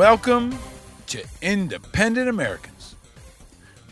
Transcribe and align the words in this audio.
Welcome 0.00 0.58
to 1.08 1.22
Independent 1.42 2.26
Americans. 2.26 2.96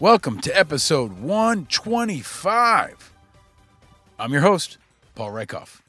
Welcome 0.01 0.41
to 0.41 0.59
episode 0.59 1.21
125. 1.21 3.13
I'm 4.19 4.33
your 4.33 4.41
host, 4.41 4.79
Paul 5.15 5.33
Rieckhoff. 5.33 5.83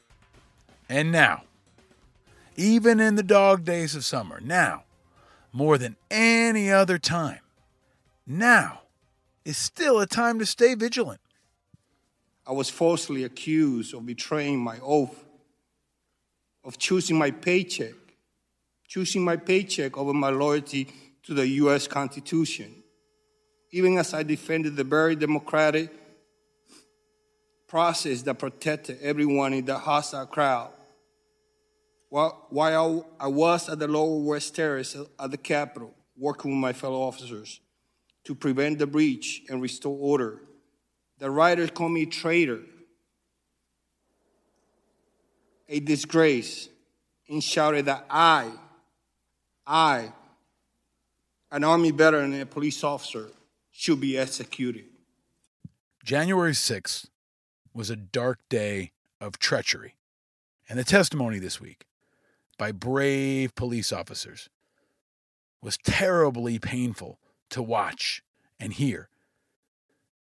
And 0.89 1.13
now, 1.13 1.43
even 2.57 2.99
in 2.99 3.15
the 3.15 3.23
dog 3.23 3.63
days 3.63 3.95
of 3.95 4.03
summer, 4.03 4.41
now, 4.43 4.83
more 5.53 5.77
than 5.77 5.95
any 6.11 6.69
other 6.69 6.97
time, 6.97 7.39
now 8.27 8.81
is 9.45 9.55
still 9.55 10.01
a 10.01 10.05
time 10.05 10.37
to 10.39 10.45
stay 10.45 10.75
vigilant. 10.75 11.21
I 12.45 12.51
was 12.51 12.69
falsely 12.69 13.23
accused 13.23 13.93
of 13.93 14.05
betraying 14.05 14.59
my 14.59 14.79
oath, 14.83 15.23
of 16.65 16.77
choosing 16.77 17.17
my 17.17 17.31
paycheck, 17.31 17.93
choosing 18.89 19.23
my 19.23 19.37
paycheck 19.37 19.97
over 19.97 20.13
my 20.13 20.31
loyalty 20.31 20.87
to 21.23 21.35
the 21.35 21.47
U.S. 21.47 21.87
Constitution, 21.87 22.83
even 23.71 23.99
as 23.99 24.15
I 24.15 24.23
defended 24.23 24.75
the 24.75 24.83
very 24.83 25.15
democratic 25.15 25.91
process 27.67 28.23
that 28.23 28.39
protected 28.39 28.97
everyone 28.99 29.53
in 29.53 29.63
the 29.63 29.77
hostile 29.77 30.25
crowd. 30.25 30.71
While, 32.09 32.47
while 32.49 33.07
I 33.19 33.27
was 33.27 33.69
at 33.69 33.77
the 33.77 33.87
Lower 33.87 34.23
West 34.23 34.55
Terrace 34.55 34.97
at 35.19 35.29
the 35.29 35.37
Capitol, 35.37 35.93
working 36.17 36.49
with 36.49 36.59
my 36.59 36.73
fellow 36.73 36.99
officers 36.99 37.61
to 38.23 38.33
prevent 38.33 38.79
the 38.79 38.87
breach 38.87 39.43
and 39.49 39.61
restore 39.61 39.95
order, 39.99 40.39
the 41.19 41.29
writers 41.29 41.69
called 41.69 41.91
me 41.91 42.03
a 42.03 42.07
traitor, 42.07 42.61
a 45.67 45.79
disgrace, 45.79 46.69
and 47.29 47.43
shouted 47.43 47.85
that 47.85 48.07
I, 48.09 48.51
I, 49.69 50.13
an 51.51 51.63
Army 51.63 51.91
veteran 51.91 52.33
and 52.33 52.41
a 52.41 52.45
police 52.47 52.83
officer, 52.83 53.27
should 53.69 54.01
be 54.01 54.17
executed. 54.17 54.85
January 56.03 56.53
6th 56.53 57.05
was 57.71 57.91
a 57.91 57.95
dark 57.95 58.39
day 58.49 58.91
of 59.21 59.37
treachery. 59.37 59.95
And 60.67 60.79
the 60.79 60.83
testimony 60.83 61.37
this 61.37 61.61
week 61.61 61.85
by 62.57 62.71
brave 62.71 63.53
police 63.55 63.93
officers 63.93 64.49
was 65.61 65.77
terribly 65.77 66.57
painful 66.57 67.19
to 67.51 67.61
watch 67.61 68.23
and 68.59 68.73
hear. 68.73 69.09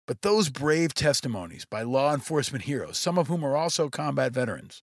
But 0.07 0.23
those 0.23 0.51
brave 0.51 0.93
testimonies 0.93 1.65
by 1.65 1.83
law 1.83 2.13
enforcement 2.13 2.65
heroes, 2.65 2.99
some 2.99 3.19
of 3.19 3.29
whom 3.29 3.45
are 3.45 3.57
also 3.57 3.89
combat 3.89 4.33
veterans, 4.33 4.83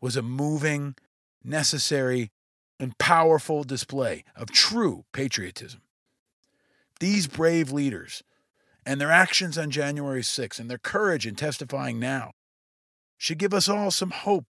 was 0.00 0.16
a 0.16 0.22
moving, 0.22 0.94
necessary, 1.42 2.30
and 2.80 2.98
powerful 2.98 3.62
display 3.62 4.24
of 4.34 4.50
true 4.50 5.04
patriotism. 5.12 5.82
These 6.98 7.26
brave 7.26 7.70
leaders 7.70 8.22
and 8.84 9.00
their 9.00 9.10
actions 9.10 9.58
on 9.58 9.70
January 9.70 10.22
6th 10.22 10.58
and 10.58 10.70
their 10.70 10.78
courage 10.78 11.26
in 11.26 11.34
testifying 11.34 12.00
now 12.00 12.32
should 13.18 13.38
give 13.38 13.54
us 13.54 13.68
all 13.68 13.90
some 13.90 14.10
hope 14.10 14.46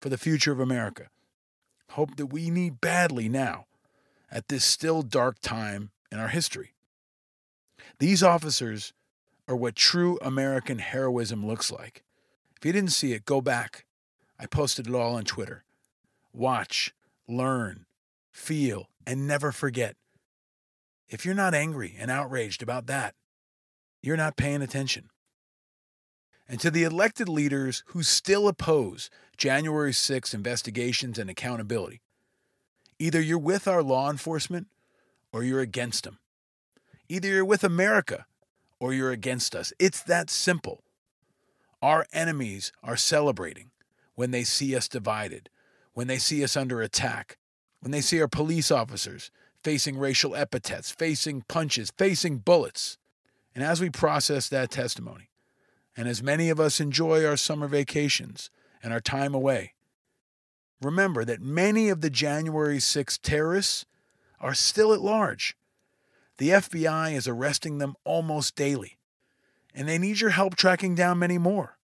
for 0.00 0.08
the 0.08 0.18
future 0.18 0.52
of 0.52 0.60
America. 0.60 1.08
Hope 1.90 2.16
that 2.16 2.26
we 2.26 2.50
need 2.50 2.80
badly 2.80 3.28
now 3.28 3.66
at 4.30 4.48
this 4.48 4.64
still 4.64 5.02
dark 5.02 5.38
time 5.40 5.90
in 6.10 6.18
our 6.18 6.28
history. 6.28 6.72
These 7.98 8.22
officers 8.22 8.92
are 9.46 9.56
what 9.56 9.76
true 9.76 10.18
American 10.22 10.78
heroism 10.78 11.46
looks 11.46 11.70
like. 11.70 12.02
If 12.56 12.64
you 12.64 12.72
didn't 12.72 12.92
see 12.92 13.12
it, 13.12 13.26
go 13.26 13.40
back. 13.40 13.84
I 14.38 14.46
posted 14.46 14.88
it 14.88 14.94
all 14.94 15.14
on 15.14 15.24
Twitter. 15.24 15.64
Watch, 16.32 16.94
learn, 17.28 17.86
feel, 18.32 18.88
and 19.06 19.26
never 19.26 19.52
forget. 19.52 19.96
If 21.08 21.24
you're 21.24 21.34
not 21.34 21.54
angry 21.54 21.94
and 21.98 22.10
outraged 22.10 22.62
about 22.62 22.86
that, 22.86 23.14
you're 24.02 24.16
not 24.16 24.36
paying 24.36 24.62
attention. 24.62 25.10
And 26.48 26.60
to 26.60 26.70
the 26.70 26.82
elected 26.82 27.28
leaders 27.28 27.82
who 27.88 28.02
still 28.02 28.48
oppose 28.48 29.08
January 29.36 29.92
6 29.92 30.34
investigations 30.34 31.18
and 31.18 31.30
accountability, 31.30 32.02
either 32.98 33.20
you're 33.20 33.38
with 33.38 33.66
our 33.66 33.82
law 33.82 34.10
enforcement 34.10 34.66
or 35.32 35.42
you're 35.42 35.60
against 35.60 36.04
them. 36.04 36.18
Either 37.08 37.28
you're 37.28 37.44
with 37.44 37.64
America 37.64 38.26
or 38.78 38.92
you're 38.92 39.10
against 39.10 39.54
us. 39.54 39.72
It's 39.78 40.02
that 40.02 40.30
simple. 40.30 40.82
Our 41.80 42.06
enemies 42.12 42.72
are 42.82 42.96
celebrating 42.96 43.70
when 44.14 44.30
they 44.30 44.44
see 44.44 44.76
us 44.76 44.88
divided, 44.88 45.50
when 45.94 46.08
they 46.08 46.18
see 46.18 46.44
us 46.44 46.56
under 46.56 46.82
attack, 46.82 47.38
when 47.80 47.92
they 47.92 48.00
see 48.00 48.20
our 48.20 48.28
police 48.28 48.70
officers 48.70 49.30
facing 49.62 49.96
racial 49.96 50.36
epithets, 50.36 50.90
facing 50.90 51.42
punches, 51.48 51.90
facing 51.96 52.38
bullets. 52.38 52.98
And 53.54 53.64
as 53.64 53.80
we 53.80 53.88
process 53.88 54.48
that 54.48 54.70
testimony, 54.70 55.30
and 55.96 56.08
as 56.08 56.22
many 56.22 56.50
of 56.50 56.60
us 56.60 56.80
enjoy 56.80 57.24
our 57.24 57.36
summer 57.36 57.68
vacations 57.68 58.50
and 58.82 58.92
our 58.92 59.00
time 59.00 59.34
away, 59.34 59.74
remember 60.82 61.24
that 61.24 61.40
many 61.40 61.88
of 61.88 62.00
the 62.00 62.10
January 62.10 62.80
6 62.80 63.18
terrorists 63.18 63.86
are 64.40 64.54
still 64.54 64.92
at 64.92 65.00
large. 65.00 65.56
The 66.38 66.50
FBI 66.50 67.14
is 67.14 67.28
arresting 67.28 67.78
them 67.78 67.94
almost 68.04 68.56
daily, 68.56 68.98
and 69.72 69.88
they 69.88 69.98
need 69.98 70.20
your 70.20 70.30
help 70.30 70.56
tracking 70.56 70.94
down 70.94 71.20
many 71.20 71.38
more. 71.38 71.78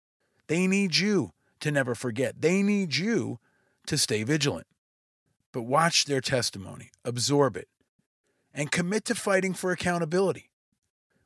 They 0.48 0.66
need 0.66 0.96
you 0.96 1.32
to 1.60 1.70
never 1.70 1.94
forget. 1.94 2.40
They 2.42 2.62
need 2.62 2.96
you 2.96 3.38
to 3.86 3.98
stay 3.98 4.22
vigilant. 4.22 4.66
But 5.52 5.62
watch 5.62 6.04
their 6.04 6.20
testimony, 6.20 6.90
absorb 7.04 7.56
it, 7.56 7.68
and 8.54 8.70
commit 8.70 9.04
to 9.06 9.14
fighting 9.14 9.54
for 9.54 9.72
accountability. 9.72 10.50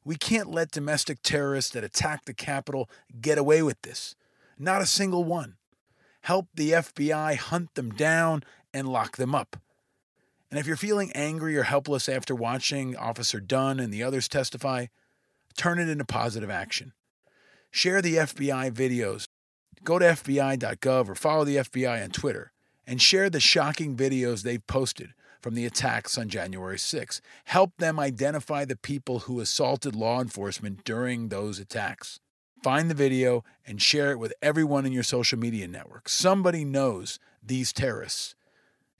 We 0.04 0.16
can't 0.16 0.50
let 0.50 0.70
domestic 0.70 1.22
terrorists 1.22 1.72
that 1.72 1.84
attack 1.84 2.24
the 2.24 2.34
Capitol 2.34 2.90
get 3.20 3.38
away 3.38 3.62
with 3.62 3.80
this. 3.82 4.14
Not 4.58 4.82
a 4.82 4.86
single 4.86 5.24
one. 5.24 5.56
Help 6.22 6.48
the 6.54 6.72
FBI 6.72 7.36
hunt 7.36 7.74
them 7.74 7.90
down 7.90 8.44
and 8.72 8.88
lock 8.88 9.16
them 9.16 9.34
up. 9.34 9.56
And 10.50 10.58
if 10.60 10.66
you're 10.66 10.76
feeling 10.76 11.10
angry 11.12 11.56
or 11.56 11.64
helpless 11.64 12.08
after 12.08 12.34
watching 12.34 12.96
Officer 12.96 13.40
Dunn 13.40 13.80
and 13.80 13.92
the 13.92 14.02
others 14.02 14.28
testify, 14.28 14.86
turn 15.56 15.78
it 15.78 15.88
into 15.88 16.04
positive 16.04 16.50
action. 16.50 16.92
Share 17.70 18.00
the 18.00 18.16
FBI 18.16 18.70
videos. 18.72 19.26
Go 19.84 19.98
to 19.98 20.06
FBI.gov 20.06 21.08
or 21.10 21.14
follow 21.14 21.44
the 21.44 21.56
FBI 21.56 22.02
on 22.02 22.10
Twitter 22.10 22.52
and 22.86 23.00
share 23.00 23.28
the 23.28 23.40
shocking 23.40 23.96
videos 23.96 24.42
they've 24.42 24.66
posted 24.66 25.12
from 25.42 25.54
the 25.54 25.66
attacks 25.66 26.16
on 26.16 26.30
January 26.30 26.78
6. 26.78 27.20
Help 27.44 27.76
them 27.76 28.00
identify 28.00 28.64
the 28.64 28.76
people 28.76 29.20
who 29.20 29.40
assaulted 29.40 29.94
law 29.94 30.22
enforcement 30.22 30.84
during 30.84 31.28
those 31.28 31.58
attacks. 31.58 32.18
Find 32.62 32.90
the 32.90 32.94
video 32.94 33.44
and 33.66 33.82
share 33.82 34.10
it 34.10 34.18
with 34.18 34.32
everyone 34.40 34.86
in 34.86 34.92
your 34.92 35.02
social 35.02 35.38
media 35.38 35.68
network. 35.68 36.08
Somebody 36.08 36.64
knows 36.64 37.18
these 37.42 37.74
terrorists, 37.74 38.34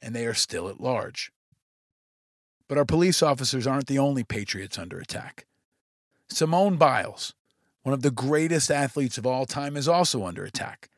and 0.02 0.14
they 0.14 0.26
are 0.26 0.34
still 0.34 0.68
at 0.68 0.82
large. 0.82 1.32
But 2.68 2.76
our 2.76 2.84
police 2.84 3.22
officers 3.22 3.66
aren't 3.66 3.86
the 3.86 3.98
only 3.98 4.22
patriots 4.22 4.78
under 4.78 4.98
attack. 4.98 5.46
Simone 6.28 6.76
Biles, 6.76 7.32
one 7.84 7.92
of 7.94 8.02
the 8.02 8.10
greatest 8.10 8.70
athletes 8.70 9.16
of 9.16 9.26
all 9.26 9.46
time, 9.46 9.76
is 9.76 9.86
also 9.86 10.24
under 10.24 10.44
attack 10.44 10.88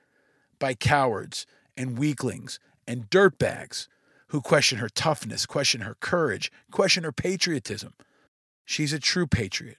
by 0.59 0.73
cowards 0.73 1.47
and 1.77 1.99
weaklings 1.99 2.59
and 2.87 3.11
dirtbags 3.11 3.89
who 4.29 4.41
question 4.41 4.79
her 4.79 4.89
toughness, 4.89 5.47
question 5.47 5.83
her 5.83 5.97
courage, 6.01 6.51
question 6.71 7.05
her 7.05 7.13
patriotism. 7.13 7.93
She's 8.65 8.93
a 8.93 8.99
true 8.99 9.27
patriot. 9.27 9.79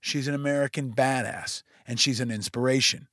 She's 0.00 0.28
an 0.28 0.34
American 0.34 0.92
badass, 0.94 1.62
and 1.86 1.98
she's 1.98 2.20
an 2.20 2.30
inspiration. 2.30 3.08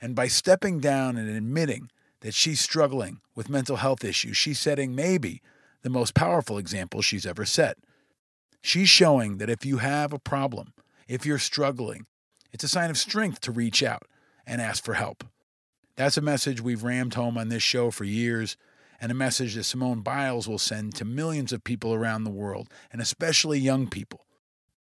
And 0.00 0.14
by 0.14 0.26
stepping 0.26 0.80
down 0.80 1.16
and 1.16 1.28
admitting 1.28 1.90
that 2.20 2.34
she's 2.34 2.60
struggling 2.60 3.20
with 3.34 3.48
mental 3.48 3.76
health 3.76 4.04
issues, 4.04 4.36
she's 4.36 4.58
setting 4.58 4.94
maybe 4.94 5.40
the 5.82 5.90
most 5.90 6.14
powerful 6.14 6.58
example 6.58 7.02
she's 7.02 7.26
ever 7.26 7.44
set. 7.44 7.76
She's 8.62 8.88
showing 8.88 9.38
that 9.38 9.50
if 9.50 9.64
you 9.64 9.78
have 9.78 10.12
a 10.12 10.18
problem 10.18 10.72
If 11.08 11.26
you're 11.26 11.38
struggling, 11.38 12.06
it's 12.52 12.64
a 12.64 12.68
sign 12.68 12.90
of 12.90 12.98
strength 12.98 13.40
to 13.42 13.52
reach 13.52 13.82
out 13.82 14.02
and 14.46 14.60
ask 14.60 14.84
for 14.84 14.94
help. 14.94 15.24
That's 15.96 16.16
a 16.16 16.22
message 16.22 16.60
we've 16.60 16.84
rammed 16.84 17.14
home 17.14 17.36
on 17.36 17.48
this 17.48 17.62
show 17.62 17.90
for 17.90 18.04
years, 18.04 18.56
and 19.00 19.10
a 19.10 19.16
message 19.16 19.54
that 19.54 19.64
Simone 19.64 20.00
Biles 20.00 20.48
will 20.48 20.58
send 20.58 20.94
to 20.96 21.04
millions 21.04 21.52
of 21.52 21.64
people 21.64 21.92
around 21.92 22.24
the 22.24 22.30
world, 22.30 22.68
and 22.90 23.00
especially 23.00 23.58
young 23.58 23.88
people. 23.88 24.26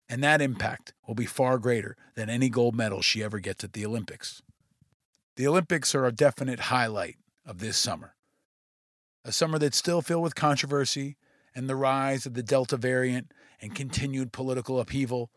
And 0.07 0.23
that 0.23 0.41
impact 0.41 0.93
will 1.07 1.15
be 1.15 1.25
far 1.25 1.57
greater 1.57 1.95
than 2.15 2.29
any 2.29 2.49
gold 2.49 2.75
medal 2.75 3.01
she 3.01 3.23
ever 3.23 3.39
gets 3.39 3.63
at 3.63 3.73
the 3.73 3.85
Olympics. 3.85 4.41
The 5.35 5.47
Olympics 5.47 5.95
are 5.95 6.05
a 6.05 6.11
definite 6.11 6.59
highlight 6.61 7.17
of 7.45 7.59
this 7.59 7.77
summer. 7.77 8.15
A 9.23 9.31
summer 9.31 9.59
that's 9.59 9.77
still 9.77 10.01
filled 10.01 10.23
with 10.23 10.35
controversy 10.35 11.17
and 11.55 11.69
the 11.69 11.75
rise 11.75 12.25
of 12.25 12.33
the 12.33 12.43
Delta 12.43 12.77
variant 12.77 13.31
and 13.61 13.75
continued 13.75 14.31
political 14.31 14.79
upheaval, 14.79 15.29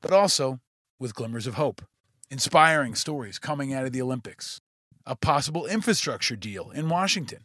but 0.00 0.12
also 0.12 0.60
with 1.02 1.16
glimmers 1.16 1.48
of 1.48 1.54
hope, 1.54 1.82
inspiring 2.30 2.94
stories 2.94 3.40
coming 3.40 3.74
out 3.74 3.84
of 3.84 3.90
the 3.90 4.00
Olympics, 4.00 4.60
a 5.04 5.16
possible 5.16 5.66
infrastructure 5.66 6.36
deal 6.36 6.70
in 6.70 6.88
Washington, 6.88 7.44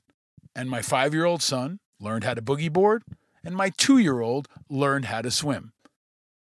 and 0.56 0.69
my 0.69 0.83
five 0.83 1.12
year 1.12 1.25
old 1.25 1.42
son 1.42 1.80
learned 2.00 2.24
how 2.24 2.36
to 2.36 2.42
boogie 2.42 2.71
board, 2.71 3.04
and 3.44 3.56
my 3.56 3.71
two 3.75 3.98
year 3.98 4.21
old 4.21 4.48
learned 4.69 5.06
how 5.06 5.24
to 5.24 5.31
swim. 5.31 5.74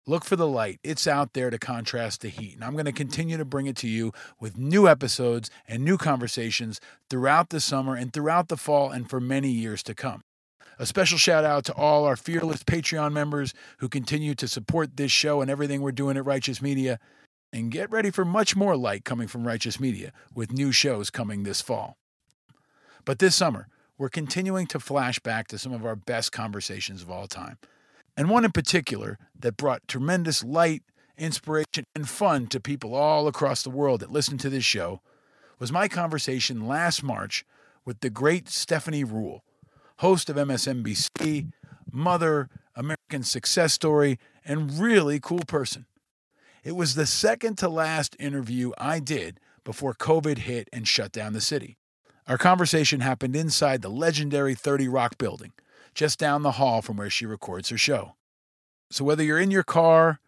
Look 0.07 0.25
for 0.25 0.35
the 0.35 0.49
light. 0.49 0.81
It's 0.83 1.07
out 1.07 1.35
there 1.35 1.51
to 1.51 1.59
contrast 1.59 2.21
the 2.21 2.29
heat. 2.29 2.57
And 2.57 2.65
I'm 2.65 2.75
going 2.75 2.85
to 2.85 2.93
continue 2.93 3.39
to 3.39 3.45
bring 3.45 3.67
it 3.67 3.77
to 3.77 3.89
you 3.89 4.13
with 4.39 4.59
new 4.59 4.87
episodes 4.87 5.51
and 5.67 5.83
new 5.83 5.97
conversations 5.97 6.79
throughout 7.09 7.49
the 7.49 7.61
summer 7.61 7.95
and 7.95 8.13
throughout 8.13 8.49
the 8.49 8.59
fall 8.59 8.91
and 8.91 9.09
for 9.09 9.19
many 9.19 9.49
years 9.49 9.83
to 9.85 9.95
come. 9.95 10.23
A 10.79 10.87
special 10.87 11.19
shout 11.19 11.45
out 11.45 11.65
to 11.67 11.75
all 11.75 12.05
our 12.05 12.17
fearless 12.17 12.63
Patreon 12.63 13.13
members 13.13 13.55
who 13.79 13.89
continue 13.89 14.35
to 14.35 14.49
support 14.49 14.97
this 14.97 15.13
show 15.13 15.41
and 15.41 15.51
everything 15.51 15.83
we're 15.83 15.93
doing 15.93 16.17
at 16.17 16.25
Righteous 16.25 16.61
Media. 16.61 16.99
And 17.53 17.71
get 17.71 17.91
ready 17.91 18.11
for 18.11 18.25
much 18.25 18.57
more 18.57 18.77
light 18.77 19.05
coming 19.05 19.29
from 19.29 19.47
Righteous 19.47 19.79
Media 19.79 20.13
with 20.35 20.53
new 20.53 20.73
shows 20.73 21.11
coming 21.11 21.45
this 21.45 21.61
fall. 21.61 21.97
But 23.05 23.21
this 23.21 23.37
summer, 23.37 23.69
we're 23.97 24.09
continuing 24.09 24.67
to 24.69 24.81
flash 24.81 25.21
back 25.21 25.47
to 25.49 25.59
some 25.59 25.73
of 25.73 25.87
our 25.87 25.95
best 25.95 26.33
conversations 26.33 27.01
of 27.01 27.11
all 27.11 27.29
time 27.29 27.59
and 28.17 28.31
one 28.31 28.45
in 28.45 28.53
particular 28.53 29.19
that 29.39 29.57
brought 29.57 29.87
tremendous 29.89 30.45
light, 30.45 30.83
inspiration, 31.19 31.85
and 31.95 32.09
fun 32.09 32.47
to 32.49 32.61
people 32.61 32.95
all 32.95 33.27
across 33.27 33.63
the 33.63 33.71
world 33.71 34.01
that 34.01 34.11
listened 34.11 34.41
to 34.41 34.51
this 34.51 34.65
show 34.65 35.01
was 35.59 35.73
my 35.73 35.89
conversation 35.89 36.67
last 36.67 37.03
March 37.03 37.45
with 37.85 38.01
the 38.01 38.11
great 38.11 38.49
Stephanie 38.49 39.05
Ruhle, 39.05 39.41
host 39.99 40.29
of 40.29 40.37
MSNBC, 40.37 41.51
mother, 41.91 42.49
American 42.75 43.23
success 43.23 43.73
story, 43.73 44.19
and 44.45 44.79
really 44.79 45.21
cool 45.21 45.45
person. 45.47 45.87
It 46.63 46.77
was 46.77 46.95
the 46.95 47.07
second 47.07 47.59
to 47.59 47.69
last 47.69 48.17
interview 48.19 48.73
I 48.79 48.99
did 48.99 49.39
before 49.65 49.95
COVID 49.95 50.39
hit 50.39 50.69
and 50.73 50.89
shut 50.89 51.13
down 51.13 51.33
the 51.33 51.41
city. 51.41 51.77
Our 52.27 52.39
conversation 52.39 53.01
happened 53.01 53.37
inside 53.37 53.83
the 53.83 53.91
legendary 53.91 54.55
30 54.55 54.89
Rock 54.89 55.19
building 55.19 55.53
just 55.95 56.19
down 56.19 56.43
the 56.43 56.53
hall 56.53 56.83
from 56.83 56.97
where 56.97 57.11
she 57.11 57.27
records 57.27 57.69
her 57.69 57.79
show. 57.79 58.15
So, 58.91 59.05
whether 59.05 59.23
you're 59.23 59.39
in 59.39 59.51
your 59.51 59.63
car, 59.63 60.21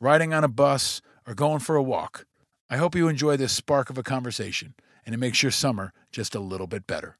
riding 0.00 0.34
on 0.34 0.44
a 0.44 0.48
bus, 0.48 1.00
or 1.26 1.34
going 1.34 1.60
for 1.60 1.76
a 1.76 1.82
walk, 1.82 2.26
I 2.68 2.76
hope 2.76 2.94
you 2.94 3.08
enjoy 3.08 3.36
this 3.36 3.52
spark 3.52 3.90
of 3.90 3.98
a 3.98 4.02
conversation 4.02 4.74
and 5.04 5.14
it 5.14 5.18
makes 5.18 5.42
your 5.42 5.52
summer 5.52 5.92
just 6.10 6.34
a 6.34 6.40
little 6.40 6.66
bit 6.66 6.86
better. 6.86 7.16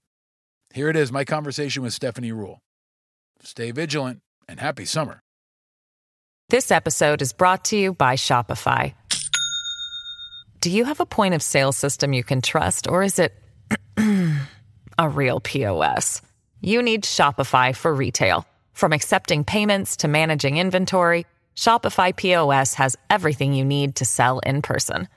Here 0.76 0.90
it 0.90 0.96
is 0.96 1.10
my 1.10 1.24
conversation 1.24 1.82
with 1.82 1.94
Stephanie 1.94 2.32
Ruhle. 2.32 2.58
Stay 3.40 3.70
vigilant 3.70 4.20
and 4.46 4.60
happy 4.60 4.84
summer. 4.84 5.20
This 6.50 6.70
episode 6.70 7.22
is 7.22 7.32
brought 7.32 7.64
to 7.66 7.78
you 7.78 7.94
by 7.94 8.16
Shopify. 8.16 8.92
Do 10.60 10.70
you 10.70 10.84
have 10.84 11.00
a 11.00 11.06
point 11.06 11.32
of 11.32 11.40
sale 11.40 11.72
system 11.72 12.12
you 12.12 12.22
can 12.22 12.42
trust, 12.42 12.88
or 12.88 13.02
is 13.02 13.18
it 13.18 13.32
a 14.98 15.08
real 15.08 15.40
POS? 15.40 16.20
you 16.60 16.82
need 16.82 17.04
Shopify 17.04 17.74
for 17.74 17.94
retail. 17.94 18.46
From 18.74 18.92
accepting 18.92 19.44
payments 19.44 19.96
to 19.98 20.08
managing 20.08 20.56
inventory, 20.58 21.24
Shopify 21.56 22.14
POS 22.14 22.74
has 22.74 22.96
everything 23.08 23.54
you 23.54 23.64
need 23.64 23.96
to 23.96 24.04
sell 24.04 24.40
in 24.40 24.60
person. 24.60 25.08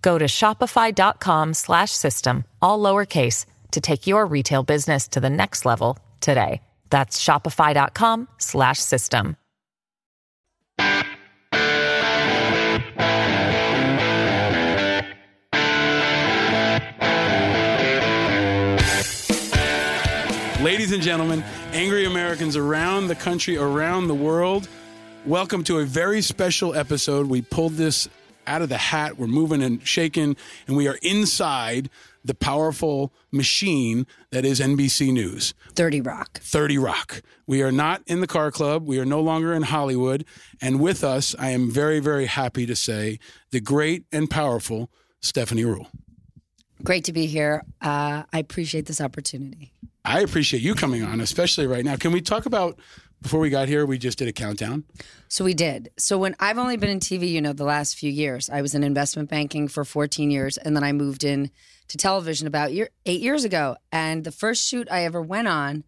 Go 0.00 0.16
to 0.16 0.24
shopify.com/system 0.24 2.44
all 2.62 2.78
lowercase 2.78 3.44
to 3.74 3.80
take 3.80 4.06
your 4.06 4.26
retail 4.26 4.62
business 4.62 5.06
to 5.08 5.20
the 5.20 5.30
next 5.30 5.64
level 5.64 5.98
today. 6.20 6.60
That's 6.90 7.22
shopify.com 7.22 8.28
slash 8.38 8.78
system. 8.78 9.36
Ladies 20.60 20.92
and 20.92 21.02
gentlemen, 21.02 21.44
angry 21.72 22.06
Americans 22.06 22.56
around 22.56 23.08
the 23.08 23.14
country, 23.14 23.58
around 23.58 24.08
the 24.08 24.14
world, 24.14 24.66
welcome 25.26 25.62
to 25.64 25.80
a 25.80 25.84
very 25.84 26.22
special 26.22 26.74
episode. 26.74 27.26
We 27.26 27.42
pulled 27.42 27.72
this 27.72 28.08
out 28.46 28.62
of 28.62 28.70
the 28.70 28.78
hat. 28.78 29.18
We're 29.18 29.26
moving 29.26 29.62
and 29.62 29.86
shaking, 29.86 30.36
and 30.66 30.76
we 30.76 30.88
are 30.88 30.98
inside 31.02 31.90
the 32.24 32.34
powerful 32.34 33.12
machine 33.30 34.06
that 34.30 34.44
is 34.44 34.58
NBC 34.58 35.12
News. 35.12 35.54
30 35.74 36.00
Rock. 36.00 36.40
30 36.40 36.78
Rock. 36.78 37.22
We 37.46 37.62
are 37.62 37.72
not 37.72 38.02
in 38.06 38.20
the 38.20 38.26
car 38.26 38.50
club. 38.50 38.86
We 38.86 38.98
are 38.98 39.04
no 39.04 39.20
longer 39.20 39.52
in 39.52 39.62
Hollywood. 39.62 40.24
And 40.60 40.80
with 40.80 41.04
us, 41.04 41.34
I 41.38 41.50
am 41.50 41.70
very, 41.70 42.00
very 42.00 42.26
happy 42.26 42.64
to 42.66 42.74
say 42.74 43.18
the 43.50 43.60
great 43.60 44.04
and 44.10 44.30
powerful 44.30 44.90
Stephanie 45.20 45.64
Ruhle. 45.64 45.86
Great 46.82 47.04
to 47.04 47.12
be 47.12 47.26
here. 47.26 47.62
Uh, 47.80 48.24
I 48.32 48.38
appreciate 48.38 48.86
this 48.86 49.00
opportunity. 49.00 49.72
I 50.04 50.20
appreciate 50.20 50.62
you 50.62 50.74
coming 50.74 51.02
on, 51.02 51.20
especially 51.20 51.66
right 51.66 51.84
now. 51.84 51.96
Can 51.96 52.12
we 52.12 52.20
talk 52.20 52.44
about 52.44 52.78
before 53.22 53.40
we 53.40 53.48
got 53.48 53.68
here? 53.68 53.86
We 53.86 53.96
just 53.96 54.18
did 54.18 54.28
a 54.28 54.32
countdown. 54.32 54.84
So 55.28 55.44
we 55.44 55.54
did. 55.54 55.90
So 55.96 56.18
when 56.18 56.36
I've 56.40 56.58
only 56.58 56.76
been 56.76 56.90
in 56.90 57.00
TV, 57.00 57.30
you 57.30 57.40
know, 57.40 57.54
the 57.54 57.64
last 57.64 57.96
few 57.96 58.10
years, 58.10 58.50
I 58.50 58.60
was 58.60 58.74
in 58.74 58.84
investment 58.84 59.30
banking 59.30 59.66
for 59.66 59.84
14 59.84 60.30
years, 60.30 60.58
and 60.58 60.76
then 60.76 60.84
I 60.84 60.92
moved 60.92 61.24
in 61.24 61.50
to 61.88 61.96
television 61.98 62.46
about 62.46 62.72
year, 62.72 62.88
eight 63.06 63.20
years 63.20 63.44
ago. 63.44 63.76
And 63.92 64.24
the 64.24 64.32
first 64.32 64.66
shoot 64.66 64.88
I 64.90 65.04
ever 65.04 65.20
went 65.20 65.48
on, 65.48 65.84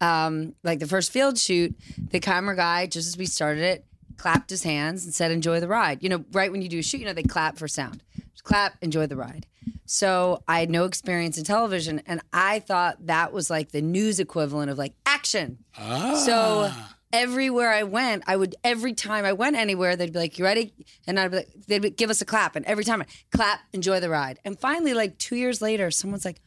um, 0.00 0.54
like 0.62 0.78
the 0.78 0.86
first 0.86 1.12
field 1.12 1.38
shoot, 1.38 1.74
the 2.10 2.20
camera 2.20 2.56
guy, 2.56 2.86
just 2.86 3.08
as 3.08 3.16
we 3.16 3.26
started 3.26 3.62
it, 3.62 3.84
clapped 4.16 4.50
his 4.50 4.62
hands 4.62 5.04
and 5.04 5.14
said, 5.14 5.30
"Enjoy 5.30 5.60
the 5.60 5.68
ride." 5.68 6.02
You 6.02 6.08
know, 6.08 6.24
right 6.32 6.52
when 6.52 6.62
you 6.62 6.68
do 6.68 6.78
a 6.78 6.82
shoot, 6.82 6.98
you 6.98 7.06
know, 7.06 7.12
they 7.12 7.22
clap 7.22 7.58
for 7.58 7.68
sound. 7.68 8.02
Just 8.32 8.44
clap, 8.44 8.76
enjoy 8.82 9.06
the 9.06 9.16
ride. 9.16 9.46
So 9.86 10.42
I 10.46 10.60
had 10.60 10.70
no 10.70 10.84
experience 10.84 11.36
in 11.36 11.44
television, 11.44 12.02
and 12.06 12.20
I 12.32 12.60
thought 12.60 13.06
that 13.06 13.32
was 13.32 13.50
like 13.50 13.72
the 13.72 13.82
news 13.82 14.20
equivalent 14.20 14.70
of 14.70 14.78
like 14.78 14.94
action. 15.04 15.58
Ah. 15.76 16.14
So 16.14 16.72
everywhere 17.12 17.70
I 17.70 17.82
went, 17.82 18.24
I 18.26 18.36
would 18.36 18.54
every 18.64 18.94
time 18.94 19.24
I 19.24 19.32
went 19.32 19.56
anywhere, 19.56 19.96
they'd 19.96 20.12
be 20.12 20.18
like, 20.18 20.38
"You 20.38 20.44
ready?" 20.44 20.72
And 21.06 21.18
I'd 21.18 21.30
be 21.30 21.36
like, 21.38 21.48
they'd 21.66 21.96
give 21.96 22.10
us 22.10 22.20
a 22.20 22.24
clap, 22.24 22.56
and 22.56 22.64
every 22.66 22.84
time 22.84 23.02
I 23.02 23.06
clap, 23.36 23.60
enjoy 23.72 24.00
the 24.00 24.10
ride. 24.10 24.38
And 24.44 24.58
finally, 24.58 24.94
like 24.94 25.18
two 25.18 25.36
years 25.36 25.60
later, 25.60 25.90
someone's 25.90 26.24
like. 26.24 26.40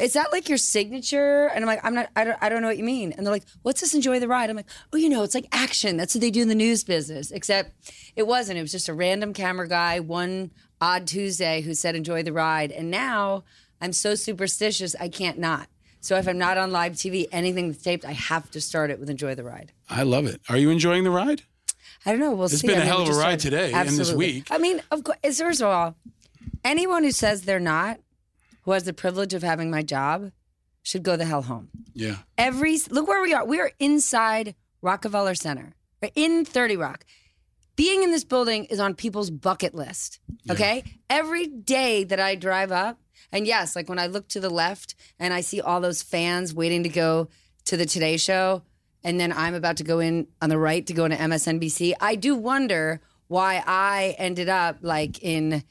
Is 0.00 0.12
that 0.12 0.30
like 0.30 0.48
your 0.48 0.56
signature? 0.56 1.48
And 1.48 1.64
I'm 1.64 1.66
like, 1.66 1.84
I'm 1.84 1.94
not, 1.94 2.10
I 2.14 2.22
don't, 2.22 2.38
I 2.40 2.48
don't 2.48 2.62
know 2.62 2.68
what 2.68 2.78
you 2.78 2.84
mean. 2.84 3.10
And 3.10 3.26
they're 3.26 3.32
like, 3.32 3.42
what's 3.62 3.80
this 3.80 3.92
enjoy 3.92 4.20
the 4.20 4.28
ride? 4.28 4.48
I'm 4.48 4.54
like, 4.54 4.68
oh, 4.92 4.96
you 4.96 5.08
know, 5.08 5.24
it's 5.24 5.34
like 5.34 5.48
action. 5.50 5.96
That's 5.96 6.14
what 6.14 6.20
they 6.20 6.30
do 6.30 6.42
in 6.42 6.46
the 6.46 6.54
news 6.54 6.84
business. 6.84 7.32
Except 7.32 7.72
it 8.14 8.24
wasn't. 8.24 8.60
It 8.60 8.62
was 8.62 8.70
just 8.70 8.88
a 8.88 8.94
random 8.94 9.32
camera 9.32 9.66
guy 9.66 9.98
one 9.98 10.52
odd 10.80 11.08
Tuesday 11.08 11.60
who 11.62 11.74
said 11.74 11.96
enjoy 11.96 12.22
the 12.22 12.32
ride. 12.32 12.70
And 12.70 12.88
now 12.88 13.42
I'm 13.80 13.92
so 13.92 14.14
superstitious, 14.14 14.94
I 15.00 15.08
can't 15.08 15.40
not. 15.40 15.68
So 16.00 16.16
if 16.16 16.26
I'm 16.26 16.38
not 16.38 16.56
on 16.58 16.72
live 16.72 16.92
TV, 16.94 17.26
anything 17.30 17.70
that's 17.70 17.82
taped, 17.82 18.04
I 18.04 18.12
have 18.12 18.50
to 18.52 18.60
start 18.60 18.90
it 18.90 18.98
with 18.98 19.10
enjoy 19.10 19.34
the 19.34 19.44
ride. 19.44 19.72
I 19.88 20.02
love 20.02 20.26
it. 20.26 20.40
Are 20.48 20.56
you 20.56 20.70
enjoying 20.70 21.04
the 21.04 21.10
ride? 21.10 21.42
I 22.06 22.10
don't 22.12 22.20
know. 22.20 22.32
We'll 22.32 22.46
It's 22.46 22.60
see. 22.60 22.66
been 22.66 22.78
I 22.78 22.82
a 22.82 22.86
hell 22.86 23.02
of 23.02 23.08
a 23.08 23.12
ride 23.12 23.40
started. 23.40 23.40
today 23.40 23.72
and 23.74 23.88
this 23.90 24.12
week. 24.12 24.46
I 24.50 24.56
mean, 24.58 24.80
of 24.90 25.04
course, 25.04 25.18
first 25.38 25.60
of 25.60 25.68
all, 25.68 25.96
anyone 26.64 27.04
who 27.04 27.10
says 27.12 27.42
they're 27.42 27.60
not, 27.60 28.00
who 28.62 28.70
has 28.72 28.84
the 28.84 28.94
privilege 28.94 29.34
of 29.34 29.42
having 29.42 29.70
my 29.70 29.82
job, 29.82 30.32
should 30.82 31.02
go 31.02 31.16
the 31.16 31.26
hell 31.26 31.42
home. 31.42 31.68
Yeah. 31.92 32.16
Every 32.38 32.78
look 32.88 33.06
where 33.06 33.20
we 33.20 33.34
are. 33.34 33.44
We 33.44 33.60
are 33.60 33.70
inside 33.78 34.54
Rockefeller 34.80 35.34
Center. 35.34 35.74
We're 36.02 36.10
in 36.14 36.46
30 36.46 36.76
Rock. 36.78 37.04
Being 37.76 38.02
in 38.02 38.10
this 38.10 38.24
building 38.24 38.64
is 38.66 38.80
on 38.80 38.94
people's 38.94 39.30
bucket 39.30 39.74
list. 39.74 40.20
Okay? 40.50 40.84
Every 41.10 41.46
day 41.46 42.04
that 42.04 42.18
I 42.20 42.34
drive 42.34 42.72
up, 42.72 42.98
and 43.32 43.46
yes, 43.46 43.76
like 43.76 43.88
when 43.88 43.98
I 43.98 44.06
look 44.06 44.28
to 44.28 44.40
the 44.40 44.50
left 44.50 44.94
and 45.18 45.32
I 45.34 45.40
see 45.40 45.60
all 45.60 45.80
those 45.80 46.02
fans 46.02 46.54
waiting 46.54 46.82
to 46.82 46.88
go 46.88 47.28
to 47.66 47.76
the 47.76 47.86
Today 47.86 48.16
Show, 48.16 48.62
and 49.02 49.18
then 49.18 49.32
I'm 49.32 49.54
about 49.54 49.76
to 49.78 49.84
go 49.84 49.98
in 49.98 50.26
on 50.42 50.48
the 50.48 50.58
right 50.58 50.86
to 50.86 50.92
go 50.92 51.04
into 51.04 51.16
MSNBC, 51.16 51.94
I 52.00 52.14
do 52.14 52.34
wonder 52.34 53.00
why 53.28 53.62
I 53.66 54.16
ended 54.18 54.48
up 54.48 54.78
like 54.82 55.22
in 55.22 55.62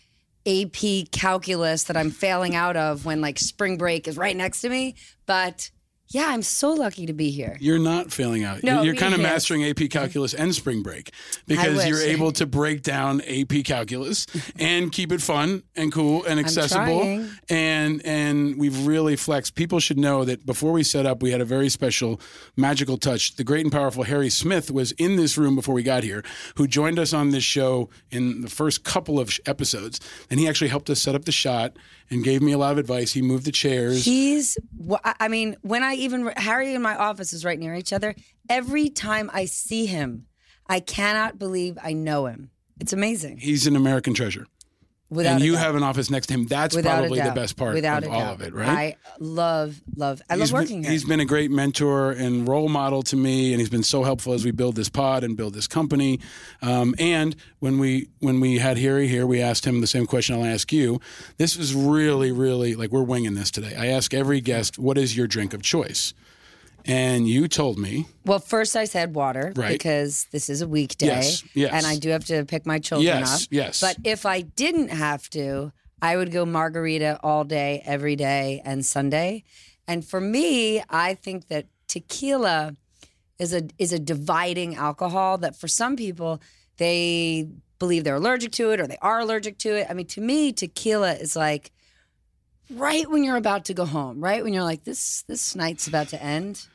AP 0.48 1.12
calculus 1.12 1.84
that 1.84 1.98
I'm 1.98 2.10
failing 2.10 2.56
out 2.56 2.78
of 2.78 3.06
when 3.06 3.22
like 3.22 3.38
spring 3.38 3.78
break 3.78 4.08
is 4.08 4.18
right 4.18 4.36
next 4.36 4.62
to 4.62 4.70
me. 4.70 4.96
But 5.26 5.70
Yeah, 6.12 6.26
I'm 6.30 6.42
so 6.42 6.74
lucky 6.74 7.06
to 7.06 7.14
be 7.14 7.30
here. 7.30 7.56
You're 7.60 7.78
not 7.78 8.12
failing 8.12 8.44
out. 8.44 8.64
No, 8.64 8.82
you're 8.82 8.96
kind 8.96 9.14
of 9.14 9.20
mastering 9.20 9.64
AP 9.64 9.92
calculus 9.92 10.34
and 10.34 10.56
spring 10.56 10.82
break 10.82 11.14
because 11.46 11.86
you're 11.86 12.02
able 12.02 12.32
to 12.32 12.48
break 12.48 12.82
down 12.82 13.22
AP 13.22 13.64
calculus 13.64 14.26
and 14.60 14.92
keep 14.92 15.12
it 15.12 15.22
fun 15.22 15.62
and 15.76 15.92
cool 15.92 16.26
and 16.26 16.40
accessible. 16.40 17.28
And 17.48 18.04
and 18.04 18.58
we've 18.58 18.88
really 18.88 19.18
flexed. 19.18 19.54
People 19.54 19.80
should 19.80 20.00
know 20.00 20.26
that 20.26 20.48
before 20.48 20.72
we 20.72 20.82
set 20.82 21.06
up, 21.06 21.22
we 21.22 21.30
had 21.30 21.42
a 21.42 21.46
very 21.46 21.70
special 21.70 22.20
magical 22.58 22.98
touch. 22.98 23.36
The 23.36 23.44
great 23.44 23.64
and 23.64 23.72
powerful 23.72 24.02
Harry 24.02 24.32
Smith 24.32 24.72
was 24.72 24.94
in 24.94 25.16
this 25.16 25.38
room 25.38 25.56
before 25.56 25.76
we 25.76 25.84
got 25.84 26.04
here, 26.04 26.24
who 26.56 26.66
joined 26.66 26.98
us 26.98 27.14
on 27.14 27.30
this 27.30 27.44
show 27.44 27.88
in 28.10 28.42
the 28.42 28.50
first 28.50 28.84
couple 28.84 29.20
of 29.20 29.38
episodes, 29.46 30.00
and 30.32 30.40
he 30.40 30.48
actually 30.48 30.70
helped 30.70 30.90
us 30.90 31.00
set 31.00 31.14
up 31.14 31.26
the 31.26 31.32
shot 31.32 31.78
and 32.10 32.24
gave 32.24 32.42
me 32.42 32.52
a 32.52 32.58
lot 32.58 32.72
of 32.72 32.78
advice. 32.78 33.14
He 33.14 33.22
moved 33.22 33.46
the 33.46 33.52
chairs. 33.52 34.06
He's, 34.06 34.58
I 35.04 35.28
mean, 35.28 35.58
when 35.62 35.84
I 35.84 35.94
even, 35.96 36.28
Harry 36.38 36.74
and 36.74 36.84
my 36.84 36.96
office 36.96 37.34
is 37.34 37.46
right 37.46 37.60
near 37.60 37.76
each 37.76 37.94
other. 37.94 38.16
Every 38.50 38.90
time 38.90 39.30
I 39.34 39.46
see 39.46 39.86
him, 39.86 40.26
I 40.68 40.80
cannot 40.80 41.38
believe 41.40 41.78
I 41.84 41.94
know 41.94 42.26
him. 42.26 42.52
It's 42.80 42.94
amazing. 42.94 43.38
He's 43.38 43.68
an 43.68 43.76
American 43.76 44.14
treasure. 44.14 44.48
Without 45.12 45.34
and 45.38 45.44
you 45.44 45.54
doubt. 45.54 45.64
have 45.64 45.76
an 45.76 45.82
office 45.84 46.10
next 46.12 46.28
to 46.28 46.36
him. 46.36 46.46
That's 46.46 46.76
Without 46.76 47.00
probably 47.00 47.20
the 47.20 47.32
best 47.32 47.58
part 47.58 47.74
Without 47.74 48.04
of 48.04 48.12
all 48.12 48.20
doubt. 48.20 48.34
of 48.36 48.42
it, 48.42 48.54
right? 48.54 48.68
I 48.70 48.96
love, 49.20 49.82
love, 49.96 50.22
I 50.30 50.36
love 50.36 50.42
He's 50.42 50.52
been- 50.52 50.60
working 50.62 50.84
here. 50.84 50.92
He's 50.92 51.04
been 51.04 51.20
a 51.20 51.26
great 51.26 51.50
mentor 51.50 52.12
and 52.12 52.48
role 52.48 52.70
model 52.70 53.02
to 53.04 53.16
me, 53.16 53.52
and 53.52 53.60
he's 53.60 53.70
been 53.72 53.82
so 53.84 54.04
helpful 54.04 54.34
as 54.34 54.46
we 54.46 54.52
build 54.52 54.76
this 54.76 54.88
pod 54.90 55.24
and 55.24 55.36
build 55.36 55.56
this 55.56 55.66
company. 55.68 56.20
Um, 56.62 56.94
and 57.00 57.36
when 57.60 57.80
we 57.80 58.10
when 58.20 58.40
we 58.40 58.60
had 58.60 58.78
Harry 58.78 59.08
here, 59.08 59.26
we 59.26 59.42
asked 59.42 59.66
him 59.66 59.82
the 59.82 59.88
same 59.88 60.06
question 60.06 60.36
I'll 60.36 60.46
ask 60.46 60.72
you. 60.72 61.00
This 61.38 61.56
is 61.58 61.74
really, 61.74 62.32
really 62.32 62.76
like 62.76 62.92
we're 62.92 63.02
winging 63.02 63.34
this 63.34 63.50
today. 63.50 63.76
I 63.76 63.88
ask 63.88 64.14
every 64.14 64.42
guest, 64.42 64.78
"What 64.78 64.98
is 64.98 65.18
your 65.18 65.26
drink 65.28 65.54
of 65.56 65.62
choice?" 65.64 66.14
And 66.90 67.28
you 67.28 67.48
told 67.48 67.78
me, 67.78 68.08
Well, 68.26 68.40
first 68.40 68.76
I 68.76 68.86
said 68.86 69.14
water 69.14 69.54
Right. 69.56 69.70
because 69.74 70.26
this 70.32 70.50
is 70.50 70.62
a 70.64 70.68
weekday. 70.68 71.06
Yes, 71.06 71.44
yes. 71.54 71.72
And 71.72 71.86
I 71.86 71.98
do 71.98 72.10
have 72.10 72.26
to 72.26 72.46
pick 72.46 72.66
my 72.66 72.80
children 72.80 73.06
Yes, 73.06 73.44
up. 73.44 73.48
yes. 73.52 73.80
But 73.80 73.98
if 74.04 74.26
I 74.26 74.42
didn't 74.42 74.90
have 74.90 75.30
to, 75.32 75.72
I 76.02 76.18
would 76.18 76.32
go 76.32 76.46
margarita 76.46 77.20
all 77.22 77.44
day, 77.44 77.84
every 77.86 78.16
day, 78.16 78.62
and 78.66 78.84
Sunday. 78.84 79.44
And 79.88 80.04
for 80.04 80.20
me, 80.20 80.82
I 80.90 81.14
think 81.14 81.48
that 81.50 81.68
tequila 81.88 82.76
is 83.38 83.54
a 83.54 83.62
is 83.78 83.94
a 83.94 84.00
dividing 84.00 84.76
alcohol 84.76 85.38
that 85.40 85.56
for 85.56 85.68
some 85.68 85.96
people 85.96 86.42
they 86.78 87.48
believe 87.78 88.04
they're 88.04 88.16
allergic 88.16 88.52
to 88.54 88.72
it 88.72 88.80
or 88.80 88.88
they 88.88 88.98
are 89.02 89.20
allergic 89.20 89.58
to 89.60 89.76
it. 89.78 89.88
I 89.90 89.94
mean, 89.94 90.08
to 90.08 90.22
me, 90.22 90.52
tequila 90.54 91.14
is 91.14 91.36
like 91.36 91.72
right 92.70 93.10
when 93.10 93.24
you're 93.24 93.38
about 93.38 93.66
to 93.66 93.74
go 93.76 93.86
home, 93.86 94.20
right 94.24 94.44
when 94.44 94.54
you're 94.54 94.64
like 94.64 94.84
this 94.86 95.24
this 95.28 95.56
night's 95.56 95.88
about 95.88 96.08
to 96.10 96.22
end 96.24 96.66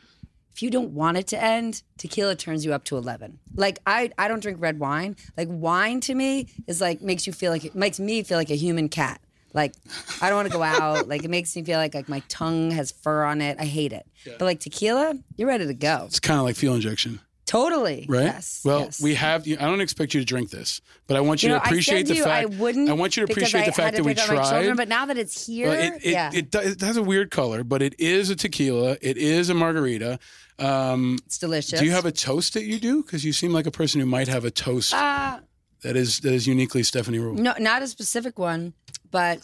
if 0.55 0.63
you 0.63 0.71
don't 0.71 0.91
want 0.91 1.17
it 1.17 1.27
to 1.29 1.43
end, 1.43 1.83
tequila 1.99 2.37
turns 2.37 2.65
you 2.65 2.73
up 2.73 2.85
to 2.85 2.97
11. 2.97 3.39
Like 3.57 3.81
I 3.87 4.11
I 4.17 4.29
don't 4.29 4.41
drink 4.41 4.59
red 4.61 4.79
wine. 4.79 5.17
Like 5.37 5.49
wine 5.51 6.01
to 6.03 6.15
me 6.15 6.49
is 6.67 6.81
like 6.81 7.03
makes 7.03 7.27
you 7.27 7.33
feel 7.33 7.51
like 7.53 7.65
it 7.65 7.75
makes 7.75 7.99
me 8.01 8.23
feel 8.23 8.39
like 8.39 8.51
a 8.51 8.57
human 8.57 8.89
cat. 8.89 9.21
Like 9.53 9.75
I 10.23 10.29
don't 10.31 10.37
want 10.37 10.49
to 10.51 10.55
go 10.57 10.63
out. 10.63 11.07
Like 11.09 11.25
it 11.25 11.31
makes 11.31 11.55
me 11.55 11.63
feel 11.65 11.79
like 11.79 11.95
like 11.95 12.09
my 12.09 12.23
tongue 12.29 12.71
has 12.71 12.91
fur 12.93 13.25
on 13.25 13.41
it. 13.41 13.57
I 13.61 13.65
hate 13.67 13.93
it. 13.93 14.07
But 14.25 14.43
like 14.43 14.61
tequila, 14.61 15.19
you're 15.37 15.49
ready 15.49 15.67
to 15.67 15.75
go. 15.75 16.05
it's 16.07 16.19
kind 16.21 16.39
of 16.41 16.45
like 16.47 16.57
fuel 16.57 16.75
injection, 16.75 17.21
Totally. 17.47 18.07
right? 18.09 18.23
Yes. 18.25 18.63
well, 18.65 18.81
yes. 18.81 19.01
we 19.03 19.15
have. 19.15 19.47
I 19.47 19.55
don't 19.57 19.81
expect 19.83 20.15
you 20.15 20.21
to 20.21 20.25
drink 20.27 20.51
this, 20.51 20.81
but 21.07 21.17
I 21.17 21.21
want 21.21 21.43
you, 21.43 21.49
You 21.51 21.55
know, 21.55 21.61
to 21.61 21.67
appreciate 21.67 21.95
I 21.97 21.99
said 22.01 22.07
the 22.09 22.15
you 22.17 22.25
fact. 22.25 22.43
I 22.43 22.57
wouldn't. 22.59 22.89
I 22.89 22.95
want 22.95 23.17
you 23.17 23.27
to 23.27 23.31
appreciate 23.33 23.63
I 23.63 23.67
the 23.67 23.73
fact 23.73 23.97
to 23.97 24.03
that 24.03 24.07
we 24.07 24.15
pick 24.15 24.23
up 24.25 24.29
my 24.35 24.43
children, 24.43 24.65
tried. 24.69 24.77
but 24.79 24.89
now 24.89 25.07
that 25.07 25.19
it's 25.19 25.47
here, 25.47 25.69
Well, 25.69 25.79
it, 25.79 26.05
it, 26.05 26.11
yeah, 26.13 26.31
it, 26.33 26.51
do- 26.51 26.59
it 26.61 26.81
has 26.81 26.97
a 26.97 27.03
weird 27.03 27.31
color, 27.31 27.63
but 27.63 27.83
it 27.83 27.95
is 28.01 28.31
a 28.31 28.37
tequila. 28.37 28.97
It 29.03 29.19
is 29.19 29.51
a 29.51 29.55
margarita. 29.55 30.19
Um, 30.59 31.19
it's 31.27 31.39
delicious. 31.39 31.81
do 31.81 31.85
you 31.85 31.93
have 31.93 32.07
a 32.07 32.13
toast 32.13 32.55
that 32.55 32.65
you 32.65 32.79
do? 32.79 33.03
Because 33.03 33.25
you 33.25 33.33
seem 33.33 33.53
like 33.53 33.67
a 33.67 33.71
person 33.71 34.01
who 34.01 34.07
might 34.07 34.29
have 34.29 34.45
a 34.45 34.51
toast 34.51 34.95
Uh, 34.95 35.41
that 35.83 35.97
is 35.97 36.21
that 36.21 36.33
is 36.33 36.47
uniquely 36.47 36.83
Stephanie 36.83 37.19
Ruhle. 37.19 37.39
No, 37.39 37.55
not 37.59 37.83
a 37.83 37.89
specific 37.89 38.39
one, 38.39 38.73
but 39.11 39.41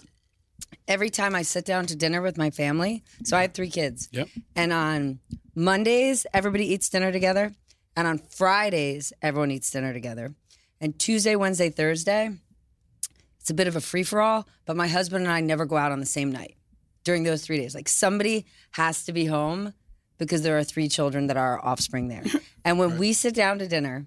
every 0.87 1.11
time 1.11 1.35
I 1.35 1.43
sit 1.43 1.65
down 1.65 1.87
to 1.87 1.97
dinner 1.97 2.23
with 2.23 2.39
my 2.39 2.51
family, 2.51 3.03
so 3.25 3.37
I 3.37 3.43
have 3.43 3.55
three 3.55 3.71
kids. 3.71 4.09
Yep. 4.13 4.29
And 4.57 4.73
on 4.73 5.19
Mondays, 5.55 6.27
everybody 6.33 6.73
eats 6.73 6.89
dinner 6.89 7.13
together. 7.13 7.53
And 7.97 8.07
on 8.07 8.19
Fridays, 8.19 9.13
everyone 9.21 9.51
eats 9.51 9.71
dinner 9.71 9.93
together. 9.93 10.35
And 10.81 10.99
Tuesday, 10.99 11.37
Wednesday, 11.37 11.71
Thursday, 11.71 12.31
it's 13.41 13.51
a 13.51 13.55
bit 13.55 13.67
of 13.69 13.77
a 13.77 13.81
free 13.81 14.05
for 14.05 14.21
all, 14.21 14.47
but 14.65 14.77
my 14.77 14.87
husband 14.87 15.25
and 15.25 15.33
I 15.33 15.41
never 15.41 15.67
go 15.67 15.77
out 15.77 15.93
on 15.93 16.01
the 16.01 16.07
same 16.07 16.31
night 16.31 16.57
during 17.05 17.25
those 17.25 17.45
three 17.45 17.59
days. 17.59 17.75
Like 17.75 17.89
somebody 17.89 18.47
has 18.73 19.05
to 19.05 19.13
be 19.13 19.27
home 19.27 19.75
because 20.21 20.43
there 20.43 20.57
are 20.57 20.63
three 20.63 20.89
children 20.89 21.27
that 21.27 21.37
are 21.37 21.59
offspring 21.65 22.07
there. 22.09 22.23
And 22.63 22.79
when 22.79 22.99
we 22.99 23.15
sit 23.15 23.35
down 23.35 23.59
to 23.61 23.67
dinner, 23.67 24.05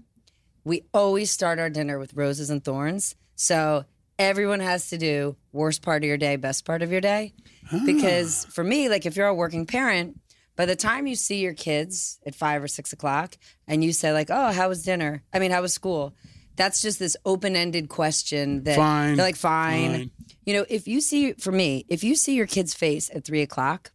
we 0.64 0.84
always 0.94 1.32
start 1.32 1.58
our 1.58 1.72
dinner 1.72 1.98
with 1.98 2.14
roses 2.14 2.52
and 2.52 2.64
thorns. 2.64 3.16
So 3.36 3.86
everyone 4.20 4.60
has 4.60 4.90
to 4.92 4.98
do 5.00 5.36
worst 5.52 5.82
part 5.82 6.04
of 6.04 6.08
your 6.08 6.18
day, 6.18 6.36
best 6.36 6.64
part 6.64 6.84
of 6.84 6.92
your 6.92 7.02
day. 7.02 7.34
Ah. 7.72 7.82
Because 7.84 8.46
for 8.46 8.64
me, 8.64 8.90
like 8.90 9.08
if 9.08 9.16
you're 9.18 9.28
a 9.28 9.34
working 9.34 9.66
parent, 9.66 10.20
by 10.56 10.68
the 10.68 10.76
time 10.76 11.08
you 11.08 11.16
see 11.16 11.40
your 11.42 11.56
kids 11.56 12.20
at 12.28 12.36
five 12.36 12.62
or 12.64 12.68
six 12.68 12.94
o'clock 12.94 13.38
and 13.68 13.84
you 13.84 13.92
say, 13.92 14.14
like, 14.14 14.30
oh, 14.30 14.52
how 14.52 14.70
was 14.70 14.84
dinner? 14.84 15.24
I 15.34 15.40
mean, 15.40 15.50
how 15.50 15.64
was 15.64 15.74
school? 15.74 16.14
That's 16.56 16.80
just 16.80 17.00
this 17.00 17.18
open 17.26 17.56
ended 17.56 17.90
question 17.90 18.64
that 18.66 18.76
Fine, 18.76 19.16
they're 19.16 19.26
like, 19.26 19.36
fine. 19.36 19.92
fine. 19.92 20.12
You 20.46 20.54
know, 20.54 20.66
if 20.70 20.88
you 20.88 21.02
see, 21.02 21.34
for 21.34 21.52
me, 21.52 21.86
if 21.90 22.04
you 22.04 22.16
see 22.16 22.36
your 22.36 22.46
kid's 22.46 22.76
face 22.76 23.10
at 23.16 23.26
three 23.26 23.42
o'clock, 23.42 23.92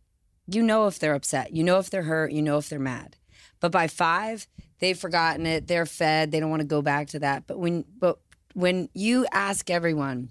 you 0.49 0.63
know 0.63 0.87
if 0.87 0.99
they're 0.99 1.15
upset, 1.15 1.53
you 1.53 1.63
know 1.63 1.79
if 1.79 1.91
they're 1.91 2.03
hurt, 2.03 2.33
you 2.33 2.43
know 2.43 2.59
if 2.59 2.69
they're 2.69 2.79
mad. 2.79 3.17
But 3.61 3.73
by 3.73 3.89
five, 3.89 4.47
they've 4.79 4.99
forgotten 4.99 5.47
it. 5.47 5.67
They're 5.67 5.87
fed. 5.87 6.31
They 6.31 6.41
don't 6.41 6.51
want 6.51 6.63
to 6.63 6.69
go 6.69 6.83
back 6.83 7.09
to 7.09 7.19
that. 7.21 7.47
But 7.47 7.59
when 7.59 7.85
but 7.99 8.19
when 8.55 8.89
you 8.95 9.27
ask 9.33 9.71
everyone 9.71 10.31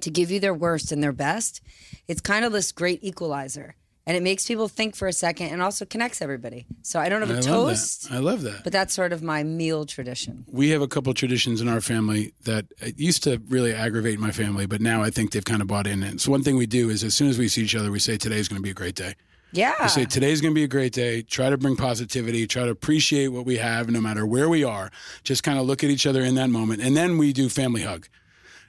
to 0.00 0.10
give 0.10 0.30
you 0.30 0.40
their 0.40 0.54
worst 0.54 0.92
and 0.92 1.02
their 1.02 1.12
best, 1.12 1.60
it's 2.08 2.20
kind 2.20 2.44
of 2.44 2.52
this 2.52 2.72
great 2.72 3.02
equalizer. 3.02 3.76
And 4.06 4.18
it 4.18 4.22
makes 4.22 4.46
people 4.46 4.68
think 4.68 4.94
for 4.94 5.08
a 5.08 5.14
second 5.14 5.46
and 5.46 5.62
also 5.62 5.86
connects 5.86 6.20
everybody. 6.20 6.66
So 6.82 7.00
I 7.00 7.08
don't 7.08 7.22
have 7.22 7.30
a 7.30 7.38
I 7.38 7.40
toast. 7.40 8.12
I 8.12 8.18
love 8.18 8.42
that. 8.42 8.62
but 8.62 8.70
that's 8.70 8.92
sort 8.92 9.14
of 9.14 9.22
my 9.22 9.42
meal 9.42 9.86
tradition. 9.86 10.44
we 10.52 10.70
have 10.70 10.82
a 10.82 10.88
couple 10.88 11.10
of 11.10 11.16
traditions 11.16 11.62
in 11.62 11.68
our 11.68 11.80
family 11.80 12.34
that 12.42 12.66
it 12.82 12.98
used 12.98 13.22
to 13.22 13.40
really 13.48 13.72
aggravate 13.72 14.18
my 14.18 14.30
family, 14.30 14.66
but 14.66 14.82
now 14.82 15.02
I 15.02 15.08
think 15.08 15.32
they've 15.32 15.44
kind 15.44 15.62
of 15.62 15.68
bought 15.68 15.86
in. 15.86 16.02
And 16.02 16.20
so 16.20 16.30
one 16.30 16.42
thing 16.42 16.56
we 16.56 16.66
do 16.66 16.90
is 16.90 17.02
as 17.02 17.14
soon 17.14 17.28
as 17.28 17.38
we 17.38 17.48
see 17.48 17.62
each 17.62 17.74
other, 17.74 17.90
we 17.90 17.98
say 17.98 18.18
today 18.18 18.36
is 18.36 18.46
going 18.46 18.58
to 18.58 18.62
be 18.62 18.70
a 18.70 18.74
great 18.74 18.94
day. 18.94 19.14
Yeah. 19.54 19.74
We 19.82 19.88
say 19.88 20.04
today's 20.04 20.40
going 20.40 20.52
to 20.52 20.58
be 20.58 20.64
a 20.64 20.68
great 20.68 20.92
day. 20.92 21.22
Try 21.22 21.48
to 21.50 21.56
bring 21.56 21.76
positivity. 21.76 22.46
Try 22.46 22.64
to 22.64 22.70
appreciate 22.70 23.28
what 23.28 23.46
we 23.46 23.56
have, 23.56 23.88
no 23.88 24.00
matter 24.00 24.26
where 24.26 24.48
we 24.48 24.64
are. 24.64 24.90
Just 25.22 25.42
kind 25.42 25.58
of 25.58 25.66
look 25.66 25.84
at 25.84 25.90
each 25.90 26.06
other 26.06 26.22
in 26.22 26.34
that 26.34 26.50
moment, 26.50 26.82
and 26.82 26.96
then 26.96 27.16
we 27.18 27.32
do 27.32 27.48
family 27.48 27.82
hug. 27.82 28.08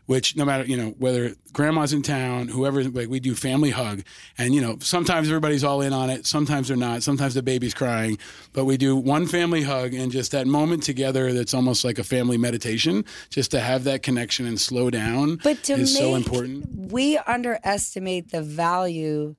Which 0.08 0.36
no 0.36 0.46
matter 0.46 0.64
you 0.66 0.78
know 0.78 0.90
whether 1.00 1.34
grandma's 1.52 1.92
in 1.92 2.04
town, 2.04 2.48
whoever 2.50 2.84
like 2.84 3.10
we 3.10 3.20
do 3.20 3.34
family 3.34 3.72
hug, 3.72 4.04
and 4.38 4.54
you 4.54 4.62
know 4.62 4.78
sometimes 4.80 5.28
everybody's 5.30 5.64
all 5.64 5.82
in 5.82 5.94
on 5.94 6.12
it, 6.12 6.28
sometimes 6.28 6.68
they're 6.68 6.78
not, 6.78 7.02
sometimes 7.02 7.34
the 7.34 7.42
baby's 7.42 7.74
crying, 7.74 8.20
but 8.54 8.66
we 8.66 8.78
do 8.78 8.96
one 8.96 9.26
family 9.26 9.64
hug 9.64 9.96
and 9.96 10.12
just 10.12 10.32
that 10.34 10.46
moment 10.46 10.84
together 10.84 11.34
that's 11.34 11.56
almost 11.56 11.84
like 11.84 11.98
a 11.98 12.04
family 12.04 12.38
meditation, 12.38 13.04
just 13.32 13.50
to 13.50 13.60
have 13.60 13.84
that 13.86 14.04
connection 14.04 14.46
and 14.46 14.62
slow 14.62 14.92
down 14.92 15.40
But 15.44 15.64
to 15.64 15.74
is 15.74 15.98
so 15.98 16.12
make- 16.12 16.24
important. 16.28 16.92
we 16.92 17.18
underestimate 17.18 18.30
the 18.30 18.44
value 18.44 19.36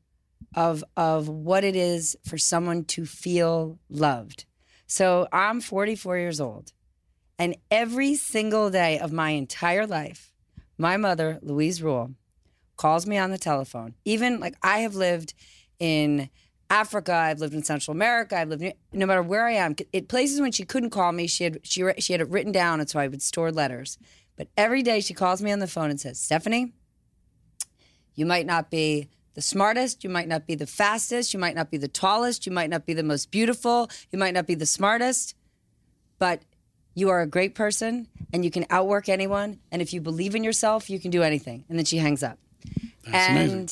of 0.55 0.85
of 0.97 1.29
what 1.29 1.65
it 1.65 1.77
is 1.77 2.17
for 2.25 2.39
someone 2.39 2.85
to 2.85 3.07
feel 3.07 3.79
loved. 3.89 4.45
So 4.87 5.27
I'm 5.33 5.61
44 5.61 6.19
years 6.19 6.41
old, 6.41 6.73
and 7.39 7.57
every 7.71 8.15
single 8.15 8.71
day 8.71 8.99
of 8.99 9.13
my 9.13 9.31
entire 9.31 9.87
life, 9.87 10.33
my 10.79 10.97
mother, 10.97 11.39
Louise 11.43 11.81
Ruhle, 11.81 12.15
calls 12.77 13.07
me 13.07 13.19
on 13.19 13.31
the 13.31 13.39
telephone. 13.39 13.95
Even 14.05 14.39
like 14.39 14.55
I 14.63 14.79
have 14.79 14.95
lived 14.95 15.35
in 15.79 16.31
Africa, 16.71 17.15
I've 17.15 17.41
lived 17.41 17.55
in 17.55 17.63
Central 17.63 17.93
America, 17.93 18.39
I've 18.39 18.49
lived 18.49 18.63
in, 18.63 18.73
no 18.93 19.07
matter 19.07 19.23
where 19.23 19.47
I 19.47 19.53
am. 19.53 19.75
It 19.93 20.09
places 20.09 20.41
when 20.41 20.53
she 20.53 20.65
couldn't 20.65 20.91
call 20.91 21.13
me, 21.13 21.27
she 21.27 21.45
had 21.45 21.61
she 21.63 21.85
she 21.99 22.13
had 22.13 22.21
it 22.21 22.29
written 22.29 22.53
down, 22.53 22.81
and 22.81 22.89
so 22.89 22.99
I 22.99 23.09
would 23.09 23.23
store 23.23 23.53
letters. 23.53 23.99
But 24.37 24.49
every 24.57 24.83
day 24.83 25.01
she 25.01 25.15
calls 25.15 25.41
me 25.41 25.53
on 25.53 25.61
the 25.61 25.67
phone 25.67 25.91
and 25.91 26.01
says, 26.01 26.19
"Stephanie, 26.19 26.73
you 28.15 28.27
might 28.27 28.47
not 28.47 28.71
be 28.71 29.09
the 29.37 29.43
smartest, 29.43 30.03
you 30.03 30.09
might 30.09 30.29
not 30.29 30.47
be 30.47 30.55
the 30.55 30.67
fastest, 30.67 31.35
you 31.35 31.39
might 31.39 31.55
not 31.55 31.71
be 31.71 31.77
the 31.77 31.89
tallest, 31.89 32.47
you 32.47 32.53
might 32.53 32.71
not 32.71 32.87
be 32.87 32.95
the 32.95 33.03
most 33.03 33.31
beautiful, 33.31 33.91
you 34.11 34.19
might 34.19 34.33
not 34.33 34.47
be 34.47 34.55
the 34.55 34.65
smartest, 34.65 35.37
but 36.19 36.43
you 36.95 37.11
are 37.11 37.21
a 37.21 37.27
great 37.27 37.55
person 37.55 38.09
and 38.33 38.47
you 38.47 38.51
can 38.51 38.65
outwork 38.71 39.11
anyone. 39.11 39.61
And 39.71 39.83
if 39.83 39.93
you 39.93 40.01
believe 40.01 40.35
in 40.35 40.43
yourself, 40.43 40.89
you 40.89 40.99
can 40.99 41.11
do 41.11 41.23
anything. 41.23 41.67
And 41.69 41.79
then 41.79 41.85
she 41.85 41.99
hangs 41.99 42.23
up. 42.23 42.39
That's 43.05 43.29
and 43.29 43.37
amazing. 43.37 43.69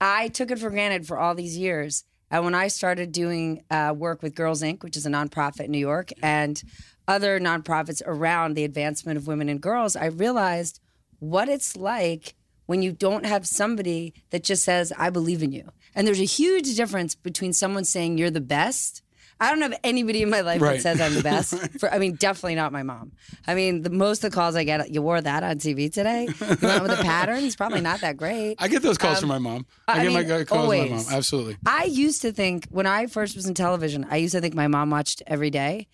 I 0.00 0.28
took 0.28 0.50
it 0.50 0.58
for 0.58 0.70
granted 0.70 1.06
for 1.06 1.18
all 1.18 1.34
these 1.34 1.58
years. 1.58 2.04
And 2.30 2.42
when 2.44 2.54
I 2.54 2.68
started 2.68 3.12
doing 3.12 3.62
uh, 3.70 3.92
work 3.94 4.22
with 4.22 4.34
Girls 4.34 4.62
Inc., 4.62 4.82
which 4.82 4.96
is 4.96 5.04
a 5.04 5.10
nonprofit 5.10 5.64
in 5.66 5.72
New 5.72 5.78
York, 5.78 6.10
and 6.22 6.62
other 7.06 7.38
nonprofits 7.38 8.00
around 8.06 8.54
the 8.54 8.64
advancement 8.64 9.18
of 9.18 9.26
women 9.26 9.50
and 9.50 9.60
girls, 9.60 9.94
I 9.94 10.06
realized 10.06 10.80
what 11.18 11.50
it's 11.50 11.76
like 11.76 12.34
when 12.70 12.82
you 12.82 12.92
don't 12.92 13.26
have 13.26 13.48
somebody 13.48 14.14
that 14.30 14.44
just 14.44 14.62
says, 14.62 14.92
I 14.96 15.10
believe 15.10 15.42
in 15.42 15.50
you. 15.50 15.68
And 15.92 16.06
there's 16.06 16.20
a 16.20 16.24
huge 16.24 16.76
difference 16.76 17.16
between 17.16 17.52
someone 17.52 17.84
saying 17.84 18.16
you're 18.16 18.30
the 18.30 18.40
best. 18.40 19.02
I 19.40 19.50
don't 19.50 19.60
have 19.62 19.76
anybody 19.82 20.22
in 20.22 20.30
my 20.30 20.42
life 20.42 20.60
Right. 20.62 20.74
that 20.80 20.82
says 20.82 21.00
I'm 21.00 21.14
the 21.14 21.22
best. 21.24 21.58
For, 21.80 21.92
I 21.92 21.98
mean, 21.98 22.14
definitely 22.14 22.54
not 22.54 22.70
my 22.70 22.84
mom. 22.84 23.10
I 23.44 23.56
mean, 23.56 23.82
the 23.82 23.90
most 23.90 24.22
of 24.22 24.30
the 24.30 24.34
calls 24.36 24.54
I 24.54 24.62
get, 24.62 24.88
you 24.94 25.02
wore 25.02 25.20
that 25.20 25.42
on 25.42 25.56
TV 25.56 25.92
today. 25.92 26.28
You 26.28 26.46
went 26.68 26.82
with 26.84 26.96
the 26.96 27.02
patterns, 27.02 27.56
probably 27.56 27.80
not 27.80 28.02
that 28.02 28.16
great. 28.16 28.54
I 28.60 28.68
get 28.68 28.82
those 28.82 28.98
calls 28.98 29.18
from 29.18 29.30
my 29.30 29.38
mom. 29.40 29.66
I, 29.88 29.92
Um, 29.94 29.98
I 29.98 30.02
get 30.04 30.04
mean, 30.12 30.28
my 30.28 30.44
calls 30.44 30.68
from 30.68 30.78
my 30.90 30.96
mom. 30.96 31.04
Absolutely. 31.10 31.56
I 31.66 31.84
used 31.84 32.22
to 32.22 32.30
think 32.30 32.68
when 32.70 32.86
I 32.86 33.06
first 33.08 33.34
was 33.34 33.46
in 33.46 33.54
television, 33.54 34.06
I 34.08 34.18
used 34.18 34.34
to 34.36 34.40
think 34.40 34.54
my 34.54 34.68
mom 34.68 34.90
watched 34.90 35.24
every 35.26 35.50
day 35.50 35.88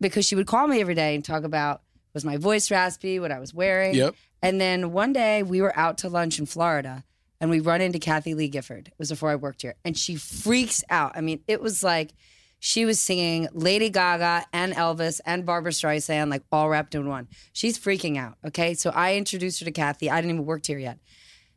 because 0.00 0.24
she 0.26 0.36
would 0.36 0.46
call 0.46 0.68
me 0.68 0.80
every 0.80 0.94
day 0.94 1.16
and 1.16 1.24
talk 1.24 1.42
about 1.42 1.80
was 2.12 2.24
my 2.24 2.36
voice 2.36 2.70
raspy, 2.70 3.18
what 3.18 3.32
I 3.32 3.40
was 3.40 3.52
wearing. 3.52 3.94
Yep. 3.96 4.14
And 4.44 4.60
then 4.60 4.92
one 4.92 5.14
day 5.14 5.42
we 5.42 5.62
were 5.62 5.76
out 5.76 5.96
to 5.98 6.10
lunch 6.10 6.38
in 6.38 6.44
Florida 6.44 7.02
and 7.40 7.48
we 7.48 7.60
run 7.60 7.80
into 7.80 7.98
Kathie 7.98 8.34
Lee 8.34 8.48
Gifford. 8.48 8.88
It 8.88 8.94
was 8.98 9.08
before 9.08 9.30
I 9.30 9.36
worked 9.36 9.62
here. 9.62 9.74
And 9.86 9.96
she 9.96 10.16
freaks 10.16 10.84
out. 10.90 11.12
I 11.16 11.22
mean, 11.22 11.40
it 11.48 11.62
was 11.62 11.82
like 11.82 12.12
she 12.60 12.84
was 12.84 13.00
singing 13.00 13.48
Lady 13.54 13.88
Gaga 13.88 14.44
and 14.52 14.74
Elvis 14.74 15.20
and 15.24 15.46
Barbra 15.46 15.72
Streisand, 15.72 16.30
like 16.30 16.42
all 16.52 16.68
wrapped 16.68 16.94
in 16.94 17.08
one. 17.08 17.28
She's 17.54 17.78
freaking 17.78 18.18
out. 18.18 18.34
Okay. 18.46 18.74
So 18.74 18.90
I 18.90 19.16
introduced 19.16 19.60
her 19.60 19.64
to 19.64 19.72
Kathie. 19.72 20.10
I 20.10 20.16
didn't 20.20 20.34
even 20.34 20.46
work 20.46 20.66
here 20.66 20.78
yet. 20.78 20.98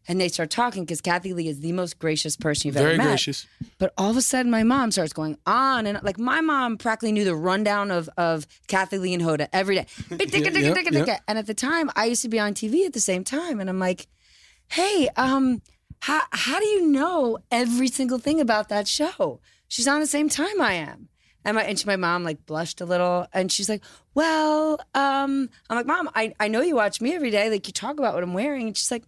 And 0.08 0.22
they 0.22 0.30
start 0.30 0.50
talking 0.50 0.84
because 0.86 1.02
Kathie 1.02 1.34
Lee 1.34 1.48
is 1.48 1.60
the 1.60 1.74
most 1.74 2.00
gracious 2.00 2.36
person 2.36 2.68
you've 2.68 2.76
Very 2.76 2.92
ever 2.92 2.98
met. 2.98 3.04
Very 3.04 3.14
gracious. 3.14 3.48
But 3.78 3.94
all 3.98 4.10
of 4.10 4.18
a 4.18 4.22
sudden, 4.22 4.50
my 4.50 4.64
mom 4.64 4.92
starts 4.92 5.12
going 5.14 5.38
on 5.46 5.86
and 5.86 6.00
like 6.04 6.18
my 6.18 6.40
mom 6.42 6.78
practically 6.78 7.12
knew 7.12 7.26
the 7.26 7.36
rundown 7.36 7.92
of 7.92 8.10
of 8.18 8.48
Kathie 8.68 8.98
Lee 8.98 9.14
and 9.14 9.24
Hoda 9.24 9.48
every 9.52 9.76
day. 9.76 9.86
And 11.28 11.38
at 11.38 11.48
the 11.48 11.54
time, 11.54 11.90
I 11.96 12.06
used 12.06 12.22
to 12.22 12.30
be 12.30 12.40
on 12.40 12.54
TV 12.54 12.86
at 12.86 12.94
the 12.94 13.00
same 13.02 13.24
time, 13.24 13.60
and 13.60 13.70
I'm 13.70 13.80
like, 13.80 14.08
"Hey, 14.70 15.10
um, 15.18 15.62
how 16.00 16.22
how 16.32 16.60
do 16.60 16.66
you 16.66 16.88
know 16.88 17.40
every 17.52 17.88
single 17.88 18.20
thing 18.20 18.40
about 18.40 18.70
that 18.70 18.88
show?" 18.88 19.42
She's 19.68 19.88
on 19.88 20.00
the 20.00 20.08
same 20.08 20.30
time 20.30 20.62
I 20.62 20.74
am. 20.74 21.10
And 21.48 21.56
my 21.56 21.64
and 21.64 21.80
she, 21.80 21.86
my 21.86 21.96
mom 21.96 22.26
like 22.26 22.46
blushed 22.46 22.82
a 22.82 22.86
little, 22.86 23.26
and 23.32 23.50
she's 23.50 23.70
like, 23.70 23.82
"Well, 24.14 24.82
um," 24.94 25.50
I'm 25.70 25.78
like, 25.78 25.86
"Mom, 25.86 26.10
I, 26.14 26.34
I 26.42 26.50
know 26.50 26.60
you 26.60 26.76
watch 26.76 27.00
me 27.00 27.16
every 27.16 27.32
day. 27.32 27.50
Like 27.50 27.66
you 27.68 27.72
talk 27.72 27.98
about 27.98 28.14
what 28.14 28.22
I'm 28.22 28.34
wearing." 28.34 28.68
And 28.68 28.78
she's 28.78 28.92
like, 28.92 29.06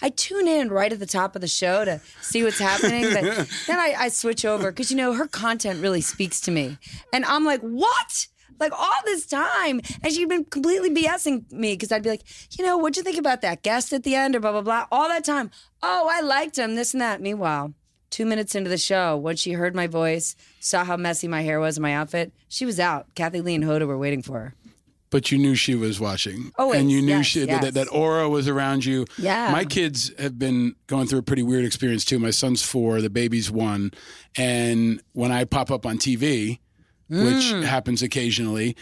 "I 0.00 0.10
tune 0.10 0.46
in 0.46 0.68
right 0.70 0.92
at 0.92 1.00
the 1.00 1.06
top 1.06 1.34
of 1.34 1.40
the 1.40 1.48
show 1.48 1.84
to 1.84 2.00
see 2.20 2.44
what's 2.44 2.60
happening, 2.60 3.12
but 3.12 3.24
then 3.66 3.80
I, 3.80 3.96
I 3.98 4.08
switch 4.08 4.44
over 4.44 4.70
because 4.70 4.92
you 4.92 4.96
know 4.96 5.14
her 5.14 5.26
content 5.26 5.82
really 5.82 6.00
speaks 6.00 6.40
to 6.42 6.52
me." 6.52 6.78
And 7.12 7.24
I'm 7.24 7.44
like, 7.44 7.60
"What?" 7.60 8.28
Like 8.60 8.72
all 8.78 9.00
this 9.04 9.26
time, 9.26 9.80
and 10.04 10.12
she'd 10.12 10.28
been 10.28 10.44
completely 10.44 10.90
BSing 10.90 11.50
me 11.50 11.72
because 11.72 11.90
I'd 11.90 12.04
be 12.04 12.10
like, 12.10 12.22
"You 12.56 12.64
know, 12.64 12.78
what'd 12.78 12.98
you 12.98 13.02
think 13.02 13.18
about 13.18 13.40
that 13.40 13.64
guest 13.64 13.92
at 13.92 14.04
the 14.04 14.14
end?" 14.14 14.36
or 14.36 14.40
blah 14.40 14.52
blah 14.52 14.60
blah. 14.60 14.86
All 14.92 15.08
that 15.08 15.24
time, 15.24 15.50
oh, 15.82 16.08
I 16.08 16.20
liked 16.20 16.56
him, 16.56 16.76
this 16.76 16.94
and 16.94 17.00
that. 17.00 17.20
Meanwhile 17.20 17.74
two 18.10 18.26
minutes 18.26 18.54
into 18.54 18.68
the 18.70 18.78
show, 18.78 19.16
when 19.16 19.36
she 19.36 19.52
heard 19.52 19.74
my 19.74 19.86
voice, 19.86 20.36
saw 20.60 20.84
how 20.84 20.96
messy 20.96 21.28
my 21.28 21.42
hair 21.42 21.60
was 21.60 21.76
and 21.76 21.82
my 21.82 21.94
outfit, 21.94 22.32
she 22.48 22.66
was 22.66 22.78
out. 22.80 23.06
Kathie 23.14 23.40
Lee 23.40 23.54
and 23.54 23.64
Hoda 23.64 23.86
were 23.86 23.98
waiting 23.98 24.22
for 24.22 24.38
her. 24.40 24.54
But 25.10 25.32
you 25.32 25.38
knew 25.38 25.56
she 25.56 25.74
was 25.74 25.98
watching. 25.98 26.52
Always, 26.56 26.80
And 26.80 26.90
you 26.90 27.02
knew 27.02 27.16
yes, 27.16 27.26
she, 27.26 27.44
yes. 27.44 27.62
That, 27.64 27.74
that 27.74 27.88
aura 27.92 28.28
was 28.28 28.46
around 28.46 28.84
you. 28.84 29.06
Yeah. 29.18 29.50
My 29.50 29.64
kids 29.64 30.12
have 30.20 30.38
been 30.38 30.76
going 30.86 31.08
through 31.08 31.18
a 31.18 31.22
pretty 31.22 31.42
weird 31.42 31.64
experience 31.64 32.04
too. 32.04 32.20
My 32.20 32.30
son's 32.30 32.62
four, 32.62 33.00
the 33.00 33.10
baby's 33.10 33.50
one. 33.50 33.90
And 34.36 35.02
when 35.12 35.32
I 35.32 35.44
pop 35.46 35.70
up 35.72 35.84
on 35.84 35.98
TV, 35.98 36.60
which 37.08 37.18
Mm. 37.52 37.64
happens 37.64 38.02
occasionally, 38.02 38.76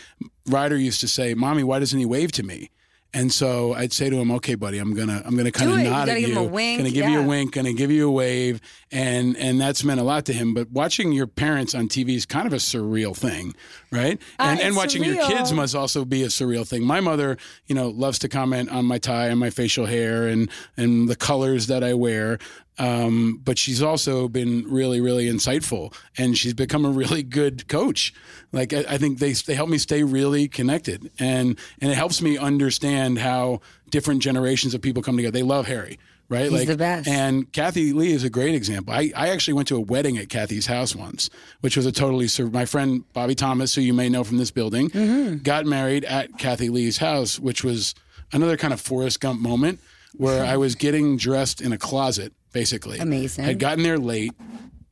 Ryder 0.47 0.77
used 0.77 1.01
to 1.01 1.09
say, 1.09 1.33
Mommy, 1.33 1.65
why 1.65 1.79
doesn't 1.79 1.99
he 1.99 2.05
wave 2.05 2.31
to 2.33 2.43
me? 2.43 2.71
And 3.15 3.33
so 3.33 3.73
I'd 3.73 3.95
say 3.95 4.11
to 4.11 4.17
him, 4.17 4.31
"Okay, 4.33 4.55
buddy, 4.55 4.77
I'm 4.79 4.95
gonna 4.95 5.23
I'm 5.25 5.35
gonna 5.35 5.51
kind 5.51 5.71
of 5.71 5.79
nod 5.79 6.09
at 6.11 6.21
you, 6.21 6.29
him 6.29 6.37
a 6.37 6.43
wink, 6.45 6.79
gonna 6.79 6.91
give 6.91 7.09
you 7.09 7.21
a 7.21 7.23
wink, 7.27 7.53
gonna 7.55 7.73
give 7.73 7.91
you 7.91 8.07
a 8.07 8.11
wave, 8.11 8.61
and 8.93 9.35
and 9.39 9.59
that's 9.59 9.83
meant 9.83 9.99
a 9.99 10.03
lot 10.05 10.27
to 10.27 10.35
him. 10.35 10.53
But 10.53 10.71
watching 10.71 11.13
your 11.13 11.27
parents 11.27 11.75
on 11.75 11.89
TV 11.89 12.17
is 12.17 12.27
kind 12.27 12.47
of 12.47 12.53
a 12.53 12.57
surreal 12.57 13.17
thing, 13.17 13.55
right? 13.91 14.21
And 14.39 14.61
Uh, 14.61 14.63
and 14.63 14.77
watching 14.77 15.03
your 15.05 15.27
kids 15.27 15.53
must 15.55 15.75
also 15.75 16.05
be 16.05 16.23
a 16.23 16.27
surreal 16.29 16.67
thing. 16.69 16.85
My 16.85 17.01
mother, 17.01 17.39
you 17.67 17.75
know, 17.75 17.89
loves 17.89 18.19
to 18.21 18.29
comment 18.29 18.69
on 18.69 18.85
my 18.85 18.99
tie 18.99 19.29
and 19.29 19.41
my 19.41 19.49
facial 19.49 19.87
hair 19.87 20.29
and 20.29 20.51
and 20.77 21.09
the 21.09 21.17
colors 21.17 21.67
that 21.69 21.83
I 21.83 21.95
wear. 21.95 22.39
Um, 22.81 23.41
but 23.43 23.59
she's 23.59 23.83
also 23.83 24.29
been 24.29 24.65
really, 24.69 25.01
really 25.01 25.27
insightful, 25.27 25.93
and 26.17 26.39
she's 26.39 26.55
become 26.55 26.85
a 26.85 26.91
really 26.91 27.25
good 27.25 27.67
coach. 27.67 28.15
Like 28.53 28.73
I, 28.73 28.85
I 28.89 28.99
think 28.99 29.19
they 29.19 29.33
they 29.33 29.55
help 29.55 29.69
me 29.69 29.79
stay 29.79 30.03
really 30.03 30.49
connected, 30.49 31.11
and 31.19 31.59
and 31.81 31.91
it 31.91 31.95
helps 31.95 32.23
me 32.23 32.39
understand 32.39 33.19
how 33.19 33.61
different 33.91 34.23
generations 34.23 34.75
of 34.75 34.81
people 34.83 35.03
come 35.03 35.17
together. 35.17 35.33
They 35.33 35.43
love 35.43 35.67
Harry, 35.67 35.99
right? 36.31 36.45
He's 36.45 36.53
like 36.53 36.67
the 36.69 36.77
best. 36.77 37.07
and 37.09 37.53
Kathie 37.53 37.93
Lee 37.93 38.13
is 38.13 38.25
a 38.25 38.31
great 38.31 38.55
example. 38.55 38.95
I, 38.95 39.13
I 39.15 39.29
actually 39.29 39.55
went 39.55 39.69
to 39.69 39.77
a 39.77 39.81
wedding 39.81 40.17
at 40.19 40.29
Kathie's 40.31 40.67
house 40.67 40.97
once, 40.97 41.29
which 41.61 41.77
was 41.77 41.85
a 41.85 41.93
totally 41.93 42.27
my 42.51 42.65
friend 42.65 43.05
Bobby 43.13 43.35
Thomas, 43.35 43.75
who 43.75 43.83
you 43.83 43.93
may 43.93 44.09
know 44.09 44.25
from 44.25 44.39
this 44.39 44.51
building, 44.51 44.89
Mm-hmm. 44.91 45.39
got 45.43 45.67
married 45.67 46.05
at 46.07 46.39
Kathie 46.39 46.71
Lee's 46.71 46.99
house, 46.99 47.39
which 47.39 47.63
was 47.63 47.95
another 48.33 48.57
kind 48.57 48.73
of 48.73 48.81
Forrest 48.81 49.21
Gump 49.21 49.41
moment 49.41 49.79
where 50.17 50.43
I 50.45 50.57
was 50.57 50.75
getting 50.75 51.17
dressed 51.19 51.61
in 51.61 51.73
a 51.73 51.79
closet, 51.79 52.33
basically. 52.53 52.99
Amazing. 52.99 53.45
Had 53.45 53.59
gotten 53.59 53.83
there 53.85 53.99
late, 53.99 54.33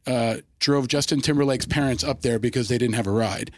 uh, 0.07 0.37
drove 0.59 0.89
Justin 0.89 1.21
Timberlake's 1.21 1.67
parents 1.67 2.05
up 2.05 2.23
there 2.23 2.39
because 2.39 2.69
they 2.69 2.79
didn't 2.79 2.95
have 2.95 3.07
a 3.07 3.13
ride, 3.13 3.51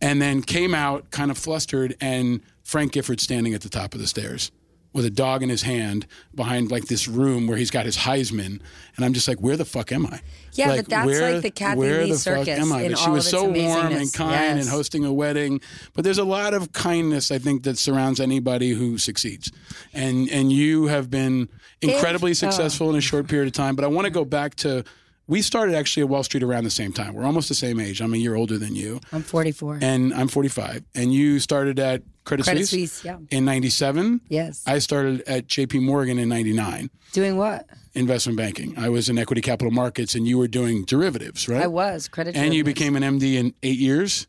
and 0.00 0.20
then 0.20 0.42
came 0.42 0.74
out 0.74 1.10
kind 1.10 1.30
of 1.30 1.38
flustered, 1.38 1.96
and 2.00 2.40
Frank 2.62 2.92
Gifford 2.92 3.20
standing 3.20 3.54
at 3.54 3.62
the 3.62 3.68
top 3.68 3.94
of 3.94 4.00
the 4.00 4.06
stairs 4.06 4.50
with 4.92 5.04
a 5.04 5.10
dog 5.10 5.42
in 5.42 5.48
his 5.48 5.62
hand 5.62 6.06
behind 6.34 6.70
like 6.70 6.86
this 6.86 7.06
room 7.06 7.46
where 7.46 7.56
he's 7.56 7.70
got 7.70 7.86
his 7.86 7.96
Heisman, 7.96 8.60
and 8.96 9.04
I'm 9.04 9.12
just 9.12 9.28
like, 9.28 9.38
where 9.38 9.56
the 9.56 9.64
fuck 9.64 9.92
am 9.92 10.06
I? 10.06 10.20
Yeah, 10.52 10.76
but 10.76 10.88
that's 10.88 11.20
like 11.20 11.42
the 11.42 11.50
Kathie 11.50 11.78
where 11.78 12.04
Lee 12.04 12.10
the 12.10 12.18
fuck 12.18 12.44
circus 12.44 12.58
am 12.58 12.72
I? 12.72 12.88
But 12.88 12.98
she 12.98 13.10
was 13.10 13.28
so 13.28 13.44
warm 13.44 13.92
and 13.92 14.12
kind 14.12 14.58
and 14.58 14.68
hosting 14.68 15.04
a 15.04 15.12
wedding. 15.12 15.60
But 15.94 16.04
there's 16.04 16.18
a 16.18 16.24
lot 16.24 16.54
of 16.54 16.72
kindness 16.72 17.30
I 17.30 17.38
think 17.38 17.62
that 17.64 17.78
surrounds 17.78 18.20
anybody 18.20 18.70
who 18.70 18.98
succeeds, 18.98 19.52
and 19.92 20.28
and 20.30 20.52
you 20.52 20.86
have 20.86 21.10
been 21.10 21.48
incredibly 21.80 22.32
oh. 22.32 22.34
successful 22.34 22.90
in 22.90 22.96
a 22.96 23.00
short 23.00 23.28
period 23.28 23.46
of 23.46 23.52
time. 23.52 23.76
But 23.76 23.84
I 23.84 23.88
want 23.88 24.06
to 24.06 24.10
go 24.10 24.24
back 24.24 24.56
to. 24.56 24.84
We 25.30 25.42
started 25.42 25.76
actually 25.76 26.02
at 26.02 26.08
Wall 26.08 26.24
Street 26.24 26.42
around 26.42 26.64
the 26.64 26.70
same 26.70 26.92
time. 26.92 27.14
We're 27.14 27.24
almost 27.24 27.48
the 27.48 27.54
same 27.54 27.78
age. 27.78 28.00
I'm 28.02 28.12
a 28.12 28.16
year 28.16 28.34
older 28.34 28.58
than 28.58 28.74
you 28.74 28.98
I'm 29.12 29.22
44. 29.22 29.78
and 29.80 30.12
I'm 30.12 30.26
45. 30.26 30.82
And 30.96 31.14
you 31.14 31.38
started 31.38 31.78
at 31.78 32.02
Credit, 32.24 32.42
Credit 32.42 32.66
Suisse, 32.66 32.94
Suisse, 32.94 33.04
yeah. 33.04 33.18
in 33.30 33.44
97. 33.44 34.22
Yes. 34.28 34.64
I 34.66 34.80
started 34.80 35.22
at 35.28 35.46
JP 35.46 35.82
Morgan 35.82 36.18
in 36.18 36.28
99, 36.28 36.90
Doing 37.12 37.36
what? 37.36 37.64
investment 37.94 38.38
banking. 38.38 38.76
I 38.76 38.88
was 38.88 39.08
in 39.08 39.18
equity 39.18 39.40
capital 39.40 39.70
markets 39.70 40.16
and 40.16 40.26
you 40.26 40.36
were 40.36 40.48
doing 40.48 40.84
derivatives, 40.84 41.48
right? 41.48 41.62
I 41.62 41.68
was 41.68 42.08
credit. 42.08 42.34
and 42.34 42.52
you 42.52 42.64
became 42.64 42.96
an 42.96 43.04
MD 43.04 43.34
in 43.36 43.54
eight 43.62 43.78
years. 43.78 44.26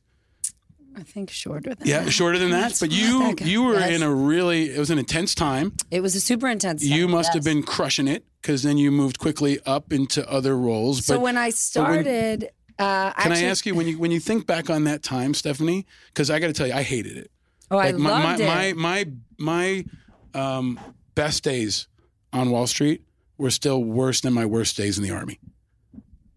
I 0.95 1.01
think 1.01 1.31
shorter 1.31 1.69
than 1.69 1.79
that. 1.79 1.87
Yeah, 1.87 2.03
that. 2.03 2.11
shorter 2.11 2.37
than 2.37 2.51
that. 2.51 2.61
That's 2.61 2.79
But 2.79 2.91
you 2.91 3.33
that 3.35 3.41
you 3.45 3.63
were 3.63 3.79
Yes. 3.79 3.95
in 3.95 4.03
a 4.03 4.13
really 4.13 4.69
it 4.69 4.77
was 4.77 4.91
an 4.91 4.99
intense 4.99 5.33
time. 5.33 5.73
It 5.89 6.01
was 6.01 6.15
a 6.15 6.21
super 6.21 6.47
intense. 6.47 6.83
you 6.83 7.05
time, 7.05 7.11
must 7.11 7.33
have 7.33 7.43
been 7.43 7.63
crushing 7.63 8.07
it 8.07 8.23
because 8.41 8.63
then 8.63 8.77
you 8.77 8.91
moved 8.91 9.19
quickly 9.19 9.59
up 9.65 9.93
into 9.93 10.29
other 10.29 10.57
roles. 10.57 11.05
So 11.05 11.15
but 11.15 11.21
when 11.21 11.37
I 11.37 11.51
started, 11.51 12.49
uh, 12.79 13.11
can 13.13 13.31
actually, 13.31 13.45
I 13.45 13.49
ask 13.49 13.65
you 13.65 13.75
when 13.75 13.87
you 13.87 13.99
when 13.99 14.11
you 14.11 14.19
think 14.19 14.47
back 14.47 14.69
on 14.69 14.85
that 14.85 15.03
time, 15.03 15.33
Stephanie? 15.33 15.85
Because 16.07 16.29
I 16.29 16.39
got 16.39 16.47
to 16.47 16.53
tell 16.53 16.67
you, 16.67 16.73
I 16.73 16.83
hated 16.83 17.17
it. 17.17 17.31
Oh, 17.69 17.77
I 17.77 17.91
my, 17.93 18.09
loved 18.09 18.39
my, 18.39 18.63
it. 18.65 18.75
my 18.77 19.05
my 19.37 19.85
my 20.33 20.49
um, 20.57 20.79
best 21.15 21.43
days 21.43 21.87
on 22.33 22.49
Wall 22.49 22.67
Street 22.67 23.03
were 23.37 23.51
still 23.51 23.83
worse 23.83 24.21
than 24.21 24.33
my 24.33 24.45
worst 24.45 24.75
days 24.77 24.97
in 24.97 25.03
the 25.03 25.11
army. 25.11 25.39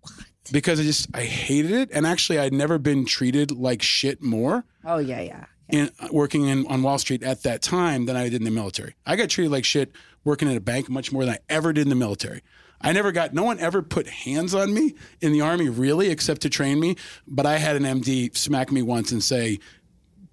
What? 0.00 0.26
Because 0.52 0.80
I 0.80 0.82
just 0.82 1.08
I 1.14 1.22
hated 1.22 1.72
it, 1.72 1.90
and 1.92 2.06
actually 2.06 2.38
I'd 2.38 2.52
never 2.52 2.78
been 2.78 3.06
treated 3.06 3.50
like 3.50 3.82
shit 3.82 4.22
more 4.22 4.64
oh 4.84 4.98
yeah, 4.98 5.20
yeah. 5.20 5.44
in 5.68 5.90
working 6.12 6.48
in 6.48 6.66
on 6.66 6.82
Wall 6.82 6.98
Street 6.98 7.22
at 7.22 7.42
that 7.44 7.62
time 7.62 8.04
than 8.04 8.16
I 8.16 8.24
did 8.24 8.34
in 8.34 8.44
the 8.44 8.50
military. 8.50 8.94
I 9.06 9.16
got 9.16 9.30
treated 9.30 9.50
like 9.50 9.64
shit 9.64 9.92
working 10.24 10.48
at 10.48 10.56
a 10.56 10.60
bank 10.60 10.88
much 10.88 11.12
more 11.12 11.24
than 11.24 11.34
I 11.34 11.38
ever 11.48 11.72
did 11.72 11.82
in 11.82 11.88
the 11.88 11.94
military. 11.94 12.42
I 12.80 12.92
never 12.92 13.12
got 13.12 13.32
no 13.32 13.44
one 13.44 13.58
ever 13.60 13.82
put 13.82 14.06
hands 14.06 14.54
on 14.54 14.74
me 14.74 14.94
in 15.20 15.32
the 15.32 15.40
army 15.40 15.68
really 15.68 16.10
except 16.10 16.42
to 16.42 16.50
train 16.50 16.80
me, 16.80 16.96
but 17.26 17.46
I 17.46 17.58
had 17.58 17.76
an 17.76 17.84
MD 17.84 18.36
smack 18.36 18.70
me 18.70 18.82
once 18.82 19.10
and 19.10 19.22
say, 19.22 19.58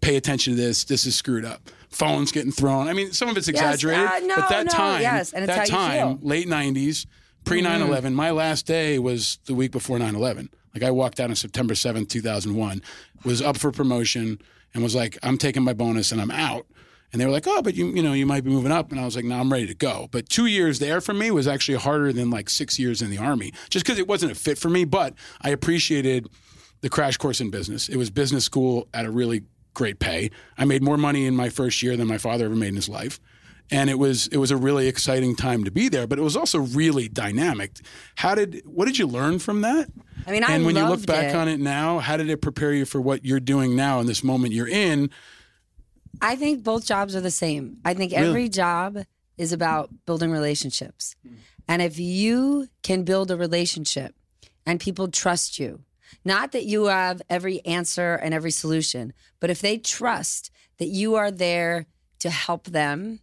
"Pay 0.01 0.17
attention 0.17 0.55
to 0.55 0.61
this. 0.61 0.83
This 0.83 1.05
is 1.05 1.15
screwed 1.15 1.45
up." 1.45 1.69
Phones 1.89 2.31
getting 2.31 2.51
thrown. 2.51 2.87
I 2.87 2.93
mean, 2.93 3.11
some 3.13 3.29
of 3.29 3.37
it's 3.37 3.47
exaggerated, 3.47 4.05
uh, 4.05 4.19
no, 4.19 4.35
but 4.35 4.49
that 4.49 4.65
no, 4.65 4.71
time, 4.71 5.01
yes, 5.01 5.33
and 5.33 5.43
it's 5.43 5.53
that 5.53 5.67
time, 5.67 5.91
feel. 5.91 6.15
Mm-hmm. 6.15 6.27
late 6.27 6.47
'90s, 6.47 7.05
pre 7.45 7.61
9/11. 7.61 8.13
My 8.13 8.31
last 8.31 8.65
day 8.65 8.99
was 8.99 9.39
the 9.45 9.53
week 9.53 9.71
before 9.71 9.97
9/11. 9.97 10.49
Like 10.73 10.83
I 10.83 10.91
walked 10.91 11.19
out 11.19 11.29
on 11.29 11.35
September 11.35 11.73
7th, 11.73 12.07
2001, 12.09 12.81
was 13.23 13.41
up 13.41 13.57
for 13.57 13.71
promotion, 13.71 14.39
and 14.73 14.83
was 14.83 14.95
like, 14.95 15.17
"I'm 15.23 15.37
taking 15.37 15.63
my 15.63 15.73
bonus 15.73 16.11
and 16.11 16.21
I'm 16.21 16.31
out." 16.31 16.65
And 17.11 17.19
they 17.19 17.25
were 17.25 17.31
like, 17.31 17.45
"Oh, 17.47 17.61
but 17.61 17.75
you 17.75 17.87
you 17.87 18.01
know 18.01 18.13
you 18.13 18.25
might 18.25 18.43
be 18.43 18.49
moving 18.49 18.71
up," 18.71 18.91
and 18.91 18.99
I 18.99 19.05
was 19.05 19.15
like, 19.15 19.25
"No, 19.25 19.39
I'm 19.39 19.51
ready 19.51 19.67
to 19.67 19.75
go." 19.75 20.07
But 20.11 20.29
two 20.29 20.45
years 20.45 20.79
there 20.79 21.01
for 21.01 21.13
me 21.13 21.29
was 21.31 21.47
actually 21.47 21.77
harder 21.77 22.13
than 22.13 22.29
like 22.29 22.49
six 22.49 22.79
years 22.79 23.01
in 23.01 23.09
the 23.09 23.17
army, 23.17 23.53
just 23.69 23.85
because 23.85 23.99
it 23.99 24.07
wasn't 24.07 24.31
a 24.31 24.35
fit 24.35 24.57
for 24.57 24.69
me. 24.69 24.85
But 24.85 25.13
I 25.41 25.49
appreciated 25.49 26.27
the 26.81 26.89
crash 26.89 27.17
course 27.17 27.41
in 27.41 27.49
business. 27.49 27.89
It 27.89 27.97
was 27.97 28.09
business 28.09 28.45
school 28.45 28.87
at 28.93 29.05
a 29.05 29.11
really 29.11 29.43
great 29.73 29.99
pay. 29.99 30.31
I 30.57 30.65
made 30.65 30.81
more 30.83 30.97
money 30.97 31.25
in 31.25 31.35
my 31.35 31.49
first 31.49 31.83
year 31.83 31.95
than 31.97 32.07
my 32.07 32.17
father 32.17 32.45
ever 32.45 32.55
made 32.55 32.69
in 32.69 32.75
his 32.75 32.89
life. 32.89 33.19
and 33.73 33.89
it 33.89 33.97
was 33.97 34.27
it 34.27 34.37
was 34.37 34.51
a 34.51 34.57
really 34.57 34.87
exciting 34.87 35.35
time 35.35 35.63
to 35.63 35.71
be 35.71 35.87
there. 35.89 36.05
But 36.07 36.19
it 36.19 36.23
was 36.23 36.35
also 36.35 36.59
really 36.59 37.07
dynamic. 37.07 37.77
How 38.15 38.35
did 38.35 38.61
what 38.65 38.85
did 38.85 38.97
you 38.97 39.07
learn 39.07 39.39
from 39.39 39.61
that? 39.61 39.89
I 40.27 40.31
mean, 40.31 40.43
I 40.43 40.51
and 40.53 40.65
when 40.65 40.75
you 40.75 40.85
look 40.85 41.05
back 41.05 41.33
it. 41.33 41.35
on 41.35 41.47
it 41.47 41.59
now, 41.59 41.99
how 41.99 42.17
did 42.17 42.29
it 42.29 42.41
prepare 42.41 42.73
you 42.73 42.85
for 42.85 42.99
what 42.99 43.23
you're 43.25 43.39
doing 43.39 43.75
now 43.75 43.99
in 43.99 44.07
this 44.07 44.23
moment 44.23 44.53
you're 44.53 44.67
in? 44.67 45.09
I 46.21 46.35
think 46.35 46.63
both 46.63 46.85
jobs 46.85 47.15
are 47.15 47.21
the 47.21 47.31
same. 47.31 47.77
I 47.83 47.93
think 47.93 48.11
Really? 48.11 48.27
every 48.27 48.49
job 48.49 48.99
is 49.37 49.51
about 49.51 49.89
building 50.05 50.31
relationships. 50.31 51.15
And 51.67 51.81
if 51.81 51.97
you 51.99 52.67
can 52.83 53.03
build 53.03 53.31
a 53.31 53.37
relationship 53.37 54.13
and 54.65 54.79
people 54.79 55.07
trust 55.07 55.57
you, 55.57 55.81
not 56.23 56.51
that 56.51 56.65
you 56.65 56.85
have 56.85 57.21
every 57.29 57.65
answer 57.65 58.13
and 58.15 58.33
every 58.33 58.51
solution, 58.51 59.13
but 59.39 59.49
if 59.49 59.61
they 59.61 59.77
trust 59.77 60.51
that 60.77 60.87
you 60.89 61.15
are 61.15 61.31
there 61.31 61.87
to 62.19 62.29
help 62.29 62.65
them 62.67 63.19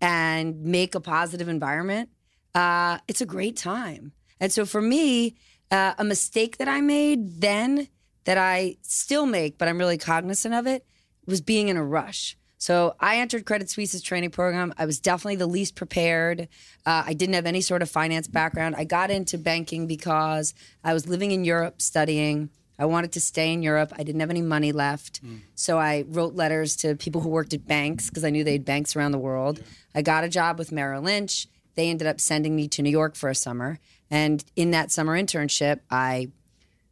and 0.00 0.62
make 0.64 0.94
a 0.94 1.00
positive 1.00 1.48
environment, 1.48 2.08
uh, 2.54 2.98
it's 3.06 3.20
a 3.20 3.26
great 3.26 3.56
time. 3.56 4.12
And 4.40 4.52
so 4.52 4.64
for 4.66 4.80
me, 4.80 5.36
uh, 5.70 5.94
a 5.98 6.04
mistake 6.04 6.56
that 6.58 6.68
I 6.68 6.80
made 6.80 7.40
then 7.40 7.88
that 8.24 8.38
I 8.38 8.76
still 8.82 9.26
make, 9.26 9.58
but 9.58 9.68
I'm 9.68 9.78
really 9.78 9.98
cognizant 9.98 10.54
of 10.54 10.66
it, 10.66 10.84
was 11.26 11.40
being 11.40 11.68
in 11.68 11.76
a 11.76 11.84
rush. 11.84 12.36
So 12.58 12.94
I 13.00 13.18
entered 13.18 13.44
Credit 13.44 13.68
Suisse's 13.68 14.02
training 14.02 14.30
program. 14.30 14.72
I 14.78 14.86
was 14.86 14.98
definitely 14.98 15.36
the 15.36 15.46
least 15.46 15.74
prepared. 15.74 16.48
Uh, 16.86 17.04
I 17.06 17.12
didn't 17.12 17.34
have 17.34 17.46
any 17.46 17.60
sort 17.60 17.82
of 17.82 17.90
finance 17.90 18.28
background. 18.28 18.74
I 18.76 18.84
got 18.84 19.10
into 19.10 19.36
banking 19.36 19.86
because 19.86 20.54
I 20.82 20.94
was 20.94 21.06
living 21.06 21.32
in 21.32 21.44
Europe 21.44 21.82
studying. 21.82 22.48
I 22.78 22.86
wanted 22.86 23.12
to 23.12 23.20
stay 23.20 23.52
in 23.52 23.62
Europe. 23.62 23.92
I 23.96 24.02
didn't 24.02 24.20
have 24.20 24.30
any 24.30 24.42
money 24.42 24.72
left. 24.72 25.20
So 25.54 25.78
I 25.78 26.04
wrote 26.08 26.34
letters 26.34 26.76
to 26.76 26.94
people 26.94 27.20
who 27.20 27.28
worked 27.28 27.54
at 27.54 27.66
banks 27.66 28.08
because 28.08 28.24
I 28.24 28.30
knew 28.30 28.44
they 28.44 28.52
had 28.52 28.64
banks 28.64 28.96
around 28.96 29.12
the 29.12 29.18
world. 29.18 29.62
I 29.94 30.02
got 30.02 30.24
a 30.24 30.28
job 30.28 30.58
with 30.58 30.72
Merrill 30.72 31.02
Lynch. 31.02 31.48
They 31.74 31.90
ended 31.90 32.06
up 32.06 32.20
sending 32.20 32.56
me 32.56 32.68
to 32.68 32.82
New 32.82 32.90
York 32.90 33.16
for 33.16 33.28
a 33.28 33.34
summer. 33.34 33.78
And 34.10 34.44
in 34.56 34.70
that 34.70 34.90
summer 34.90 35.20
internship, 35.20 35.80
I 35.90 36.28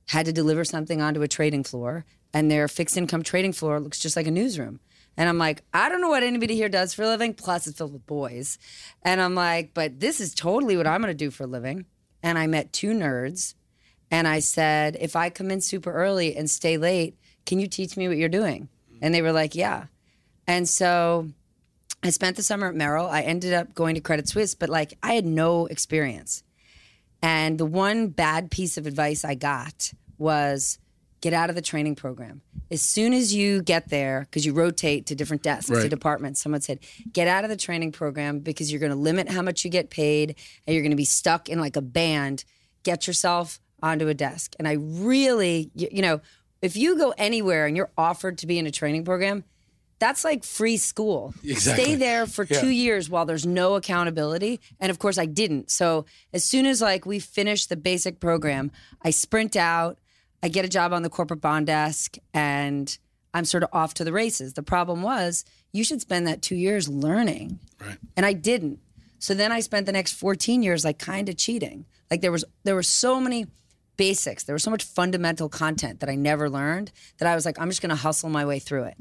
had 0.08 0.26
to 0.26 0.32
deliver 0.32 0.64
something 0.64 1.00
onto 1.00 1.22
a 1.22 1.28
trading 1.28 1.64
floor, 1.64 2.04
and 2.34 2.50
their 2.50 2.68
fixed 2.68 2.98
income 2.98 3.22
trading 3.22 3.52
floor 3.52 3.80
looks 3.80 4.00
just 4.00 4.16
like 4.16 4.26
a 4.26 4.30
newsroom. 4.30 4.80
And 5.16 5.28
I'm 5.28 5.38
like, 5.38 5.62
I 5.72 5.88
don't 5.88 6.00
know 6.00 6.08
what 6.08 6.24
anybody 6.24 6.56
here 6.56 6.68
does 6.68 6.92
for 6.92 7.04
a 7.04 7.06
living. 7.06 7.34
Plus, 7.34 7.68
it's 7.68 7.78
filled 7.78 7.92
with 7.92 8.04
boys. 8.04 8.58
And 9.02 9.20
I'm 9.20 9.36
like, 9.36 9.72
but 9.72 10.00
this 10.00 10.20
is 10.20 10.34
totally 10.34 10.76
what 10.76 10.88
I'm 10.88 11.00
going 11.00 11.12
to 11.12 11.14
do 11.14 11.30
for 11.30 11.44
a 11.44 11.46
living. 11.46 11.86
And 12.22 12.36
I 12.36 12.48
met 12.48 12.72
two 12.72 12.92
nerds, 12.92 13.54
and 14.10 14.26
I 14.26 14.40
said, 14.40 14.96
if 14.98 15.14
I 15.14 15.28
come 15.28 15.50
in 15.50 15.60
super 15.60 15.92
early 15.92 16.36
and 16.36 16.48
stay 16.48 16.78
late, 16.78 17.18
can 17.46 17.60
you 17.60 17.68
teach 17.68 17.96
me 17.96 18.08
what 18.08 18.16
you're 18.16 18.28
doing? 18.28 18.68
And 19.02 19.14
they 19.14 19.22
were 19.22 19.32
like, 19.32 19.54
yeah. 19.54 19.86
And 20.46 20.68
so 20.68 21.28
I 22.02 22.10
spent 22.10 22.36
the 22.36 22.42
summer 22.42 22.68
at 22.68 22.74
Merrill. 22.74 23.06
I 23.06 23.20
ended 23.22 23.52
up 23.52 23.74
going 23.74 23.94
to 23.94 24.00
Credit 24.00 24.28
Suisse, 24.28 24.54
but 24.54 24.70
like 24.70 24.96
I 25.02 25.12
had 25.14 25.26
no 25.26 25.66
experience. 25.66 26.42
And 27.22 27.58
the 27.58 27.66
one 27.66 28.08
bad 28.08 28.50
piece 28.50 28.78
of 28.78 28.86
advice 28.86 29.24
I 29.24 29.34
got 29.34 29.92
was 30.18 30.78
get 31.24 31.32
out 31.32 31.48
of 31.48 31.56
the 31.56 31.62
training 31.62 31.94
program. 31.94 32.42
As 32.70 32.82
soon 32.82 33.14
as 33.14 33.32
you 33.34 33.62
get 33.62 33.88
there, 33.88 34.20
because 34.28 34.44
you 34.44 34.52
rotate 34.52 35.06
to 35.06 35.14
different 35.14 35.42
desks, 35.42 35.70
to 35.70 35.74
Right. 35.74 35.88
departments, 35.88 36.42
someone 36.42 36.60
said, 36.60 36.80
get 37.14 37.26
out 37.28 37.44
of 37.44 37.50
the 37.50 37.56
training 37.56 37.92
program 37.92 38.40
because 38.40 38.70
you're 38.70 38.78
going 38.78 38.92
to 38.92 38.96
limit 39.10 39.30
how 39.30 39.40
much 39.40 39.64
you 39.64 39.70
get 39.70 39.88
paid 39.88 40.36
and 40.66 40.74
you're 40.74 40.82
going 40.82 40.90
to 40.90 40.96
be 40.96 41.06
stuck 41.06 41.48
in 41.48 41.58
like 41.58 41.76
a 41.76 41.80
band. 41.80 42.44
Get 42.82 43.06
yourself 43.06 43.58
onto 43.82 44.06
a 44.08 44.12
desk. 44.12 44.54
And 44.58 44.68
I 44.68 44.72
really, 44.72 45.70
you, 45.74 45.88
you 45.90 46.02
know, 46.02 46.20
if 46.60 46.76
you 46.76 46.98
go 46.98 47.14
anywhere 47.16 47.64
and 47.66 47.74
you're 47.74 47.90
offered 47.96 48.36
to 48.38 48.46
be 48.46 48.58
in 48.58 48.66
a 48.66 48.70
training 48.70 49.06
program, 49.06 49.44
that's 49.98 50.24
like 50.24 50.44
free 50.44 50.76
school. 50.76 51.32
Exactly. 51.42 51.84
Stay 51.84 51.94
there 51.94 52.26
for 52.26 52.44
Yeah. 52.50 52.60
two 52.60 52.68
years 52.68 53.08
while 53.08 53.24
there's 53.24 53.46
no 53.46 53.76
accountability. 53.76 54.60
And 54.78 54.90
of 54.90 54.98
course, 54.98 55.16
I 55.16 55.24
didn't. 55.24 55.70
So 55.70 56.04
as 56.34 56.44
soon 56.44 56.66
as 56.66 56.82
like 56.82 57.06
we 57.06 57.18
finish 57.18 57.64
the 57.64 57.76
basic 57.76 58.20
program, 58.20 58.70
I 59.00 59.08
sprint 59.08 59.56
out. 59.56 59.96
I 60.44 60.48
get 60.48 60.64
a 60.64 60.68
job 60.68 60.92
on 60.92 61.02
the 61.02 61.08
corporate 61.08 61.40
bond 61.40 61.66
desk, 61.66 62.18
and 62.34 62.96
I'm 63.32 63.46
sort 63.46 63.62
of 63.62 63.70
off 63.72 63.94
to 63.94 64.04
the 64.04 64.12
races. 64.12 64.52
The 64.52 64.62
problem 64.62 65.02
was 65.02 65.44
you 65.72 65.82
should 65.84 66.02
spend 66.02 66.26
that 66.26 66.42
two 66.42 66.54
years 66.54 66.86
learning, 66.88 67.58
Right. 67.80 67.96
and 68.14 68.26
I 68.26 68.34
didn't. 68.34 68.78
So 69.18 69.32
then 69.32 69.50
I 69.52 69.60
spent 69.60 69.86
the 69.86 69.92
next 69.92 70.12
14 70.12 70.62
years 70.62 70.84
like 70.84 70.98
kind 70.98 71.30
of 71.30 71.38
cheating. 71.38 71.86
Like 72.10 72.20
there 72.20 72.30
was 72.30 72.44
there 72.64 72.74
were 72.74 72.82
so 72.82 73.18
many 73.18 73.46
basics. 73.96 74.44
There 74.44 74.54
was 74.54 74.62
so 74.62 74.70
much 74.70 74.84
fundamental 74.84 75.48
content 75.48 76.00
that 76.00 76.10
I 76.10 76.14
never 76.14 76.50
learned 76.50 76.92
that 77.18 77.26
I 77.26 77.34
was 77.34 77.46
like, 77.46 77.58
I'm 77.58 77.70
just 77.70 77.80
going 77.80 77.90
to 77.90 77.96
hustle 77.96 78.28
my 78.28 78.44
way 78.44 78.58
through 78.58 78.84
it. 78.84 78.96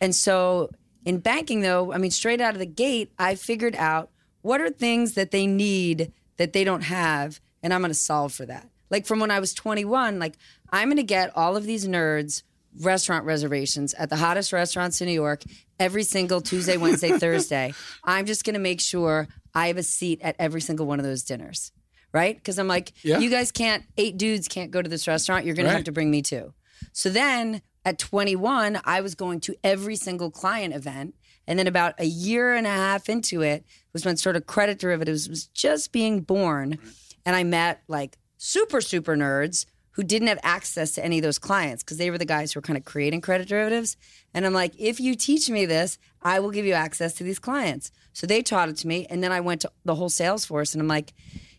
And 0.00 0.14
so 0.14 0.70
in 1.04 1.18
banking, 1.18 1.60
though, 1.62 1.92
I 1.92 1.98
mean, 1.98 2.10
straight 2.12 2.40
out 2.40 2.52
of 2.54 2.60
the 2.60 2.66
gate, 2.66 3.10
I 3.18 3.34
figured 3.34 3.74
out 3.74 4.10
what 4.42 4.60
are 4.60 4.70
things 4.70 5.14
that 5.14 5.32
they 5.32 5.46
need 5.46 6.12
that 6.36 6.52
they 6.52 6.62
don't 6.62 6.82
have, 6.82 7.40
and 7.62 7.74
I'm 7.74 7.80
going 7.80 7.90
to 7.90 7.94
solve 7.94 8.32
for 8.32 8.46
that. 8.46 8.68
Like 8.90 9.06
from 9.06 9.18
when 9.18 9.30
I 9.30 9.40
was 9.40 9.54
21, 9.54 10.18
like 10.18 10.34
I'm 10.74 10.88
going 10.88 10.96
to 10.96 11.04
get 11.04 11.30
all 11.36 11.56
of 11.56 11.64
these 11.64 11.86
nerds 11.86 12.42
restaurant 12.80 13.24
reservations 13.24 13.94
at 13.94 14.10
the 14.10 14.16
hottest 14.16 14.52
restaurants 14.52 15.00
in 15.00 15.06
New 15.06 15.14
York 15.14 15.44
every 15.78 16.02
single 16.02 16.40
Tuesday, 16.40 16.76
Wednesday, 16.76 17.16
Thursday. 17.18 17.72
I'm 18.02 18.26
just 18.26 18.44
going 18.44 18.54
to 18.54 18.60
make 18.60 18.80
sure 18.80 19.28
I 19.54 19.68
have 19.68 19.76
a 19.76 19.84
seat 19.84 20.20
at 20.22 20.34
every 20.40 20.60
single 20.60 20.84
one 20.86 20.98
of 20.98 21.04
those 21.06 21.22
dinners. 21.22 21.70
Right? 22.12 22.36
Because 22.36 22.58
I'm 22.58 22.66
like, 22.66 22.92
Yeah. 23.04 23.18
you 23.18 23.30
guys 23.30 23.52
can't, 23.52 23.84
eight 23.96 24.18
dudes 24.18 24.48
can't 24.48 24.72
go 24.72 24.82
to 24.82 24.88
this 24.88 25.06
restaurant. 25.06 25.44
You're 25.46 25.54
going 25.54 25.66
to 25.66 25.72
have 25.72 25.84
to 25.84 25.92
bring 25.92 26.10
me 26.10 26.22
too. 26.22 26.52
So 26.92 27.08
then 27.08 27.62
at 27.84 27.98
21, 28.00 28.80
I 28.84 29.00
was 29.00 29.14
going 29.14 29.40
to 29.40 29.54
every 29.62 29.94
single 29.96 30.30
client 30.32 30.74
event. 30.74 31.14
And 31.46 31.56
then 31.56 31.68
about 31.68 31.94
a 31.98 32.04
year 32.04 32.54
and 32.54 32.66
a 32.66 32.70
half 32.70 33.08
into 33.08 33.42
it 33.42 33.64
was 33.92 34.04
when 34.04 34.16
sort 34.16 34.34
of 34.34 34.46
credit 34.46 34.80
derivatives 34.80 35.28
was 35.28 35.46
just 35.46 35.92
being 35.92 36.20
born. 36.22 36.78
And 37.24 37.36
I 37.36 37.44
met 37.44 37.82
like 37.86 38.18
super, 38.38 38.80
super 38.80 39.16
nerds 39.16 39.66
who 39.94 40.02
didn't 40.02 40.28
have 40.28 40.40
access 40.42 40.92
to 40.92 41.04
any 41.04 41.18
of 41.18 41.22
those 41.22 41.38
clients 41.38 41.82
because 41.82 41.98
they 41.98 42.10
were 42.10 42.18
the 42.18 42.24
guys 42.24 42.52
who 42.52 42.58
were 42.58 42.62
kind 42.62 42.76
of 42.76 42.84
creating 42.84 43.20
credit 43.20 43.48
derivatives. 43.48 43.96
And 44.32 44.44
I'm 44.44 44.52
like, 44.52 44.72
if 44.76 44.98
you 44.98 45.14
teach 45.14 45.48
me 45.48 45.66
this, 45.66 45.98
I 46.20 46.40
will 46.40 46.50
give 46.50 46.66
you 46.66 46.72
access 46.72 47.14
to 47.14 47.24
these 47.24 47.38
clients. 47.38 47.92
So 48.12 48.26
they 48.26 48.42
taught 48.42 48.68
it 48.68 48.76
to 48.78 48.88
me. 48.88 49.06
And 49.08 49.22
then 49.22 49.30
I 49.30 49.40
went 49.40 49.60
to 49.60 49.70
the 49.84 49.94
whole 49.94 50.08
sales 50.08 50.44
force 50.44 50.74
and 50.74 50.82
I'm 50.82 50.88
like, 50.88 51.12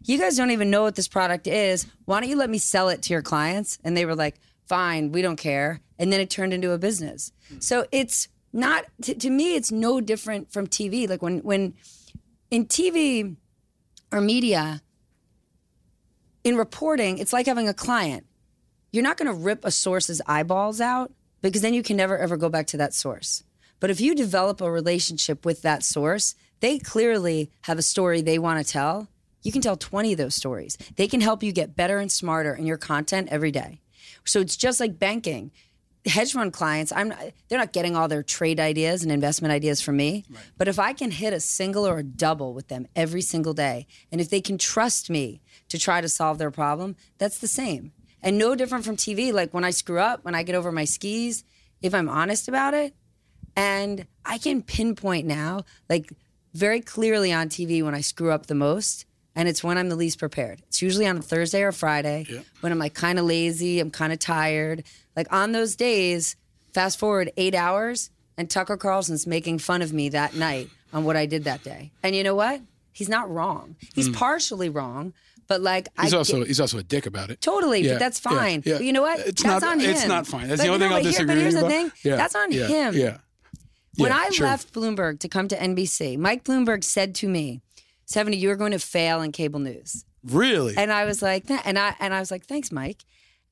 you 0.04 0.18
guys 0.18 0.36
don't 0.36 0.52
even 0.52 0.70
know 0.70 0.84
what 0.84 0.96
this 0.96 1.08
product 1.08 1.48
is. 1.48 1.88
Why 2.06 2.20
don't 2.20 2.30
you 2.30 2.36
let 2.36 2.50
me 2.50 2.58
sell 2.58 2.90
it 2.90 3.02
to 3.04 3.14
your 3.14 3.22
clients? 3.22 3.80
And 3.84 3.96
they 3.96 4.06
were 4.06 4.16
like, 4.16 4.36
fine, 4.68 5.12
we 5.12 5.22
don't 5.22 5.38
care. 5.38 5.80
And 5.98 6.12
then 6.12 6.20
it 6.20 6.30
turned 6.30 6.54
into 6.54 6.72
a 6.72 6.78
business. 6.78 7.32
Hmm. 7.50 7.60
So 7.60 7.86
it's 7.92 8.28
not, 8.52 8.86
to, 9.04 9.16
to 9.16 9.30
me, 9.30 9.56
it's 9.56 9.72
no 9.72 10.02
different 10.02 10.52
from 10.52 10.68
TV. 10.68 11.08
Like 11.10 11.22
when, 11.22 11.40
when 11.40 11.74
in 12.52 12.66
TV 12.66 13.38
or 14.12 14.20
media, 14.20 14.82
in 16.46 16.56
reporting, 16.56 17.18
it's 17.18 17.34
like 17.34 17.48
having 17.48 17.68
a 17.68 17.74
client. 17.74 18.26
You're 18.92 19.04
not 19.04 19.18
going 19.18 19.28
to 19.28 19.34
rip 19.34 19.66
a 19.66 19.72
source's 19.72 20.22
eyeballs 20.28 20.80
out 20.80 21.12
because 21.42 21.62
then 21.62 21.74
you 21.74 21.84
can 21.84 21.98
never 21.98 22.18
ever 22.18 22.38
go 22.38 22.48
back 22.48 22.68
to 22.68 22.78
that 22.78 22.94
source. 22.94 23.44
But 23.82 23.90
if 23.90 24.00
you 24.00 24.16
develop 24.16 24.62
a 24.62 24.72
relationship 24.72 25.44
with 25.44 25.64
that 25.64 25.84
source, 25.84 26.36
they 26.62 26.80
clearly 26.80 27.52
have 27.64 27.78
a 27.78 27.82
story 27.82 28.22
they 28.22 28.40
want 28.40 28.66
to 28.66 28.72
tell. 28.72 29.10
You 29.42 29.52
can 29.52 29.62
tell 29.62 29.76
20 29.76 30.14
of 30.14 30.18
those 30.18 30.36
stories. 30.36 30.78
They 30.96 31.08
can 31.08 31.20
help 31.20 31.44
you 31.44 31.52
get 31.52 31.76
better 31.76 31.98
and 31.98 32.12
smarter 32.12 32.54
in 32.54 32.66
your 32.66 32.78
content 32.78 33.28
every 33.32 33.52
day. 33.52 33.82
So 34.24 34.40
it's 34.40 34.56
just 34.56 34.80
like 34.80 34.98
banking. 34.98 35.52
Hedge 36.06 36.34
fund 36.34 36.54
clients, 36.54 36.92
I'm 36.92 37.10
not, 37.10 37.20
they're 37.48 37.60
not 37.60 37.74
getting 37.74 37.96
all 37.96 38.08
their 38.08 38.22
trade 38.22 38.60
ideas 38.60 39.02
and 39.02 39.12
investment 39.12 39.52
ideas 39.52 39.82
from 39.82 39.98
me. 39.98 40.24
But 40.58 40.68
if 40.68 40.78
I 40.78 40.94
can 40.94 41.10
hit 41.10 41.34
a 41.34 41.40
single 41.40 41.88
or 41.88 41.98
a 41.98 42.04
double 42.04 42.54
with 42.54 42.68
them 42.68 42.88
every 42.96 43.22
single 43.22 43.54
day, 43.54 43.88
and 44.12 44.22
if 44.22 44.30
they 44.30 44.42
can 44.42 44.58
trust 44.58 45.10
me 45.10 45.42
to 45.70 45.80
try 45.80 46.02
to 46.02 46.10
solve 46.10 46.38
their 46.38 46.52
problem, 46.52 46.96
that's 47.18 47.40
the 47.40 47.48
same. 47.48 47.92
And 48.22 48.38
no 48.38 48.56
different 48.56 48.86
from 48.86 48.98
TV. 48.98 49.34
Like 49.34 49.54
when 49.54 49.64
I 49.64 49.72
screw 49.72 50.00
up, 50.00 50.24
when 50.24 50.36
I 50.36 50.44
get 50.44 50.56
over 50.56 50.72
my 50.72 50.86
skis, 50.86 51.44
if 51.82 51.94
I'm 51.94 52.10
honest 52.10 52.48
about 52.48 52.74
it, 52.74 52.94
and 53.56 54.06
I 54.26 54.38
can 54.38 54.62
pinpoint 54.62 55.26
now, 55.26 55.64
like 55.90 56.12
very 56.54 56.82
clearly 56.82 57.32
on 57.32 57.50
TV 57.50 57.84
when 57.84 57.96
I 57.96 58.02
screw 58.02 58.32
up 58.32 58.48
the 58.48 58.56
most. 58.56 59.06
And 59.36 59.50
it's 59.50 59.64
when 59.64 59.78
I'm 59.78 59.90
the 59.90 59.96
least 59.98 60.18
prepared. 60.20 60.62
It's 60.68 60.82
usually 60.82 61.06
on 61.08 61.18
a 61.18 61.22
Thursday 61.22 61.62
or 61.64 61.72
Friday 61.74 62.26
when 62.62 62.72
I'm 62.72 62.80
like 62.80 62.94
kind 62.94 63.20
of 63.20 63.26
lazy, 63.26 63.80
I'm 63.80 63.92
kind 63.92 64.14
of 64.14 64.20
tired. 64.20 64.84
Like 65.16 65.32
on 65.32 65.52
those 65.52 65.76
days, 65.76 66.36
fast 66.74 66.98
forward 67.00 67.32
eight 67.36 67.54
hours, 67.56 68.10
and 68.38 68.50
Tucker 68.50 68.78
Carlson's 68.78 69.28
making 69.28 69.60
fun 69.60 69.82
of 69.82 69.92
me 69.94 70.10
that 70.10 70.36
night 70.36 70.70
on 70.94 71.04
what 71.04 71.16
I 71.18 71.26
did 71.26 71.44
that 71.46 71.64
day. 71.64 71.92
And 72.04 72.16
you 72.16 72.24
know 72.24 72.36
what? 72.36 72.62
He's 72.94 73.10
not 73.10 73.30
wrong. 73.30 73.76
He's 73.94 74.08
mm. 74.10 74.14
partially 74.16 74.70
wrong, 74.70 75.14
but 75.48 75.60
like. 75.60 75.90
He's 76.02 76.14
I 76.14 76.18
also 76.18 76.40
get- 76.40 76.48
he's 76.48 76.62
also 76.62 76.78
a 76.78 76.84
dick 76.84 77.06
about 77.06 77.30
it. 77.30 77.42
Totally, 77.42 77.82
Yeah, 77.82 77.94
but 77.94 78.00
that's 78.00 78.20
fine. 78.20 78.64
yeah. 78.66 78.76
But 78.76 78.86
you 78.86 78.94
know 78.94 79.02
what? 79.02 79.20
It's 79.20 79.44
that's 79.44 79.62
not- 79.62 79.72
on 79.72 79.80
him. 79.82 79.90
it's 79.90 80.08
not 80.08 80.28
fine. 80.28 80.48
That's 80.48 80.62
the 80.62 80.68
But 80.70 80.74
only 80.76 80.80
no, 80.80 80.86
thing 80.88 80.96
I'll 80.96 81.02
here- 81.04 81.12
disagree 81.12 81.36
But 81.36 81.42
here's 81.42 81.56
the 81.56 81.68
thing. 81.68 81.92
Yeah, 82.04 82.16
That's 82.16 82.36
on 82.36 82.52
yeah, 82.54 82.68
him. 82.68 82.94
Yeah. 82.96 83.18
When 83.98 84.12
Yeah, 84.12 84.18
I 84.18 84.30
sure. 84.30 84.48
left 84.48 84.74
Bloomberg 84.74 85.20
to 85.20 85.30
come 85.30 85.48
to 85.50 85.56
NBC, 85.58 86.18
Mike 86.18 86.44
Bloomberg 86.44 86.84
said 86.84 87.16
to 87.16 87.30
me, 87.30 87.62
70, 88.06 88.38
you 88.38 88.50
are 88.52 88.56
going 88.56 88.72
to 88.72 88.80
fail 88.80 89.22
in 89.22 89.32
cable 89.32 89.60
news. 89.60 90.06
Really? 90.24 90.76
And 90.78 90.92
I 90.92 91.06
was 91.06 91.22
like, 91.22 91.48
"Th- 91.48 91.60
and 91.66 91.78
I 91.78 91.96
and 92.00 92.14
I 92.14 92.20
was 92.20 92.32
like, 92.32 92.46
thanks, 92.46 92.72
Mike. 92.72 93.04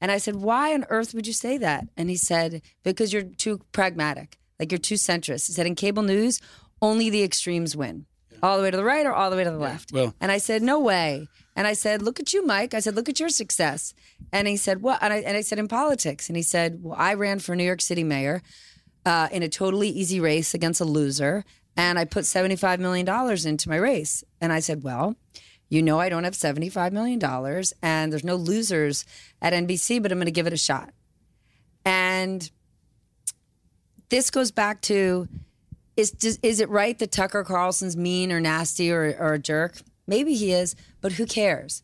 And 0.01 0.11
I 0.11 0.17
said, 0.17 0.35
why 0.37 0.73
on 0.73 0.85
earth 0.89 1.13
would 1.13 1.27
you 1.27 1.33
say 1.33 1.57
that? 1.59 1.87
And 1.95 2.09
he 2.09 2.17
said, 2.17 2.61
because 2.83 3.13
you're 3.13 3.23
too 3.23 3.61
pragmatic, 3.71 4.37
like 4.59 4.71
you're 4.71 4.79
too 4.79 4.95
centrist. 4.95 5.47
He 5.47 5.53
said, 5.53 5.65
in 5.65 5.75
cable 5.75 6.03
news, 6.03 6.41
only 6.81 7.09
the 7.09 7.23
extremes 7.23 7.75
win. 7.77 8.05
all 8.41 8.57
the 8.57 8.63
way 8.63 8.71
to 8.71 8.75
the 8.75 8.83
right 8.83 9.05
or 9.05 9.13
all 9.13 9.29
the 9.29 9.37
way 9.37 9.43
to 9.45 9.51
the 9.51 9.57
left? 9.57 9.93
well- 9.93 10.13
and 10.19 10.29
I 10.31 10.39
said, 10.39 10.61
no 10.61 10.79
way. 10.79 11.27
And 11.55 11.67
I 11.67 11.73
said, 11.73 12.01
look 12.01 12.19
at 12.19 12.33
you, 12.33 12.45
Mike. 12.45 12.73
I 12.73 12.79
said, 12.81 12.95
look 12.95 13.07
at 13.07 13.19
your 13.19 13.29
success. 13.29 13.93
And 14.33 14.47
he 14.47 14.57
said, 14.57 14.81
what? 14.81 14.97
And 15.01 15.13
I, 15.13 15.17
and 15.17 15.37
I 15.37 15.41
said, 15.41 15.59
in 15.59 15.67
politics. 15.67 16.27
And 16.27 16.35
he 16.35 16.41
said, 16.43 16.79
well, 16.83 16.95
I 16.97 17.13
ran 17.13 17.39
for 17.39 17.55
New 17.55 17.63
York 17.63 17.79
City 17.79 18.03
mayor 18.03 18.41
uh, 19.05 19.29
in 19.31 19.43
a 19.43 19.47
totally 19.47 19.87
easy 19.87 20.19
race 20.19 20.53
against 20.55 20.81
a 20.81 20.85
loser. 20.85 21.45
And 21.75 21.97
I 21.97 22.05
put 22.05 22.23
$75 22.25 22.79
million 22.79 23.07
into 23.47 23.69
my 23.69 23.75
race. 23.75 24.23
And 24.39 24.53
I 24.53 24.59
said, 24.59 24.83
well, 24.83 25.15
you 25.69 25.81
know, 25.81 25.99
I 25.99 26.09
don't 26.09 26.23
have 26.23 26.33
$75 26.33 26.91
million 26.91 27.23
and 27.81 28.11
there's 28.11 28.23
no 28.23 28.35
losers 28.35 29.05
at 29.41 29.53
NBC, 29.53 30.01
but 30.03 30.11
I'm 30.11 30.19
going 30.19 30.25
to 30.25 30.31
give 30.31 30.45
it 30.45 30.53
a 30.53 30.57
shot. 30.57 30.91
And 31.83 32.49
this 34.09 34.29
goes 34.29 34.51
back 34.51 34.81
to 34.83 35.27
is 35.95 36.13
is 36.41 36.59
it 36.59 36.69
right 36.69 36.97
that 36.99 37.11
Tucker 37.11 37.43
Carlson's 37.43 37.97
mean 37.97 38.31
or 38.31 38.39
nasty 38.39 38.91
or, 38.91 39.15
or 39.19 39.33
a 39.33 39.39
jerk? 39.39 39.81
Maybe 40.05 40.35
he 40.35 40.51
is, 40.51 40.75
but 41.01 41.13
who 41.13 41.25
cares? 41.25 41.81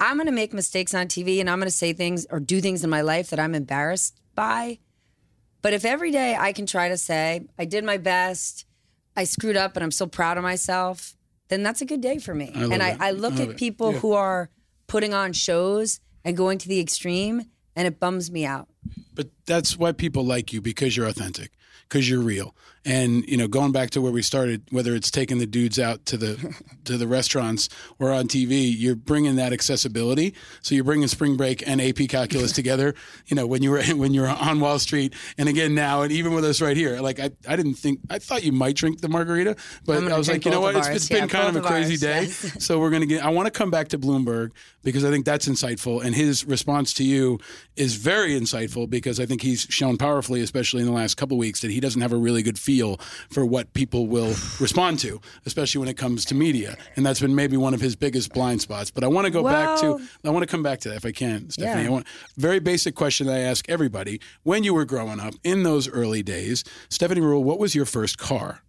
I'm 0.00 0.16
going 0.16 0.26
to 0.26 0.32
make 0.32 0.52
mistakes 0.52 0.94
on 0.94 1.06
TV 1.06 1.40
and 1.40 1.48
I'm 1.48 1.58
going 1.58 1.70
to 1.70 1.76
say 1.76 1.92
things 1.92 2.26
or 2.30 2.40
do 2.40 2.60
things 2.60 2.84
in 2.84 2.90
my 2.90 3.00
life 3.00 3.30
that 3.30 3.40
I'm 3.40 3.54
embarrassed 3.54 4.20
by. 4.34 4.78
But 5.62 5.72
if 5.72 5.84
every 5.84 6.10
day 6.10 6.36
I 6.38 6.52
can 6.52 6.66
try 6.66 6.88
to 6.88 6.98
say, 6.98 7.46
I 7.58 7.64
did 7.64 7.84
my 7.84 7.96
best, 7.96 8.66
I 9.16 9.24
screwed 9.24 9.56
up, 9.56 9.76
and 9.76 9.84
I'm 9.84 9.90
still 9.90 10.06
proud 10.08 10.36
of 10.36 10.42
myself, 10.42 11.16
then 11.48 11.62
that's 11.62 11.80
a 11.80 11.84
good 11.84 12.00
day 12.00 12.18
for 12.18 12.34
me. 12.34 12.50
love 12.54 12.72
and 12.72 12.82
I. 12.82 12.96
I 12.98 13.10
look 13.12 13.34
I 13.34 13.42
at 13.44 13.56
people 13.56 13.92
Yeah. 13.92 13.98
who 13.98 14.12
are 14.12 14.50
putting 14.86 15.14
on 15.14 15.32
shows 15.32 16.00
and 16.24 16.36
going 16.36 16.58
to 16.58 16.68
the 16.68 16.80
extreme, 16.80 17.42
and 17.76 17.86
it 17.86 18.00
bums 18.00 18.30
me 18.30 18.44
out. 18.44 18.68
But 19.14 19.28
that's 19.46 19.76
why 19.76 19.92
people 19.92 20.24
like 20.24 20.52
you 20.52 20.60
because 20.60 20.96
you're 20.96 21.06
authentic, 21.06 21.52
because 21.88 22.08
you're 22.08 22.20
real. 22.20 22.54
And 22.86 23.26
you 23.28 23.36
know, 23.36 23.48
going 23.48 23.72
back 23.72 23.90
to 23.90 24.00
where 24.02 24.12
we 24.12 24.20
started, 24.20 24.62
whether 24.70 24.94
it's 24.94 25.10
taking 25.10 25.38
the 25.38 25.46
dudes 25.46 25.78
out 25.78 26.04
to 26.06 26.16
the 26.16 26.54
to 26.84 26.98
the 26.98 27.06
restaurants 27.06 27.68
or 27.98 28.12
on 28.12 28.28
TV, 28.28 28.72
you're 28.76 28.94
bringing 28.94 29.36
that 29.36 29.52
accessibility. 29.52 30.34
So 30.60 30.74
you're 30.74 30.84
bringing 30.84 31.08
Spring 31.08 31.36
Break 31.36 31.66
and 31.66 31.80
AP 31.80 32.08
Calculus 32.08 32.52
together. 32.52 32.94
You 33.26 33.36
know, 33.36 33.46
when 33.46 33.62
you 33.62 33.70
were 33.70 33.82
when 33.96 34.12
you 34.12 34.20
were 34.20 34.28
on 34.28 34.60
Wall 34.60 34.78
Street, 34.78 35.14
and 35.38 35.48
again 35.48 35.74
now, 35.74 36.02
and 36.02 36.12
even 36.12 36.34
with 36.34 36.44
us 36.44 36.60
right 36.60 36.76
here. 36.76 37.00
Like 37.00 37.20
I, 37.20 37.30
I 37.48 37.56
didn't 37.56 37.74
think 37.74 38.00
I 38.10 38.18
thought 38.18 38.44
you 38.44 38.52
might 38.52 38.76
drink 38.76 39.00
the 39.00 39.08
margarita, 39.08 39.56
but 39.86 40.04
I 40.12 40.18
was 40.18 40.28
like, 40.28 40.44
you 40.44 40.50
know 40.50 40.60
what, 40.60 40.76
it's, 40.76 40.88
it's 40.88 41.08
been 41.08 41.22
Yeah, 41.22 41.26
kind 41.28 41.56
of 41.56 41.64
a 41.64 41.66
crazy 41.66 41.94
ours, 41.94 42.00
day. 42.00 42.20
yes. 42.24 42.56
So 42.64 42.78
we're 42.80 42.90
gonna 42.90 43.06
get. 43.06 43.24
I 43.24 43.30
want 43.30 43.46
to 43.46 43.50
come 43.50 43.70
back 43.70 43.88
to 43.88 43.98
Bloomberg 43.98 44.50
because 44.82 45.04
I 45.04 45.10
think 45.10 45.24
that's 45.24 45.48
insightful, 45.48 46.04
and 46.04 46.14
his 46.14 46.44
response 46.44 46.92
to 46.94 47.04
you 47.04 47.38
is 47.76 47.94
very 47.96 48.38
insightful 48.38 48.88
because 48.90 49.18
I 49.18 49.24
think 49.26 49.40
he's 49.40 49.62
shown 49.70 49.96
powerfully, 49.96 50.42
especially 50.42 50.80
in 50.80 50.86
the 50.86 50.92
last 50.92 51.16
couple 51.16 51.36
of 51.36 51.40
weeks, 51.40 51.60
that 51.62 51.70
he 51.70 51.80
doesn't 51.80 52.02
have 52.02 52.12
a 52.12 52.16
really 52.16 52.42
good 52.42 52.58
feel 52.58 52.73
for 53.30 53.44
what 53.44 53.72
people 53.74 54.06
will 54.06 54.34
respond 54.60 54.98
to, 55.00 55.20
especially 55.46 55.78
when 55.78 55.88
it 55.88 55.96
comes 55.96 56.24
to 56.26 56.34
media, 56.34 56.76
and 56.96 57.04
that's 57.04 57.20
been 57.20 57.34
maybe 57.34 57.56
one 57.56 57.74
of 57.74 57.80
his 57.80 57.96
biggest 57.96 58.32
blind 58.32 58.60
spots. 58.60 58.90
But 58.90 59.04
I 59.04 59.08
want 59.08 59.26
to 59.26 59.30
go 59.30 59.42
back 59.42 59.80
to. 59.80 60.00
I 60.24 60.30
want 60.30 60.42
to 60.42 60.50
come 60.50 60.62
back 60.62 60.80
to 60.80 60.88
that 60.90 60.96
if 60.96 61.06
I 61.06 61.12
can, 61.12 61.50
Stephanie. 61.50 61.82
Yeah. 61.82 61.88
I 61.88 61.92
want 61.92 62.06
very 62.36 62.58
basic 62.58 62.94
question 62.94 63.26
that 63.26 63.36
I 63.36 63.40
ask 63.40 63.68
everybody: 63.68 64.20
When 64.42 64.64
you 64.64 64.74
were 64.74 64.84
growing 64.84 65.20
up 65.20 65.34
in 65.44 65.62
those 65.62 65.88
early 65.88 66.22
days, 66.22 66.64
Stephanie 66.88 67.20
Ruhle, 67.20 67.42
what 67.42 67.58
was 67.58 67.74
your 67.74 67.86
first 67.86 68.18
car? 68.18 68.62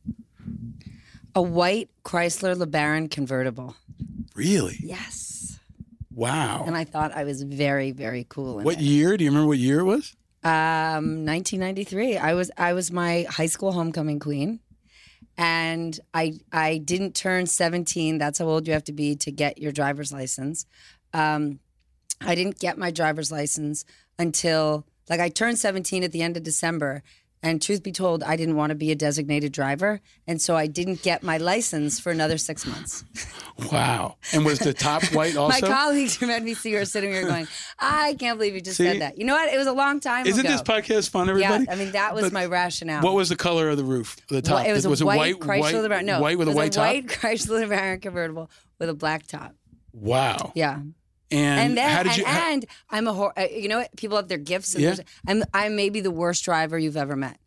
A 1.34 1.42
white 1.42 1.90
Chrysler 2.04 2.56
LeBaron 2.56 3.12
convertible. 3.12 3.76
Really? 4.36 4.78
Yes. 4.82 5.60
Wow. 6.14 6.64
And 6.66 6.78
I 6.78 6.86
thought 6.86 7.12
I 7.12 7.26
was 7.26 7.44
very, 7.44 7.92
very 7.92 8.26
cool. 8.30 8.60
In 8.60 8.66
what 8.66 8.76
it. 8.76 8.82
year? 8.82 9.18
Do 9.18 9.24
you 9.26 9.30
remember 9.30 9.48
what 9.48 9.58
year 9.58 9.82
it 9.82 9.84
was? 9.84 10.16
Um, 10.46 11.26
1993. 11.26 12.18
I 12.18 12.36
was 12.36 12.52
I 12.56 12.74
was 12.74 12.92
my 12.92 13.26
high 13.28 13.48
school 13.48 13.72
homecoming 13.72 14.20
queen, 14.20 14.60
and 15.40 16.00
I 16.14 16.34
I 16.52 16.78
didn't 16.78 17.16
turn 17.16 17.48
17. 17.48 18.20
That's 18.20 18.38
how 18.38 18.46
old 18.46 18.68
you 18.68 18.74
have 18.74 18.84
to 18.84 18.94
be 18.94 19.16
to 19.16 19.32
get 19.32 19.58
your 19.58 19.72
driver's 19.72 20.14
license. 20.14 20.68
Um, 21.14 21.60
I 22.22 22.36
didn't 22.36 22.60
get 22.60 22.78
my 22.78 22.92
driver's 22.92 23.32
license 23.32 23.86
until 24.20 24.86
like 25.10 25.20
I 25.20 25.30
turned 25.30 25.58
17 25.58 26.04
at 26.04 26.12
the 26.12 26.22
end 26.22 26.38
of 26.38 26.44
December. 26.44 27.02
And 27.44 27.62
truth 27.62 27.84
be 27.84 27.92
told, 27.92 28.24
I 28.24 28.36
didn't 28.38 28.56
want 28.56 28.72
to 28.72 28.76
be 28.76 28.92
a 28.92 28.96
designated 28.96 29.52
driver, 29.52 30.02
and 30.26 30.42
so 30.42 30.56
I 30.56 30.66
didn't 30.66 31.04
get 31.04 31.22
my 31.22 31.38
license 31.38 32.00
for 32.00 32.12
another 32.12 32.38
six 32.38 32.66
months. 32.66 33.04
Wow. 33.72 34.18
And 34.34 34.44
was 34.44 34.60
the 34.60 34.74
top 34.74 35.02
white 35.14 35.38
also? 35.38 35.62
My 35.62 35.66
colleagues 35.66 36.18
from 36.18 36.28
NBC 36.28 36.78
are 36.78 36.84
sitting 36.84 37.10
here 37.10 37.26
going, 37.26 37.48
"I 37.80 38.16
can't 38.20 38.38
believe 38.38 38.54
you 38.54 38.60
just 38.60 38.76
See? 38.76 38.84
said 38.84 39.00
that." 39.00 39.18
You 39.18 39.24
know 39.26 39.34
what? 39.34 39.48
It 39.54 39.58
was 39.58 39.68
a 39.68 39.72
long 39.72 40.02
time 40.02 40.24
ago. 40.24 40.32
Isn't 40.32 40.46
ago. 40.46 40.52
this 40.52 40.62
podcast 40.62 41.10
fun, 41.10 41.30
everybody? 41.30 41.64
Yeah. 41.64 41.72
I 41.72 41.78
mean 41.78 41.92
that 41.94 42.14
was 42.14 42.24
But 42.24 42.34
my 42.34 42.48
rationale. 42.48 43.02
What 43.02 43.14
was 43.14 43.30
the 43.30 43.38
color 43.38 43.70
of 43.70 43.78
the 43.78 43.86
roof? 43.86 44.18
The 44.28 44.42
top? 44.42 44.56
Well, 44.56 44.66
it 44.66 44.74
was, 44.74 45.00
a 45.00 45.06
white, 45.06 45.40
white, 45.40 45.40
Chrysler 45.40 45.88
LeBaron. 45.88 46.04
No, 46.04 46.20
white 46.20 46.38
with 46.38 46.50
it 46.50 46.52
a 46.52 46.54
was 46.54 46.58
white 46.58 46.72
top. 46.74 46.86
white 46.86 47.08
Chrysler 47.08 47.66
LeBaron 47.66 48.02
convertible 48.02 48.52
with 48.78 48.90
a 48.90 48.94
black 48.94 49.26
top. 49.26 49.56
Wow. 49.94 50.52
Yeah, 50.54 50.82
And, 51.32 51.60
and 51.60 51.78
then 51.78 51.90
how 51.90 52.04
did 52.04 52.10
and, 52.10 52.18
you? 52.18 52.26
how- 52.26 52.52
and 52.52 52.66
I'm 52.90 53.08
a 53.08 53.14
hor- 53.14 53.34
uh, 53.38 53.48
you 53.52 53.68
know 53.68 53.80
what? 53.80 53.96
People 53.98 54.18
have 54.18 54.28
their 54.28 54.38
gifts. 54.38 54.74
And 54.76 54.84
Yeah. 54.84 54.90
there's- 54.96 55.10
I'm 55.28 55.44
I'm 55.54 55.76
maybe 55.76 56.00
the 56.02 56.12
worst 56.12 56.44
driver 56.46 56.78
you've 56.78 56.98
ever 56.98 57.16
met. 57.16 57.38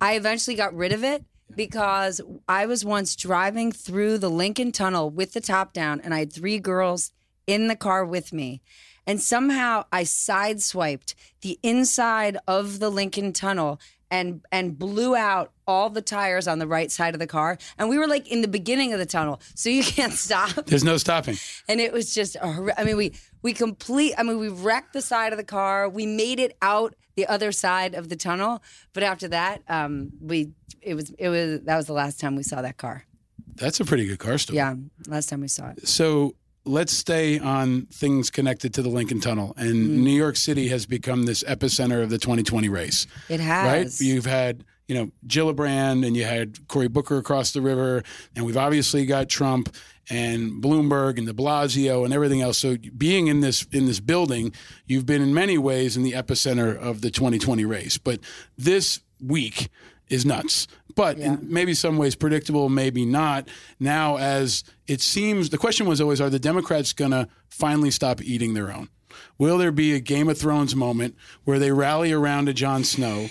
I 0.00 0.14
eventually 0.14 0.56
got 0.56 0.74
rid 0.74 0.92
of 0.92 1.02
it 1.04 1.24
because 1.54 2.20
I 2.48 2.66
was 2.66 2.84
once 2.84 3.16
driving 3.16 3.72
through 3.72 4.18
the 4.18 4.30
Lincoln 4.30 4.72
Tunnel 4.72 5.10
with 5.10 5.32
the 5.32 5.40
top 5.40 5.72
down, 5.72 6.00
and 6.00 6.14
I 6.14 6.20
had 6.20 6.32
three 6.32 6.58
girls 6.58 7.12
in 7.46 7.66
the 7.68 7.76
car 7.76 8.04
with 8.04 8.32
me. 8.32 8.60
And 9.06 9.20
somehow 9.20 9.84
I 9.90 10.04
sideswiped 10.04 11.14
the 11.40 11.58
inside 11.62 12.36
of 12.46 12.78
the 12.78 12.90
Lincoln 12.90 13.32
Tunnel 13.32 13.80
and 14.10 14.40
and 14.50 14.78
blew 14.78 15.14
out 15.14 15.52
all 15.66 15.88
the 15.90 16.02
tires 16.02 16.48
on 16.48 16.58
the 16.58 16.66
right 16.66 16.90
side 16.90 17.14
of 17.14 17.20
the 17.20 17.26
car. 17.26 17.56
And 17.78 17.88
we 17.88 17.96
were 17.98 18.06
like 18.08 18.26
in 18.28 18.42
the 18.42 18.48
beginning 18.48 18.92
of 18.92 18.98
the 18.98 19.06
tunnel, 19.06 19.40
so 19.54 19.68
you 19.70 19.82
can't 19.96 20.12
stop 20.12 20.66
There's 20.66 20.84
no 20.84 20.96
stopping. 20.96 21.36
and 21.68 21.80
it 21.80 21.92
was 21.92 22.12
just 22.14 22.36
a 22.36 22.74
I 22.76 22.84
mean 22.84 22.96
we 22.96 23.12
we 23.42 23.52
complete 23.52 24.14
I 24.18 24.22
mean 24.22 24.38
we 24.38 24.48
wrecked 24.48 24.92
the 24.92 25.02
side 25.02 25.32
of 25.32 25.36
the 25.38 25.44
car 25.44 25.88
we 25.88 26.06
made 26.06 26.40
it 26.40 26.56
out 26.62 26.94
the 27.16 27.26
other 27.26 27.52
side 27.52 27.94
of 27.94 28.08
the 28.08 28.16
tunnel 28.16 28.62
but 28.92 29.02
after 29.02 29.28
that 29.28 29.62
um 29.68 30.10
we 30.20 30.52
it 30.80 30.94
was 30.94 31.10
it 31.18 31.28
was 31.28 31.60
that 31.62 31.76
was 31.76 31.86
the 31.86 31.92
last 31.92 32.18
time 32.20 32.34
we 32.36 32.42
saw 32.42 32.62
that 32.62 32.76
car 32.78 33.04
That's 33.56 33.78
a 33.80 33.84
pretty 33.84 34.06
good 34.06 34.18
car 34.18 34.38
story. 34.38 34.56
yeah 34.56 34.74
last 35.06 35.28
time 35.28 35.40
we 35.40 35.48
saw 35.48 35.70
it 35.70 35.86
So 35.86 36.34
let's 36.64 36.92
stay 36.92 37.38
on 37.38 37.86
things 37.86 38.30
connected 38.30 38.74
to 38.74 38.82
the 38.82 38.88
Lincoln 38.88 39.20
Tunnel. 39.20 39.54
And 39.56 39.70
Mm-hmm. 39.70 40.04
New 40.04 40.10
York 40.16 40.36
City 40.36 40.68
has 40.68 40.86
become 40.86 41.24
this 41.24 41.42
epicenter 41.44 42.02
of 42.02 42.10
the 42.10 42.18
2020 42.18 42.68
race. 42.68 43.06
it 43.28 43.40
has 43.40 43.66
right? 43.66 44.06
You've 44.06 44.26
had, 44.26 44.64
you 44.86 44.94
know, 44.94 45.10
Gillibrand 45.26 46.06
and 46.06 46.16
you 46.16 46.24
had 46.24 46.68
Cory 46.68 46.88
Booker 46.88 47.16
across 47.18 47.52
the 47.52 47.60
river, 47.62 48.02
and 48.36 48.44
we've 48.44 48.56
obviously 48.56 49.06
got 49.06 49.28
Trump 49.28 49.74
and 50.10 50.62
Bloomberg 50.62 51.18
and 51.18 51.26
De 51.26 51.32
Blasio 51.32 52.04
and 52.04 52.12
everything 52.12 52.40
else. 52.42 52.58
So 52.58 52.76
being 52.96 53.28
in 53.28 53.40
this 53.40 53.66
in 53.72 53.86
this 53.86 54.00
building, 54.00 54.52
you've 54.86 55.06
been 55.06 55.22
in 55.22 55.32
many 55.32 55.56
ways 55.56 55.96
in 55.96 56.02
the 56.02 56.12
epicenter 56.12 56.76
of 56.76 57.00
the 57.00 57.10
2020 57.10 57.64
race. 57.64 57.96
But 57.96 58.18
this 58.58 59.00
week 59.24 59.68
is 60.10 60.26
nuts. 60.26 60.66
But 60.96 61.18
in 61.18 61.38
maybe 61.42 61.72
some 61.72 61.96
ways 61.96 62.14
predictable, 62.14 62.68
maybe 62.68 63.06
not. 63.06 63.48
Now, 63.78 64.16
as 64.16 64.64
it 64.86 65.00
seems, 65.00 65.50
the 65.50 65.58
question 65.58 65.86
was 65.86 66.00
always: 66.00 66.20
Are 66.20 66.28
the 66.28 66.38
Democrats 66.38 66.92
going 66.92 67.12
to 67.12 67.28
finally 67.48 67.90
stop 67.90 68.20
eating 68.20 68.54
their 68.54 68.72
own? 68.72 68.88
Will 69.38 69.56
there 69.58 69.72
be 69.72 69.94
a 69.94 70.00
Game 70.00 70.28
of 70.28 70.38
Thrones 70.38 70.76
moment 70.76 71.16
where 71.44 71.58
they 71.58 71.72
rally 71.72 72.12
around 72.12 72.48
a 72.48 72.52
Jon 72.52 72.84
Snow 72.84 73.28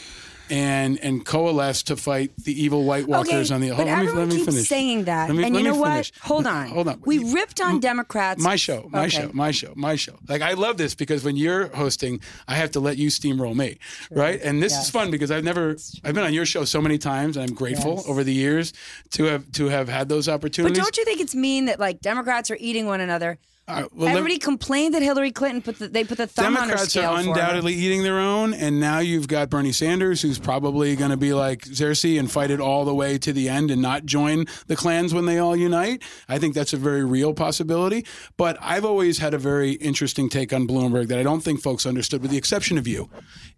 and 0.49 0.99
and 0.99 1.25
coalesce 1.25 1.83
to 1.83 1.95
fight 1.95 2.31
the 2.37 2.53
evil 2.63 2.83
White 2.83 3.07
Walkers 3.07 3.51
okay, 3.51 3.55
on 3.55 3.61
the? 3.61 3.69
but 3.69 3.87
Hold, 3.87 3.87
let 3.89 3.99
me, 4.05 4.11
let 4.11 4.27
me 4.27 4.35
keeps 4.35 4.45
finish. 4.45 4.67
saying 4.67 5.03
that, 5.05 5.29
me- 5.33 5.43
and 5.43 5.55
you 5.55 5.63
know 5.63 5.75
what? 5.75 6.11
Hold 6.21 6.47
on, 6.47 6.67
Hold 6.69 6.87
on. 6.87 7.01
We 7.05 7.19
ripped 7.33 7.61
on 7.61 7.77
mm, 7.77 7.81
Democrats. 7.81 8.41
My 8.41 8.55
show, 8.55 8.87
my 8.91 9.01
Okay. 9.01 9.09
show, 9.09 9.31
my 9.33 9.51
show, 9.51 9.73
my 9.75 9.95
show. 9.95 10.17
Like 10.27 10.41
I 10.41 10.53
love 10.53 10.77
this 10.77 10.95
because 10.95 11.23
when 11.23 11.35
you're 11.37 11.67
hosting, 11.75 12.21
I 12.47 12.55
have 12.55 12.71
to 12.71 12.79
let 12.79 12.97
you 12.97 13.09
steamroll 13.09 13.55
me, 13.55 13.77
right? 14.11 14.39
And 14.41 14.61
this 14.61 14.77
is 14.77 14.89
fun 14.89 15.11
because 15.11 15.31
I've 15.31 15.43
never, 15.43 15.75
I've 16.03 16.15
been 16.15 16.23
on 16.23 16.33
your 16.33 16.45
show 16.45 16.65
so 16.65 16.81
many 16.81 16.97
times, 16.97 17.37
and 17.37 17.47
I'm 17.49 17.55
grateful 17.55 17.95
Yes. 17.97 18.07
over 18.07 18.23
the 18.23 18.33
years 18.33 18.73
to 19.11 19.25
have 19.25 19.51
to 19.53 19.67
have 19.67 19.87
had 19.89 20.09
those 20.09 20.27
opportunities. 20.29 20.77
But 20.77 20.83
don't 20.83 20.97
you 20.97 21.05
think 21.05 21.21
it's 21.21 21.35
mean 21.35 21.65
that 21.65 21.79
like 21.79 22.01
Democrats 22.01 22.49
are 22.51 22.57
eating 22.59 22.85
one 22.85 23.01
another? 23.01 23.37
Right, 23.69 23.85
well, 23.93 24.05
let- 24.07 24.17
Everybody 24.17 24.39
complained 24.39 24.95
that 24.95 25.03
Hillary 25.03 25.31
Clinton 25.31 25.61
put 25.61 25.77
the, 25.77 25.87
they 25.87 26.03
put 26.03 26.17
the 26.17 26.25
thumb 26.27 26.57
on 26.57 26.69
her 26.69 26.75
Democrats 26.75 26.97
are 26.97 27.19
undoubtedly 27.19 27.73
eating 27.73 28.01
their 28.03 28.17
own, 28.19 28.53
and 28.53 28.79
now 28.79 28.97
you've 28.99 29.27
got 29.27 29.49
Bernie 29.49 29.71
Sanders, 29.71 30.21
who's 30.21 30.39
probably 30.39 30.95
going 30.95 31.11
to 31.11 31.17
be 31.17 31.33
like 31.33 31.61
Cersei 31.65 32.19
and 32.19 32.31
fight 32.31 32.49
it 32.49 32.59
all 32.59 32.83
the 32.83 32.95
way 32.95 33.17
to 33.19 33.31
the 33.31 33.47
end 33.47 33.69
and 33.69 33.81
not 33.81 34.05
join 34.05 34.45
the 34.67 34.75
clans 34.75 35.13
when 35.13 35.25
they 35.25 35.37
all 35.37 35.55
unite. 35.55 36.01
I 36.27 36.39
think 36.39 36.55
that's 36.55 36.73
a 36.73 36.77
very 36.77 37.05
real 37.05 37.33
possibility. 37.33 38.05
But 38.37 38.57
I've 38.59 38.85
always 38.85 39.19
had 39.19 39.33
a 39.33 39.37
very 39.37 39.73
interesting 39.73 40.29
take 40.29 40.51
on 40.51 40.67
Bloomberg 40.67 41.07
that 41.09 41.19
I 41.19 41.23
don't 41.23 41.41
think 41.41 41.61
folks 41.61 41.85
understood, 41.85 42.21
with 42.23 42.31
the 42.31 42.37
exception 42.37 42.77
of 42.77 42.87
you. 42.87 43.09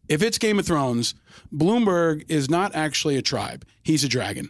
If 0.09 0.21
it's 0.21 0.37
Game 0.37 0.59
of 0.59 0.65
Thrones, 0.65 1.15
Bloomberg 1.53 2.25
is 2.27 2.49
not 2.49 2.75
actually 2.75 3.15
a 3.15 3.21
tribe; 3.21 3.65
he's 3.81 4.03
a 4.03 4.09
dragon. 4.09 4.49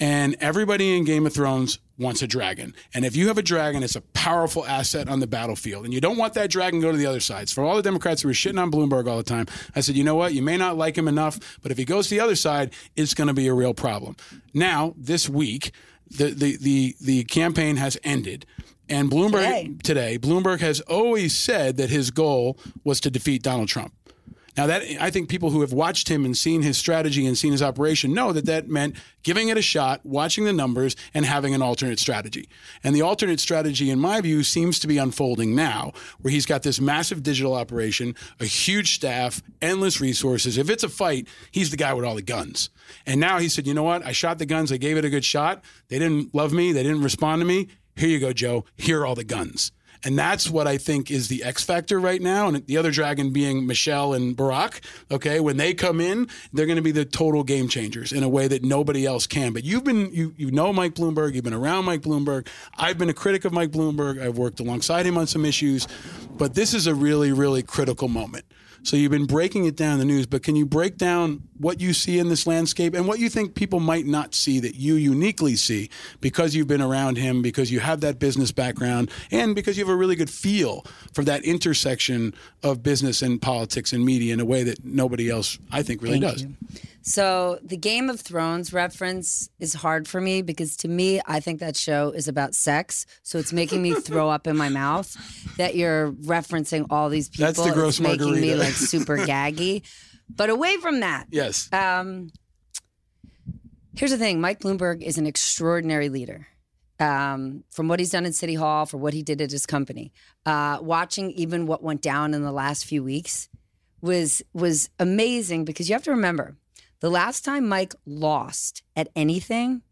And 0.00 0.36
everybody 0.40 0.96
in 0.96 1.04
Game 1.04 1.26
of 1.26 1.34
Thrones 1.34 1.78
wants 1.98 2.22
a 2.22 2.26
dragon. 2.26 2.74
And 2.94 3.04
if 3.04 3.16
you 3.16 3.28
have 3.28 3.38
a 3.38 3.42
dragon, 3.42 3.82
it's 3.82 3.96
a 3.96 4.00
powerful 4.00 4.64
asset 4.66 5.08
on 5.08 5.20
the 5.20 5.26
battlefield. 5.26 5.84
And 5.84 5.92
you 5.92 6.00
don't 6.00 6.16
want 6.16 6.34
that 6.34 6.50
dragon 6.50 6.80
to 6.80 6.86
go 6.86 6.92
to 6.92 6.98
the 6.98 7.06
other 7.06 7.20
side. 7.20 7.48
So 7.48 7.56
for 7.56 7.64
all 7.64 7.76
the 7.76 7.82
Democrats 7.82 8.22
who 8.22 8.28
were 8.28 8.34
shitting 8.34 8.60
on 8.60 8.70
Bloomberg 8.70 9.08
all 9.08 9.16
the 9.16 9.22
time, 9.22 9.46
I 9.74 9.80
said, 9.80 9.96
you 9.96 10.04
know 10.04 10.14
what? 10.14 10.32
You 10.32 10.42
may 10.42 10.56
not 10.56 10.76
like 10.76 10.96
him 10.96 11.08
enough, 11.08 11.58
but 11.62 11.72
if 11.72 11.78
he 11.78 11.84
goes 11.84 12.08
to 12.08 12.14
the 12.14 12.20
other 12.20 12.36
side, 12.36 12.72
it's 12.96 13.14
going 13.14 13.28
to 13.28 13.34
be 13.34 13.48
a 13.48 13.54
real 13.54 13.74
problem. 13.74 14.16
Now, 14.54 14.94
this 14.96 15.28
week, 15.28 15.72
the 16.10 16.30
the 16.30 16.56
the, 16.56 16.96
the 17.00 17.24
campaign 17.24 17.76
has 17.76 17.98
ended. 18.04 18.46
And 18.90 19.10
Bloomberg 19.10 19.82
Today. 19.82 20.16
today, 20.16 20.18
Bloomberg 20.18 20.60
has 20.60 20.80
always 20.82 21.36
said 21.36 21.76
that 21.76 21.90
his 21.90 22.10
goal 22.10 22.58
was 22.84 23.00
to 23.00 23.10
defeat 23.10 23.42
Donald 23.42 23.68
Trump. 23.68 23.92
Now 24.58 24.66
that 24.66 24.82
I 25.00 25.10
think 25.10 25.28
people 25.28 25.50
who 25.50 25.60
have 25.60 25.72
watched 25.72 26.08
him 26.08 26.24
and 26.24 26.36
seen 26.36 26.62
his 26.62 26.76
strategy 26.76 27.24
and 27.24 27.38
seen 27.38 27.52
his 27.52 27.62
operation 27.62 28.12
know 28.12 28.32
that 28.32 28.46
that 28.46 28.68
meant 28.68 28.96
giving 29.22 29.50
it 29.50 29.56
a 29.56 29.62
shot, 29.62 30.04
watching 30.04 30.42
the 30.42 30.52
numbers, 30.52 30.96
and 31.14 31.24
having 31.24 31.54
an 31.54 31.62
alternate 31.62 32.00
strategy. 32.00 32.48
And 32.82 32.92
the 32.92 33.02
alternate 33.02 33.38
strategy, 33.38 33.88
in 33.88 34.00
my 34.00 34.20
view, 34.20 34.42
seems 34.42 34.80
to 34.80 34.88
be 34.88 34.98
unfolding 34.98 35.54
now, 35.54 35.92
where 36.22 36.32
he's 36.32 36.44
got 36.44 36.64
this 36.64 36.80
massive 36.80 37.22
digital 37.22 37.54
operation, 37.54 38.16
a 38.40 38.46
huge 38.46 38.96
staff, 38.96 39.40
endless 39.62 40.00
resources. 40.00 40.58
If 40.58 40.70
it's 40.70 40.82
a 40.82 40.88
fight, 40.88 41.28
he's 41.52 41.70
the 41.70 41.76
guy 41.76 41.94
with 41.94 42.04
all 42.04 42.16
the 42.16 42.22
guns. 42.22 42.68
And 43.06 43.20
now 43.20 43.38
he 43.38 43.48
said, 43.48 43.64
you 43.64 43.74
know 43.74 43.84
what? 43.84 44.04
I 44.04 44.10
shot 44.10 44.38
the 44.38 44.46
guns. 44.46 44.72
I 44.72 44.76
gave 44.76 44.96
it 44.96 45.04
a 45.04 45.10
good 45.10 45.24
shot. 45.24 45.62
They 45.86 46.00
didn't 46.00 46.34
love 46.34 46.52
me. 46.52 46.72
They 46.72 46.82
didn't 46.82 47.04
respond 47.04 47.42
to 47.42 47.46
me. 47.46 47.68
Here 47.94 48.08
you 48.08 48.18
go, 48.18 48.32
Joe. 48.32 48.64
Here 48.76 49.02
are 49.02 49.06
all 49.06 49.14
the 49.14 49.22
guns. 49.22 49.70
And 50.04 50.18
that's 50.18 50.48
what 50.48 50.66
I 50.66 50.78
think 50.78 51.10
is 51.10 51.28
the 51.28 51.44
X 51.44 51.64
factor 51.64 51.98
right 51.98 52.20
now. 52.20 52.48
And 52.48 52.66
the 52.66 52.76
other 52.76 52.90
dragon 52.90 53.32
being 53.32 53.66
Michelle 53.66 54.14
and 54.14 54.36
Barack. 54.36 54.80
Okay. 55.10 55.40
When 55.40 55.56
they 55.56 55.74
come 55.74 56.00
in, 56.00 56.28
they're 56.52 56.66
going 56.66 56.76
to 56.76 56.82
be 56.82 56.92
the 56.92 57.04
total 57.04 57.42
game 57.42 57.68
changers 57.68 58.12
in 58.12 58.22
a 58.22 58.28
way 58.28 58.48
that 58.48 58.62
nobody 58.62 59.06
else 59.06 59.26
can. 59.26 59.52
But 59.52 59.64
you've 59.64 59.84
been, 59.84 60.12
you, 60.12 60.34
you 60.36 60.50
know 60.50 60.72
Mike 60.72 60.94
Bloomberg. 60.94 61.34
You've 61.34 61.44
been 61.44 61.54
around 61.54 61.84
Mike 61.84 62.02
Bloomberg. 62.02 62.48
I've 62.76 62.98
been 62.98 63.10
a 63.10 63.14
critic 63.14 63.44
of 63.44 63.52
Mike 63.52 63.70
Bloomberg. 63.70 64.20
I've 64.20 64.38
worked 64.38 64.60
alongside 64.60 65.06
him 65.06 65.18
on 65.18 65.26
some 65.26 65.44
issues. 65.44 65.88
But 66.36 66.54
this 66.54 66.74
is 66.74 66.86
a 66.86 66.94
really, 66.94 67.32
really 67.32 67.62
critical 67.62 68.08
moment. 68.08 68.44
So 68.88 68.96
you've 68.96 69.10
been 69.10 69.26
breaking 69.26 69.66
it 69.66 69.76
down 69.76 69.92
in 69.92 69.98
the 69.98 70.06
news, 70.06 70.24
but 70.24 70.42
can 70.42 70.56
you 70.56 70.64
break 70.64 70.96
down 70.96 71.42
what 71.58 71.78
you 71.78 71.92
see 71.92 72.18
in 72.18 72.30
this 72.30 72.46
landscape 72.46 72.94
and 72.94 73.06
what 73.06 73.18
you 73.18 73.28
think 73.28 73.54
people 73.54 73.80
might 73.80 74.06
not 74.06 74.34
see 74.34 74.60
that 74.60 74.76
you 74.76 74.94
uniquely 74.94 75.56
see 75.56 75.90
because 76.22 76.54
you've 76.54 76.68
been 76.68 76.80
around 76.80 77.18
him, 77.18 77.42
because 77.42 77.70
you 77.70 77.80
have 77.80 78.00
that 78.00 78.18
business 78.18 78.50
background, 78.50 79.10
and 79.30 79.54
because 79.54 79.76
you 79.76 79.84
have 79.84 79.92
a 79.92 79.96
really 79.96 80.16
good 80.16 80.30
feel 80.30 80.86
for 81.12 81.22
that 81.24 81.44
intersection 81.44 82.32
of 82.62 82.82
business 82.82 83.20
and 83.20 83.42
politics 83.42 83.92
and 83.92 84.06
media 84.06 84.32
in 84.32 84.40
a 84.40 84.46
way 84.46 84.62
that 84.62 84.82
nobody 84.82 85.28
else, 85.28 85.58
I 85.70 85.82
think, 85.82 86.00
really 86.00 86.18
Thank 86.18 86.32
does. 86.32 86.42
you. 86.44 86.54
So 87.08 87.58
the 87.62 87.78
Game 87.78 88.10
of 88.10 88.20
Thrones 88.20 88.74
reference 88.74 89.48
is 89.58 89.72
hard 89.72 90.06
for 90.06 90.20
me 90.20 90.42
because 90.42 90.76
to 90.78 90.88
me, 90.88 91.22
I 91.24 91.40
think 91.40 91.60
that 91.60 91.74
show 91.74 92.10
is 92.10 92.28
about 92.28 92.54
sex. 92.54 93.06
So 93.22 93.38
it's 93.38 93.50
making 93.50 93.80
me 93.80 93.94
throw 93.94 94.28
up 94.28 94.46
in 94.46 94.58
my 94.58 94.68
mouth 94.68 95.16
that 95.56 95.74
you're 95.74 96.12
referencing 96.12 96.86
all 96.90 97.08
these 97.08 97.30
people. 97.30 97.46
That's 97.46 97.64
the 97.64 97.72
gross 97.72 97.98
it's 97.98 98.00
making 98.00 98.38
me 98.38 98.54
like 98.54 98.74
super 98.74 99.16
gaggy. 99.32 99.84
But 100.28 100.50
away 100.50 100.76
from 100.76 101.00
that, 101.00 101.28
Yes. 101.30 101.72
um, 101.72 102.30
here's 103.96 104.10
the 104.10 104.18
thing: 104.18 104.42
Mike 104.42 104.60
Bloomberg 104.60 105.00
is 105.02 105.16
an 105.16 105.26
extraordinary 105.26 106.10
leader. 106.10 106.46
Um, 107.00 107.64
from 107.70 107.88
what 107.88 108.00
he's 108.00 108.10
done 108.10 108.26
in 108.26 108.34
City 108.34 108.54
Hall, 108.54 108.84
for 108.84 108.98
what 108.98 109.14
he 109.14 109.22
did 109.22 109.40
at 109.40 109.50
his 109.50 109.64
company, 109.64 110.12
uh, 110.44 110.78
watching 110.82 111.30
even 111.30 111.66
what 111.66 111.82
went 111.82 112.02
down 112.02 112.34
in 112.34 112.42
the 112.42 112.52
last 112.52 112.84
few 112.84 113.02
weeks 113.02 113.48
was 114.02 114.42
was 114.52 114.90
amazing 114.98 115.64
because 115.64 115.88
you 115.88 115.94
have 115.94 116.02
to 116.04 116.10
remember 116.10 116.56
the 117.00 117.10
last 117.10 117.44
time 117.44 117.68
Mike 117.68 117.94
lost 118.06 118.82
at 118.96 119.08
anything 119.14 119.82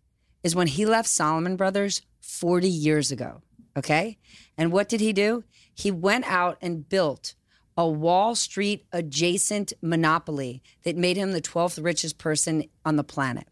is 0.43 0.57
when 0.57 0.67
he 0.67 0.87
left 0.87 1.09
Salomon 1.09 1.57
Brothers 1.57 2.03
40 2.21 2.69
years 2.69 3.13
ago. 3.13 3.43
Okay. 3.77 4.19
And 4.57 4.73
what 4.73 4.89
did 4.89 5.01
he 5.01 5.13
do? 5.13 5.45
He 5.75 5.91
went 5.91 6.25
out 6.31 6.59
and 6.61 6.89
built 6.89 7.35
a 7.77 7.87
Wall 7.87 8.35
Street 8.35 8.87
adjacent 8.93 9.73
monopoly 9.83 10.63
that 10.85 10.97
made 10.97 11.17
him 11.17 11.33
the 11.33 11.43
12th 11.43 11.83
richest 11.85 12.17
person 12.17 12.65
on 12.85 12.97
the 12.97 13.05
planet. 13.05 13.47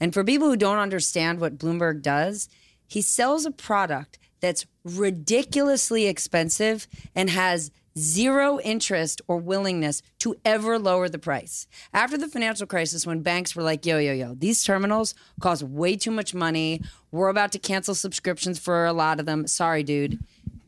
And 0.00 0.14
for 0.14 0.24
people 0.24 0.48
who 0.48 0.56
don't 0.56 0.78
understand 0.78 1.38
what 1.38 1.58
Bloomberg 1.58 2.02
does, 2.02 2.48
he 2.86 3.02
sells 3.02 3.44
a 3.44 3.50
product 3.50 4.18
that's 4.40 4.66
ridiculously 4.84 6.06
expensive 6.06 6.86
and 7.14 7.28
has 7.30 7.70
zero 7.98 8.60
interest 8.60 9.20
or 9.28 9.38
willingness 9.38 10.02
to 10.20 10.36
ever 10.44 10.78
lower 10.78 11.08
the 11.08 11.18
price. 11.18 11.66
After 11.92 12.16
the 12.16 12.28
financial 12.28 12.66
crisis, 12.66 13.06
when 13.06 13.20
banks 13.20 13.54
were 13.54 13.62
like, 13.62 13.84
yo, 13.84 13.98
yo, 13.98 14.12
yo, 14.12 14.34
these 14.34 14.62
terminals 14.64 15.14
cost 15.40 15.62
way 15.62 15.96
too 15.96 16.10
much 16.10 16.34
money. 16.34 16.80
We're 17.10 17.28
about 17.28 17.52
to 17.52 17.58
cancel 17.58 17.94
subscriptions 17.94 18.58
for 18.58 18.84
a 18.84 18.92
lot 18.92 19.18
of 19.18 19.26
them. 19.26 19.46
Sorry, 19.46 19.82
dude. 19.82 20.18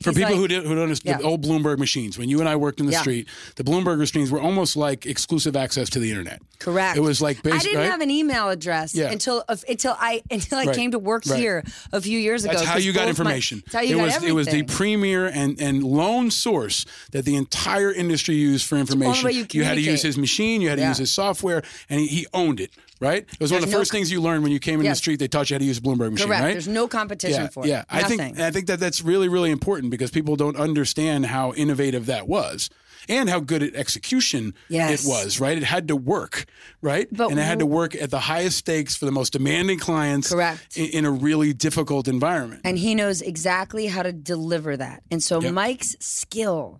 For 0.02 0.10
He's 0.10 0.18
people 0.18 0.30
like- 0.32 0.38
who, 0.40 0.48
did, 0.48 0.62
who 0.64 0.74
don't 0.74 0.84
understand, 0.84 1.18
Yeah. 1.18 1.22
the 1.22 1.28
old 1.28 1.44
Bloomberg 1.44 1.76
machines, 1.78 2.16
when 2.18 2.30
you 2.30 2.40
and 2.40 2.48
I 2.48 2.56
worked 2.56 2.80
in 2.80 2.86
the 2.86 2.92
Yeah. 2.92 3.02
street, 3.02 3.28
the 3.56 3.64
Bloomberg 3.64 3.98
machines 3.98 4.30
were 4.30 4.40
almost 4.40 4.74
like 4.74 5.04
exclusive 5.04 5.54
access 5.56 5.90
to 5.90 5.98
the 5.98 6.08
internet. 6.10 6.40
Correct. 6.58 6.96
It 6.96 7.00
was 7.00 7.20
like 7.20 7.38
I 7.38 7.50
basic, 7.50 7.62
didn't 7.62 7.78
right? 7.80 7.90
have 7.90 8.00
an 8.00 8.10
email 8.10 8.48
address 8.48 8.94
Yeah. 8.94 9.10
until 9.10 9.44
uh, 9.48 9.56
until 9.68 9.94
I 10.00 10.22
until 10.30 10.58
I 10.58 10.64
Right. 10.64 10.74
came 10.76 10.90
to 10.92 10.98
work 10.98 11.24
Right. 11.26 11.38
here 11.38 11.64
a 11.92 12.00
few 12.00 12.18
years 12.18 12.44
ago. 12.44 12.54
That's 12.54 12.64
how 12.64 12.78
you 12.78 12.92
got 12.94 13.02
my- 13.04 13.08
information. 13.10 13.62
That's 13.66 13.74
how 13.74 13.80
you 13.82 13.96
it 13.96 13.98
got 13.98 14.04
was 14.20 14.24
it 14.24 14.32
was 14.34 14.46
the 14.46 14.50
everything. 14.52 14.76
premier 14.76 15.26
and, 15.26 15.60
and 15.60 15.82
lone 15.82 16.30
source 16.30 16.86
that 17.12 17.24
the 17.26 17.36
entire 17.36 17.92
industry 17.92 18.36
used 18.36 18.66
for 18.66 18.76
information. 18.78 19.24
way 19.26 19.32
you 19.52 19.64
had 19.64 19.74
to 19.74 19.80
use 19.82 20.00
his 20.02 20.16
machine, 20.16 20.62
you 20.62 20.70
had 20.70 20.78
to 20.78 20.86
use 20.86 20.98
his 20.98 21.10
software, 21.10 21.62
and 21.90 22.00
he, 22.00 22.06
he 22.06 22.26
owned 22.32 22.58
it. 22.60 22.70
Right? 23.00 23.22
It 23.32 23.40
was 23.40 23.50
one 23.50 23.62
of 23.62 23.66
the 23.68 23.72
no 23.72 23.78
first 23.78 23.90
things 23.92 24.12
you 24.12 24.20
learned 24.20 24.42
when 24.42 24.52
you 24.52 24.60
came 24.60 24.78
in 24.78 24.84
Yes. 24.84 24.98
the 24.98 25.02
street. 25.02 25.18
They 25.20 25.26
taught 25.28 25.48
you 25.48 25.54
how 25.54 25.58
to 25.58 25.64
use 25.64 25.78
a 25.78 25.80
Bloomberg 25.80 26.12
machine. 26.12 26.26
Correct. 26.28 26.42
Right? 26.44 26.52
There's 26.52 26.68
no 26.68 26.86
competition 26.86 27.42
yeah, 27.44 27.48
for 27.48 27.64
it. 27.64 27.68
yeah. 27.68 27.84
I 27.88 28.02
think 28.02 28.38
I 28.38 28.50
think 28.50 28.66
that 28.66 28.78
that's 28.78 29.00
really 29.02 29.28
really 29.28 29.50
important 29.50 29.90
because 29.90 30.10
people 30.10 30.36
don't 30.36 30.56
understand 30.56 31.26
how 31.26 31.52
innovative 31.54 32.06
that 32.06 32.28
was. 32.28 32.68
And 33.08 33.30
how 33.30 33.40
good 33.40 33.62
at 33.62 33.74
execution 33.74 34.52
Yes. 34.68 35.04
it 35.04 35.08
was, 35.08 35.40
right? 35.40 35.56
It 35.56 35.64
had 35.64 35.88
to 35.88 35.96
work, 35.96 36.44
right? 36.82 37.08
But 37.10 37.30
and 37.30 37.40
it 37.40 37.42
had 37.42 37.58
to 37.60 37.66
work 37.66 37.94
at 37.94 38.10
the 38.10 38.20
highest 38.20 38.58
stakes 38.58 38.94
for 38.94 39.06
the 39.06 39.10
most 39.10 39.32
demanding 39.32 39.78
clients 39.78 40.28
Correct. 40.30 40.76
in, 40.76 40.86
in 40.90 41.04
a 41.06 41.10
really 41.10 41.54
difficult 41.54 42.06
environment. 42.06 42.60
and 42.62 42.76
he 42.78 42.94
knows 42.94 43.22
exactly 43.22 43.86
how 43.86 44.02
to 44.02 44.12
deliver 44.12 44.76
that. 44.76 45.02
And 45.10 45.22
so 45.22 45.40
Yep. 45.40 45.54
Mike's 45.54 45.96
skill, 46.00 46.78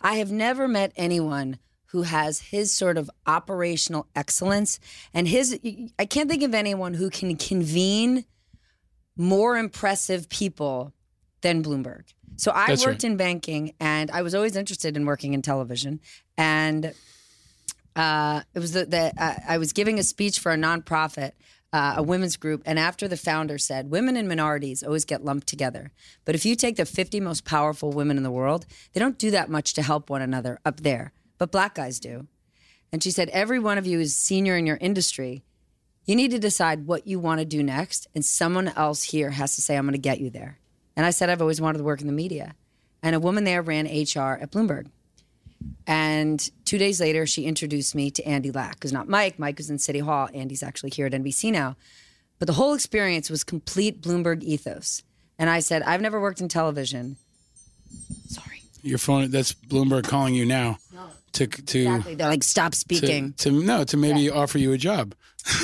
I 0.00 0.14
have 0.14 0.32
never 0.32 0.66
met 0.66 0.92
anyone 0.96 1.58
who 1.88 2.02
has 2.02 2.40
his 2.40 2.72
sort 2.72 2.98
of 2.98 3.10
operational 3.26 4.06
excellence 4.14 4.78
and 5.14 5.28
his 5.28 5.58
I 5.98 6.04
can't 6.04 6.28
think 6.28 6.42
of 6.42 6.54
anyone 6.54 6.94
who 6.94 7.10
can 7.10 7.36
convene 7.36 8.24
more 9.16 9.56
impressive 9.56 10.28
people 10.28 10.92
than 11.40 11.62
Bloomberg. 11.62 12.04
So 12.36 12.52
I 12.52 12.68
That's 12.68 12.84
worked 12.84 13.02
right. 13.02 13.10
in 13.10 13.16
banking 13.16 13.74
and 13.80 14.10
I 14.10 14.22
was 14.22 14.34
always 14.34 14.56
interested 14.56 14.96
in 14.96 15.06
working 15.06 15.34
in 15.34 15.42
television 15.42 16.00
and 16.36 16.94
uh, 17.96 18.42
it 18.54 18.60
was 18.60 18.72
the, 18.72 18.86
the 18.86 19.12
uh, 19.18 19.34
I 19.48 19.58
was 19.58 19.72
giving 19.72 19.98
a 19.98 20.04
speech 20.04 20.38
for 20.38 20.52
a 20.52 20.56
nonprofit, 20.56 21.32
uh, 21.72 21.94
a 21.96 22.02
women's 22.02 22.36
group, 22.36 22.62
and 22.64 22.78
after 22.78 23.08
the 23.08 23.16
founder 23.16 23.58
said, 23.58 23.90
"Women 23.90 24.16
and 24.16 24.28
minorities 24.28 24.84
always 24.84 25.04
get 25.04 25.24
lumped 25.24 25.48
together, 25.48 25.90
but 26.24 26.36
if 26.36 26.46
you 26.46 26.54
take 26.54 26.76
the 26.76 26.86
50 26.86 27.18
most 27.18 27.44
powerful 27.44 27.90
women 27.90 28.16
in 28.16 28.22
the 28.22 28.30
world, 28.30 28.66
they 28.92 29.00
don't 29.00 29.18
do 29.18 29.32
that 29.32 29.50
much 29.50 29.74
to 29.74 29.82
help 29.82 30.10
one 30.10 30.22
another 30.22 30.60
up 30.64 30.80
there, 30.80 31.12
but 31.38 31.52
black 31.52 31.74
guys 31.74 31.98
do." 31.98 32.26
And 32.92 33.02
she 33.02 33.10
said, 33.10 33.28
"Every 33.30 33.58
one 33.58 33.78
of 33.78 33.86
you 33.86 34.00
is 34.00 34.16
senior 34.16 34.56
in 34.56 34.66
your 34.66 34.78
industry. 34.80 35.42
You 36.04 36.16
need 36.16 36.30
to 36.30 36.38
decide 36.38 36.86
what 36.86 37.06
you 37.06 37.18
want 37.20 37.40
to 37.40 37.44
do 37.44 37.62
next, 37.62 38.06
and 38.14 38.24
someone 38.24 38.68
else 38.68 39.02
here 39.04 39.30
has 39.30 39.54
to 39.54 39.62
say, 39.62 39.76
I'm 39.76 39.84
going 39.84 39.92
to 39.92 39.98
get 39.98 40.20
you 40.20 40.30
there." 40.30 40.58
And 40.96 41.06
I 41.06 41.10
said, 41.10 41.30
"I've 41.30 41.42
always 41.42 41.60
wanted 41.60 41.78
to 41.78 41.84
work 41.84 42.00
in 42.00 42.06
the 42.06 42.12
media," 42.12 42.54
and 43.02 43.14
a 43.14 43.20
woman 43.20 43.44
there 43.44 43.62
ran 43.62 43.86
HR 43.86 44.38
at 44.40 44.50
Bloomberg. 44.50 44.88
And 45.86 46.50
two 46.64 46.78
days 46.78 47.00
later, 47.00 47.26
she 47.26 47.44
introduced 47.44 47.94
me 47.94 48.10
to 48.12 48.26
Andy 48.26 48.50
Lack, 48.50 48.82
who's 48.82 48.92
not 48.92 49.08
Mike. 49.08 49.38
Mike 49.38 49.58
was 49.58 49.70
in 49.70 49.78
City 49.78 49.98
Hall. 49.98 50.28
Andy's 50.32 50.62
actually 50.62 50.90
here 50.90 51.06
at 51.06 51.12
NBC 51.12 51.50
now. 51.50 51.76
But 52.38 52.46
the 52.46 52.54
whole 52.54 52.74
experience 52.74 53.30
was 53.30 53.42
complete 53.42 54.00
Bloomberg 54.00 54.42
ethos. 54.42 55.02
And 55.38 55.50
I 55.50 55.60
said, 55.60 55.82
I've 55.82 56.00
never 56.00 56.20
worked 56.20 56.40
in 56.40 56.48
television. 56.48 57.16
Sorry. 58.28 58.62
Your 58.82 58.98
phone. 58.98 59.30
That's 59.30 59.52
Bloomberg 59.52 60.04
calling 60.04 60.34
you 60.34 60.46
now. 60.46 60.78
To 61.32 61.46
to, 61.46 61.78
Exactly. 61.80 62.14
They're 62.14 62.28
like, 62.28 62.42
stop 62.42 62.74
speaking. 62.74 63.32
to 63.38 63.50
no 63.50 63.84
to 63.84 63.96
maybe 63.96 64.30
offer 64.30 64.58
you 64.58 64.72
a 64.72 64.78
job. 64.78 65.14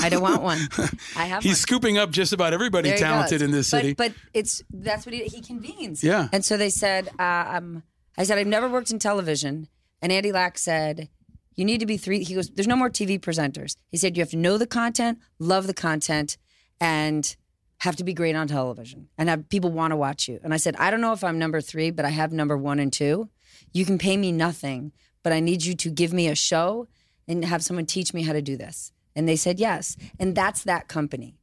I 0.00 0.08
don't 0.08 0.22
want 0.22 0.42
one. 0.42 0.58
I 1.16 1.24
have 1.26 1.42
He's 1.42 1.52
one. 1.52 1.56
scooping 1.56 1.98
up 1.98 2.10
just 2.10 2.32
about 2.32 2.52
everybody 2.54 2.90
There 2.90 2.98
talented 2.98 3.42
in 3.42 3.50
this 3.50 3.70
But- 3.70 3.80
city. 3.82 3.94
But, 3.94 4.12
it's 4.32 4.62
that's 4.70 5.04
what 5.06 5.14
he, 5.14 5.24
he 5.24 5.40
convenes. 5.42 6.02
Yeah. 6.04 6.28
And 6.32 6.44
so 6.44 6.56
they 6.56 6.70
said, 6.70 7.08
uh, 7.18 7.44
um, 7.56 7.82
I 8.16 8.24
said, 8.24 8.38
I've 8.38 8.46
never 8.46 8.68
worked 8.68 8.90
in 8.90 8.98
television. 8.98 9.68
And 10.00 10.12
Andy 10.12 10.32
Lack 10.32 10.58
said, 10.58 11.08
you 11.56 11.64
need 11.64 11.80
to 11.80 11.86
be 11.86 11.96
three. 11.96 12.22
He 12.24 12.34
goes, 12.34 12.50
there's 12.50 12.66
no 12.68 12.76
more 12.76 12.90
TV 12.90 13.18
presenters. 13.20 13.76
He 13.90 13.96
said, 13.96 14.16
you 14.16 14.22
have 14.22 14.30
to 14.30 14.36
know 14.36 14.58
the 14.58 14.66
content, 14.66 15.18
love 15.38 15.66
the 15.66 15.74
content, 15.74 16.36
and 16.80 17.36
have 17.78 17.96
to 17.96 18.04
be 18.04 18.14
great 18.14 18.34
on 18.36 18.46
television 18.48 19.08
and 19.18 19.28
have 19.28 19.48
people 19.48 19.70
want 19.70 19.90
to 19.92 19.96
watch 19.96 20.28
you. 20.28 20.40
And 20.42 20.54
I 20.54 20.56
said, 20.56 20.76
I 20.76 20.90
don't 20.90 21.00
know 21.00 21.12
if 21.12 21.22
I'm 21.24 21.38
number 21.38 21.60
three, 21.60 21.90
but 21.90 22.04
I 22.04 22.10
have 22.10 22.32
number 22.32 22.56
one 22.56 22.78
and 22.78 22.92
two. 22.92 23.28
You 23.72 23.84
can 23.84 23.98
pay 23.98 24.16
me 24.16 24.32
nothing, 24.32 24.92
but 25.24 25.32
I 25.32 25.40
need 25.40 25.64
you 25.64 25.74
to 25.74 25.90
give 25.90 26.12
me 26.12 26.28
a 26.28 26.36
show 26.36 26.86
and 27.26 27.44
have 27.44 27.64
someone 27.64 27.86
teach 27.86 28.14
me 28.14 28.22
how 28.22 28.32
to 28.32 28.42
do 28.42 28.56
this. 28.56 28.92
And 29.16 29.28
they 29.28 29.36
said 29.36 29.58
yes. 29.58 29.96
And 30.20 30.36
that's 30.36 30.62
that 30.64 30.86
company. 30.86 31.34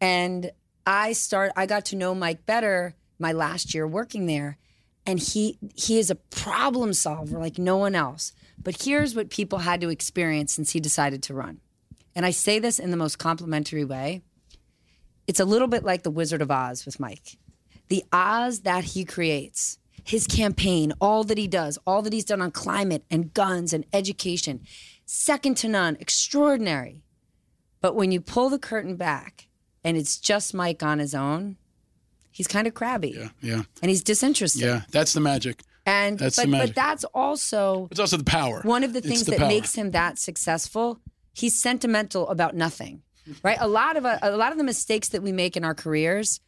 And 0.00 0.50
I 0.84 1.12
start 1.12 1.52
I 1.56 1.64
got 1.64 1.86
to 1.86 1.96
know 1.96 2.14
Mike 2.14 2.44
better 2.44 2.94
my 3.18 3.32
last 3.32 3.72
year 3.72 3.86
working 3.86 4.26
there. 4.26 4.58
And 5.06 5.18
he 5.18 5.58
he 5.74 5.98
is 5.98 6.10
a 6.10 6.16
problem 6.16 6.92
solver 6.92 7.38
like 7.38 7.58
no 7.58 7.76
one 7.76 7.94
else. 7.94 8.32
But 8.62 8.82
here's 8.82 9.14
what 9.14 9.30
people 9.30 9.60
had 9.60 9.80
to 9.80 9.88
experience 9.88 10.52
since 10.52 10.72
he 10.72 10.80
decided 10.80 11.22
to 11.24 11.34
run. 11.34 11.60
And 12.14 12.26
I 12.26 12.30
say 12.30 12.58
this 12.58 12.78
in 12.78 12.90
the 12.90 12.96
most 12.96 13.18
complimentary 13.18 13.84
way. 13.84 14.22
it's 15.28 15.40
a 15.40 15.44
little 15.44 15.68
bit 15.68 15.84
like 15.84 16.02
the 16.02 16.10
Wizard 16.10 16.42
of 16.42 16.50
Oz 16.50 16.84
with 16.84 16.98
Mike. 16.98 17.38
The 17.88 18.04
Oz 18.12 18.60
that 18.60 18.84
he 18.84 19.04
creates, 19.04 19.78
his 20.04 20.26
campaign, 20.26 20.92
all 21.00 21.24
that 21.24 21.38
he 21.38 21.46
does, 21.46 21.78
all 21.86 22.02
that 22.02 22.12
he's 22.12 22.24
done 22.24 22.40
on 22.40 22.50
climate 22.50 23.04
and 23.10 23.32
guns 23.34 23.72
and 23.72 23.84
education, 23.92 24.60
second 25.06 25.56
to 25.58 25.68
none, 25.68 25.96
extraordinary. 26.00 27.02
But 27.80 27.94
when 27.96 28.12
you 28.12 28.20
pull 28.20 28.48
the 28.48 28.58
curtain 28.58 28.96
back 28.96 29.48
and 29.84 29.96
it's 29.96 30.18
just 30.18 30.54
Mike 30.54 30.82
on 30.82 30.98
his 30.98 31.14
own, 31.14 31.56
he's 32.30 32.46
kind 32.46 32.66
of 32.66 32.74
crabby 32.74 33.10
Yeah, 33.16 33.28
yeah, 33.40 33.62
and 33.82 33.88
he's 33.90 34.02
disinterested. 34.02 34.62
yeah. 34.62 34.82
That's 34.90 35.12
the 35.12 35.20
magic. 35.20 35.62
And 35.84 36.16
That's 36.18 36.36
but, 36.36 36.42
the 36.42 36.48
magic. 36.48 36.68
but 36.68 36.74
that's 36.76 37.04
also 37.12 37.88
It's 37.90 37.98
also 37.98 38.16
the 38.16 38.22
power. 38.24 38.60
one 38.62 38.84
of 38.84 38.92
the 38.92 39.00
things 39.00 39.24
the 39.24 39.32
that 39.32 39.40
power. 39.40 39.48
makes 39.48 39.74
him 39.74 39.90
that 39.90 40.16
successful. 40.18 41.00
He's 41.34 41.60
sentimental 41.60 42.28
about 42.28 42.54
nothing, 42.54 43.02
right? 43.42 43.56
A 43.60 43.66
lot 43.66 43.96
of 43.96 44.04
a, 44.04 44.36
lot 44.36 44.52
of 44.52 44.58
the 44.58 44.64
mistakes 44.64 45.08
that 45.08 45.22
we 45.22 45.32
make 45.32 45.56
in 45.56 45.64
our 45.64 45.74
careers, 45.74 46.40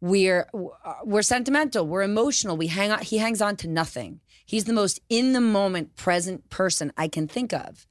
we're 0.00 0.48
we're 1.04 1.22
sentimental, 1.22 1.86
we're 1.86 2.02
emotional. 2.02 2.56
We 2.56 2.68
hang 2.68 2.92
on. 2.92 3.00
He 3.00 3.18
hangs 3.18 3.40
on 3.40 3.56
to 3.56 3.68
nothing. 3.68 4.20
He's 4.44 4.64
the 4.64 4.72
most 4.72 5.00
in 5.08 5.32
the 5.32 5.40
moment, 5.40 5.96
present 5.96 6.48
person 6.50 6.92
I 6.96 7.08
can 7.08 7.26
think 7.26 7.52
of, 7.52 7.86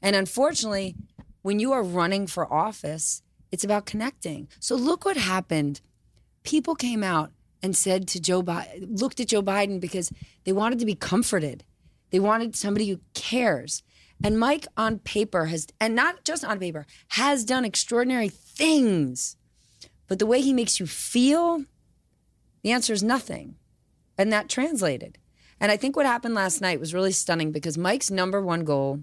and 0.00 0.16
unfortunately, 0.16 0.96
when 1.42 1.58
you 1.58 1.72
are 1.72 1.82
running 1.82 2.26
for 2.26 2.52
office, 2.52 3.22
it's 3.50 3.64
about 3.64 3.86
connecting. 3.86 4.48
So 4.60 4.74
look 4.74 5.04
what 5.04 5.16
happened. 5.16 5.80
People 6.44 6.74
came 6.74 7.02
out 7.02 7.32
and 7.62 7.76
said 7.76 8.06
to 8.08 8.20
Joe 8.20 8.42
Biden, 8.42 9.00
looked 9.00 9.20
at 9.20 9.28
Joe 9.28 9.42
Biden 9.42 9.80
because 9.80 10.12
they 10.44 10.52
wanted 10.52 10.78
to 10.78 10.86
be 10.86 10.94
comforted. 10.94 11.64
They 12.10 12.20
wanted 12.20 12.56
somebody 12.56 12.88
who 12.88 13.00
cares. 13.14 13.82
And 14.22 14.38
Mike 14.38 14.66
on 14.76 14.98
paper 14.98 15.46
has, 15.46 15.66
and 15.80 15.94
not 15.94 16.24
just 16.24 16.44
on 16.44 16.58
paper, 16.58 16.86
has 17.08 17.44
done 17.44 17.64
extraordinary 17.64 18.28
things. 18.28 19.36
But 20.08 20.18
the 20.18 20.26
way 20.26 20.40
he 20.40 20.52
makes 20.52 20.80
you 20.80 20.86
feel, 20.86 21.64
the 22.62 22.72
answer 22.72 22.92
is 22.92 23.02
nothing. 23.02 23.56
And 24.16 24.32
that 24.32 24.48
translated. 24.48 25.18
And 25.60 25.70
I 25.70 25.76
think 25.76 25.96
what 25.96 26.06
happened 26.06 26.34
last 26.34 26.60
night 26.60 26.80
was 26.80 26.94
really 26.94 27.12
stunning 27.12 27.52
because 27.52 27.78
Mike's 27.78 28.10
number 28.10 28.40
one 28.40 28.64
goal 28.64 29.00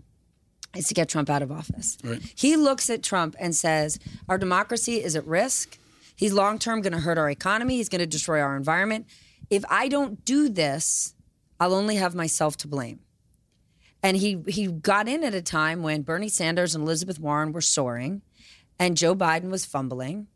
is 0.75 0.87
to 0.87 0.93
get 0.93 1.07
Trump 1.09 1.29
out 1.29 1.41
of 1.41 1.51
office. 1.51 1.97
Right. 2.03 2.21
He 2.35 2.57
looks 2.57 2.89
at 2.89 3.03
Trump 3.03 3.35
and 3.39 3.55
says, 3.55 3.99
Our 4.27 4.37
democracy 4.37 5.03
is 5.03 5.15
at 5.15 5.25
risk. 5.25 5.77
He's 6.15 6.33
long 6.33 6.59
term 6.59 6.81
going 6.81 6.93
to 6.93 6.99
hurt 6.99 7.17
our 7.17 7.29
economy. 7.29 7.77
He's 7.77 7.89
going 7.89 7.99
to 7.99 8.07
destroy 8.07 8.39
our 8.41 8.55
environment. 8.55 9.07
If 9.49 9.63
I 9.69 9.87
don't 9.87 10.23
do 10.25 10.49
this, 10.49 11.13
I'll 11.59 11.73
only 11.73 11.95
have 11.95 12.15
myself 12.15 12.57
to 12.57 12.67
blame. 12.67 12.99
And 14.01 14.17
he, 14.17 14.43
he 14.47 14.67
got 14.67 15.07
in 15.07 15.23
at 15.23 15.33
a 15.33 15.41
time 15.41 15.81
when 15.81 16.03
Bernie 16.03 16.29
Sanders 16.29 16.75
and 16.75 16.83
Elizabeth 16.83 17.19
Warren 17.19 17.51
were 17.51 17.61
soaring 17.61 18.21
and 18.77 18.97
Joe 18.97 19.15
Biden 19.15 19.49
was 19.49 19.65
fumbling. 19.65 20.27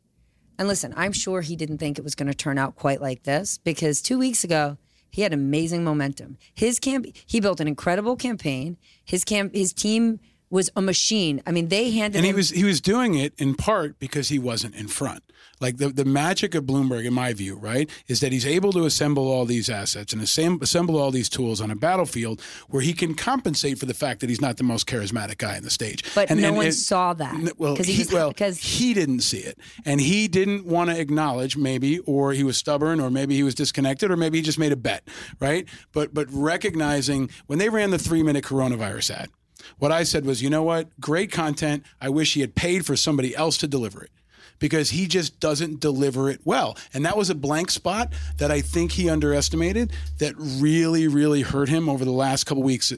And 0.59 0.67
listen, 0.67 0.93
I'm 0.97 1.13
sure 1.13 1.39
he 1.39 1.55
didn't 1.55 1.77
think 1.77 1.97
it 1.97 2.03
was 2.03 2.15
going 2.15 2.27
to 2.27 2.33
turn 2.33 2.57
out 2.57 2.75
quite 2.75 3.01
like 3.01 3.23
this 3.23 3.57
because 3.57 4.01
two 4.01 4.19
weeks 4.19 4.43
ago, 4.43 4.77
he 5.09 5.21
had 5.21 5.31
amazing 5.31 5.85
momentum. 5.85 6.37
His 6.53 6.79
camp, 6.79 7.07
he 7.25 7.39
built 7.39 7.61
an 7.61 7.67
incredible 7.69 8.17
campaign. 8.17 8.75
His 9.05 9.23
camp, 9.23 9.55
his 9.55 9.71
team 9.71 10.19
was 10.49 10.69
a 10.75 10.81
machine. 10.81 11.41
I 11.45 11.51
mean, 11.51 11.67
they 11.69 11.91
handed 11.91 12.17
and 12.17 12.25
he 12.25 12.29
him- 12.31 12.35
was 12.35 12.49
he 12.49 12.63
was 12.63 12.81
doing 12.81 13.15
it 13.15 13.33
in 13.37 13.55
part 13.55 13.99
because 13.99 14.29
he 14.29 14.39
wasn't 14.39 14.75
in 14.75 14.87
front. 14.87 15.23
Like 15.61 15.75
the, 15.77 15.89
the 15.89 16.05
magic 16.05 16.55
of 16.55 16.63
Bloomberg, 16.63 17.05
in 17.05 17.13
my 17.13 17.33
view, 17.33 17.57
right, 17.57 17.89
is 18.07 18.21
that 18.21 18.31
he's 18.31 18.45
able 18.45 18.71
to 18.71 18.85
assemble 18.85 19.27
all 19.27 19.43
these 19.45 19.69
assets 19.69 20.13
and 20.13 20.21
assemble, 20.21 20.63
assemble 20.63 20.97
all 20.97 21.11
these 21.11 21.27
tools 21.27 21.59
on 21.59 21.69
a 21.69 21.75
battlefield 21.75 22.41
where 22.69 22.81
he 22.81 22.93
can 22.93 23.13
compensate 23.13 23.77
for 23.77 23.85
the 23.85 23.93
fact 23.93 24.21
that 24.21 24.29
he's 24.29 24.39
not 24.39 24.55
the 24.55 24.63
most 24.63 24.87
charismatic 24.87 25.37
guy 25.37 25.57
on 25.57 25.63
the 25.63 25.69
stage. 25.69 26.03
But 26.15 26.31
and, 26.31 26.41
no 26.41 26.47
and 26.49 26.57
one 26.57 26.71
saw 26.71 27.13
that, 27.13 27.59
Well, 27.59 27.75
he 27.75 27.83
he, 27.91 27.97
was- 28.03 28.11
well, 28.13 28.29
because- 28.33 28.57
he 28.59 28.93
didn't 28.93 29.19
see 29.19 29.39
it, 29.39 29.57
and 29.85 29.99
he 29.99 30.29
didn't 30.29 30.65
want 30.65 30.91
to 30.91 30.97
acknowledge 30.99 31.57
maybe, 31.57 31.99
or 31.99 32.31
he 32.31 32.43
was 32.45 32.55
stubborn, 32.57 33.01
or 33.01 33.09
maybe 33.09 33.35
he 33.35 33.43
was 33.43 33.53
disconnected, 33.53 34.09
or 34.11 34.15
maybe 34.15 34.37
he 34.37 34.41
just 34.41 34.59
made 34.59 34.71
a 34.71 34.77
bet, 34.77 35.05
right? 35.41 35.67
But 35.91 36.13
but 36.13 36.27
recognizing 36.31 37.29
when 37.47 37.59
they 37.59 37.67
ran 37.69 37.89
the 37.91 37.99
three 37.99 38.23
minute 38.23 38.43
coronavirus 38.45 39.11
ad, 39.11 39.29
what 39.77 39.91
I 39.91 40.03
said 40.03 40.25
was, 40.25 40.41
you 40.41 40.49
know 40.49 40.63
what, 40.63 40.87
great 40.99 41.31
content. 41.31 41.83
I 42.01 42.09
wish 42.09 42.33
he 42.33 42.41
had 42.41 42.55
paid 42.55 42.85
for 42.85 42.95
somebody 42.95 43.35
else 43.35 43.57
to 43.59 43.67
deliver 43.67 44.03
it. 44.03 44.11
Because 44.57 44.89
he 44.89 45.07
just 45.07 45.39
doesn't 45.39 45.79
deliver 45.79 46.29
it 46.29 46.41
well. 46.43 46.77
And 46.93 47.05
that 47.05 47.15
was 47.15 47.29
a 47.29 47.35
blank 47.35 47.71
spot 47.71 48.11
that 48.39 48.51
I 48.51 48.59
think 48.59 48.91
he 48.91 49.09
underestimated 49.09 49.93
that 50.17 50.33
really, 50.37 51.07
really 51.07 51.43
hurt 51.43 51.69
him 51.69 51.87
over 51.87 52.03
the 52.03 52.11
last 52.11 52.43
couple 52.43 52.61
weeks, 52.63 52.91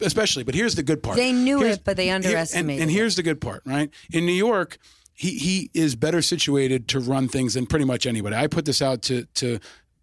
especially. 0.00 0.44
But 0.44 0.54
here's 0.54 0.76
the 0.76 0.84
good 0.84 1.02
part. 1.02 1.16
They 1.16 1.32
knew 1.32 1.58
Here's- 1.58 1.78
it, 1.78 1.82
but 1.84 1.96
they 1.96 2.04
here- 2.04 2.14
and- 2.14 2.24
underestimated 2.26 2.82
and 2.82 2.90
here's 2.92 3.16
the 3.16 3.24
good 3.24 3.40
part, 3.40 3.62
right? 3.66 3.90
In 4.12 4.24
New 4.24 4.32
York, 4.32 4.78
he 5.12 5.30
he 5.36 5.68
is 5.74 5.96
better 5.96 6.22
situated 6.22 6.86
to 6.88 7.00
run 7.00 7.26
things 7.26 7.54
than 7.54 7.66
pretty 7.66 7.84
much 7.86 8.06
anybody. 8.06 8.36
I 8.36 8.46
put 8.46 8.64
this 8.64 8.80
out 8.80 9.02
to 9.02 9.24
to 9.34 9.58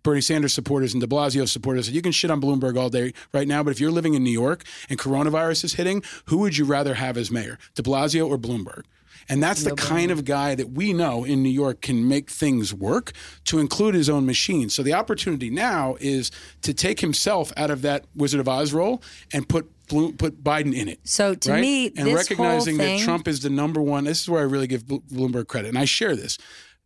Bernie 0.07 0.21
Sanders 0.21 0.53
supporters 0.53 0.93
and 0.93 1.01
De 1.01 1.07
Blasio 1.07 1.45
supporters. 1.45 1.91
You 1.91 2.01
can 2.01 2.13
shit 2.13 2.31
on 2.31 2.39
Bloomberg 2.39 2.79
all 2.79 2.89
day 2.89 3.11
right 3.33 3.45
now, 3.45 3.61
but 3.61 3.71
if 3.71 3.81
you're 3.81 3.91
living 3.91 4.13
in 4.13 4.23
New 4.23 4.31
York 4.31 4.63
and 4.89 4.97
coronavirus 4.97 5.65
is 5.65 5.73
hitting, 5.73 6.01
who 6.27 6.37
would 6.37 6.55
you 6.55 6.63
rather 6.63 6.93
have 6.93 7.17
as 7.17 7.29
mayor, 7.29 7.59
De 7.75 7.83
Blasio 7.83 8.25
or 8.25 8.37
Bloomberg? 8.37 8.83
And 9.27 9.43
that's 9.43 9.63
the 9.63 9.75
kind 9.75 10.09
of 10.09 10.23
guy 10.23 10.55
that 10.55 10.69
we 10.69 10.93
know 10.93 11.25
in 11.25 11.43
New 11.43 11.49
York 11.49 11.81
can 11.81 12.07
make 12.07 12.29
things 12.29 12.73
work 12.73 13.11
to 13.45 13.59
include 13.59 13.95
his 13.95 14.09
own 14.09 14.25
machine. 14.25 14.69
So 14.69 14.81
the 14.81 14.93
opportunity 14.93 15.49
now 15.49 15.97
is 15.99 16.31
to 16.61 16.73
take 16.73 17.01
himself 17.01 17.51
out 17.57 17.69
of 17.69 17.81
that 17.81 18.05
Wizard 18.15 18.39
of 18.39 18.47
Oz 18.47 18.71
role 18.71 19.03
and 19.33 19.49
put 19.49 19.69
put 19.87 20.43
Biden 20.43 20.75
in 20.75 20.87
it. 20.87 20.99
So 21.03 21.33
to 21.33 21.51
right? 21.51 21.61
me, 21.61 21.91
and 21.95 22.13
recognizing 22.13 22.77
thing, 22.77 22.99
that 22.99 23.05
Trump 23.05 23.27
is 23.27 23.41
the 23.41 23.49
number 23.49 23.81
one. 23.81 24.03
This 24.03 24.21
is 24.21 24.29
where 24.29 24.41
I 24.41 24.45
really 24.45 24.67
give 24.67 24.85
Bloomberg 24.85 25.47
credit, 25.47 25.69
and 25.69 25.77
I 25.77 25.85
share 25.85 26.15
this. 26.15 26.37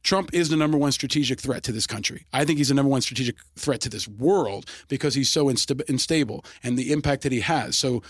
Trump 0.03 0.31
is 0.33 0.49
the 0.49 0.57
number 0.57 0.77
one 0.77 0.91
strategic 0.91 1.39
threat 1.39 1.63
to 1.63 1.71
this 1.71 1.87
country. 1.87 2.25
I 2.33 2.45
think 2.45 2.57
he's 2.57 2.69
the 2.69 2.75
number 2.75 2.89
one 2.89 3.01
strategic 3.01 3.35
threat 3.55 3.81
to 3.81 3.89
this 3.89 4.07
world 4.07 4.69
because 4.87 5.13
he's 5.13 5.29
so 5.29 5.45
insta- 5.45 5.87
unstable 5.87 6.43
and 6.63 6.77
the 6.77 6.91
impact 6.91 7.23
that 7.23 7.31
he 7.31 7.41
has. 7.41 7.77
So 7.77 8.01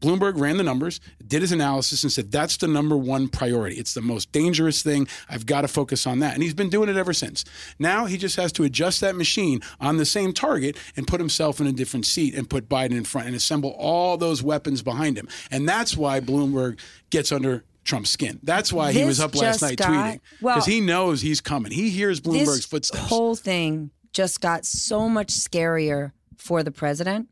Bloomberg 0.00 0.38
ran 0.38 0.58
the 0.58 0.62
numbers, 0.62 1.00
did 1.26 1.40
his 1.40 1.52
analysis, 1.52 2.02
and 2.02 2.12
said 2.12 2.30
that's 2.30 2.58
the 2.58 2.68
number 2.68 2.96
one 2.96 3.28
priority. 3.28 3.76
It's 3.76 3.94
the 3.94 4.02
most 4.02 4.30
dangerous 4.30 4.82
thing. 4.82 5.08
I've 5.28 5.46
got 5.46 5.62
to 5.62 5.68
focus 5.68 6.06
on 6.06 6.18
that. 6.18 6.34
And 6.34 6.42
he's 6.42 6.54
been 6.54 6.68
doing 6.68 6.88
it 6.88 6.96
ever 6.96 7.12
since. 7.12 7.44
Now 7.78 8.04
he 8.04 8.18
just 8.18 8.36
has 8.36 8.52
to 8.52 8.64
adjust 8.64 9.00
that 9.00 9.16
machine 9.16 9.60
on 9.80 9.96
the 9.96 10.04
same 10.04 10.32
target 10.32 10.76
and 10.96 11.06
put 11.06 11.20
himself 11.20 11.60
in 11.60 11.66
a 11.66 11.72
different 11.72 12.06
seat 12.06 12.34
and 12.34 12.48
put 12.48 12.68
Biden 12.68 12.92
in 12.92 13.04
front 13.04 13.26
and 13.26 13.36
assemble 13.36 13.70
all 13.70 14.16
those 14.16 14.42
weapons 14.42 14.82
behind 14.82 15.16
him. 15.16 15.28
And 15.50 15.68
that's 15.68 15.96
why 15.96 16.20
Bloomberg 16.20 16.78
gets 17.10 17.32
under 17.32 17.64
Trump's 17.86 18.10
skin. 18.10 18.38
That's 18.42 18.72
why 18.72 18.92
he 18.92 19.04
was 19.04 19.20
up 19.20 19.34
last 19.34 19.62
night 19.62 19.78
got- 19.78 19.88
tweeting. 19.88 20.20
well, 20.42 20.56
Because 20.56 20.66
he 20.66 20.80
knows 20.80 21.22
he's 21.22 21.40
coming. 21.40 21.72
He 21.72 21.88
hears 21.90 22.20
Bloomberg's 22.20 22.56
this 22.56 22.66
footsteps. 22.66 23.08
whole 23.08 23.34
thing 23.36 23.90
just 24.12 24.40
got 24.40 24.64
so 24.66 25.08
much 25.08 25.28
scarier 25.28 26.12
for 26.36 26.62
the 26.62 26.70
president 26.70 27.28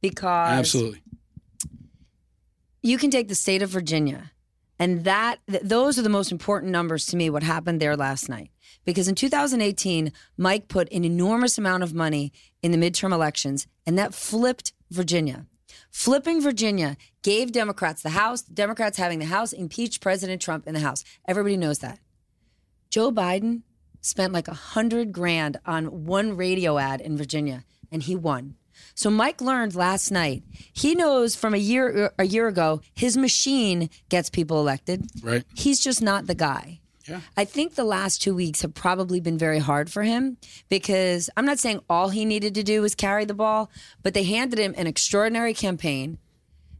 because 0.00 0.52
Absolutely. 0.58 1.02
you 2.82 2.98
can 2.98 3.10
take 3.10 3.28
the 3.28 3.34
state 3.34 3.62
of 3.62 3.70
Virginia, 3.70 4.32
and 4.78 5.04
that 5.04 5.38
th- 5.50 5.62
those 5.62 5.98
are 5.98 6.02
the 6.02 6.08
most 6.08 6.30
important 6.30 6.70
numbers 6.72 7.06
to 7.06 7.16
me. 7.16 7.30
What 7.30 7.42
happened 7.42 7.80
there 7.80 7.96
last 7.96 8.28
night? 8.28 8.50
Because 8.84 9.08
in 9.08 9.14
2018, 9.14 10.12
Mike 10.36 10.68
put 10.68 10.90
an 10.92 11.04
enormous 11.04 11.58
amount 11.58 11.82
of 11.82 11.92
money 11.94 12.32
in 12.62 12.70
the 12.70 12.78
midterm 12.78 13.12
elections, 13.12 13.66
and 13.84 13.98
that 13.98 14.14
flipped 14.14 14.72
Virginia. 14.90 15.46
Flipping 15.90 16.40
Virginia 16.40 16.96
gave 17.22 17.52
Democrats 17.52 18.02
the 18.02 18.10
House. 18.10 18.42
Democrats 18.42 18.98
having 18.98 19.18
the 19.18 19.26
House 19.26 19.52
impeached 19.52 20.00
President 20.00 20.42
Trump 20.42 20.66
in 20.66 20.74
the 20.74 20.80
House. 20.80 21.04
Everybody 21.26 21.56
knows 21.56 21.78
that. 21.80 21.98
Joe 22.90 23.10
Biden 23.10 23.62
spent 24.00 24.32
like 24.32 24.48
a 24.48 24.54
hundred 24.54 25.12
grand 25.12 25.58
on 25.66 26.04
one 26.04 26.36
radio 26.36 26.78
ad 26.78 27.00
in 27.00 27.16
Virginia, 27.16 27.64
and 27.90 28.02
he 28.02 28.14
won. 28.14 28.56
So 28.94 29.10
Mike 29.10 29.40
learned 29.40 29.74
last 29.74 30.10
night. 30.10 30.42
He 30.72 30.94
knows 30.94 31.34
from 31.34 31.54
a 31.54 31.58
year 31.58 32.12
a 32.18 32.24
year 32.24 32.46
ago, 32.46 32.82
his 32.94 33.16
machine 33.16 33.90
gets 34.08 34.30
people 34.30 34.60
elected. 34.60 35.06
Right. 35.22 35.44
He's 35.54 35.80
just 35.80 36.02
not 36.02 36.26
the 36.26 36.34
guy. 36.34 36.80
Yeah. 37.08 37.20
I 37.36 37.44
think 37.44 37.74
the 37.74 37.84
last 37.84 38.22
two 38.22 38.34
weeks 38.34 38.62
have 38.62 38.74
probably 38.74 39.20
been 39.20 39.38
very 39.38 39.58
hard 39.58 39.90
for 39.90 40.02
him 40.02 40.36
because 40.68 41.30
I'm 41.36 41.46
not 41.46 41.58
saying 41.58 41.80
all 41.88 42.08
he 42.08 42.24
needed 42.24 42.54
to 42.54 42.62
do 42.62 42.82
was 42.82 42.94
carry 42.94 43.24
the 43.24 43.34
ball, 43.34 43.70
but 44.02 44.14
they 44.14 44.24
handed 44.24 44.58
him 44.58 44.74
an 44.76 44.86
extraordinary 44.86 45.54
campaign. 45.54 46.18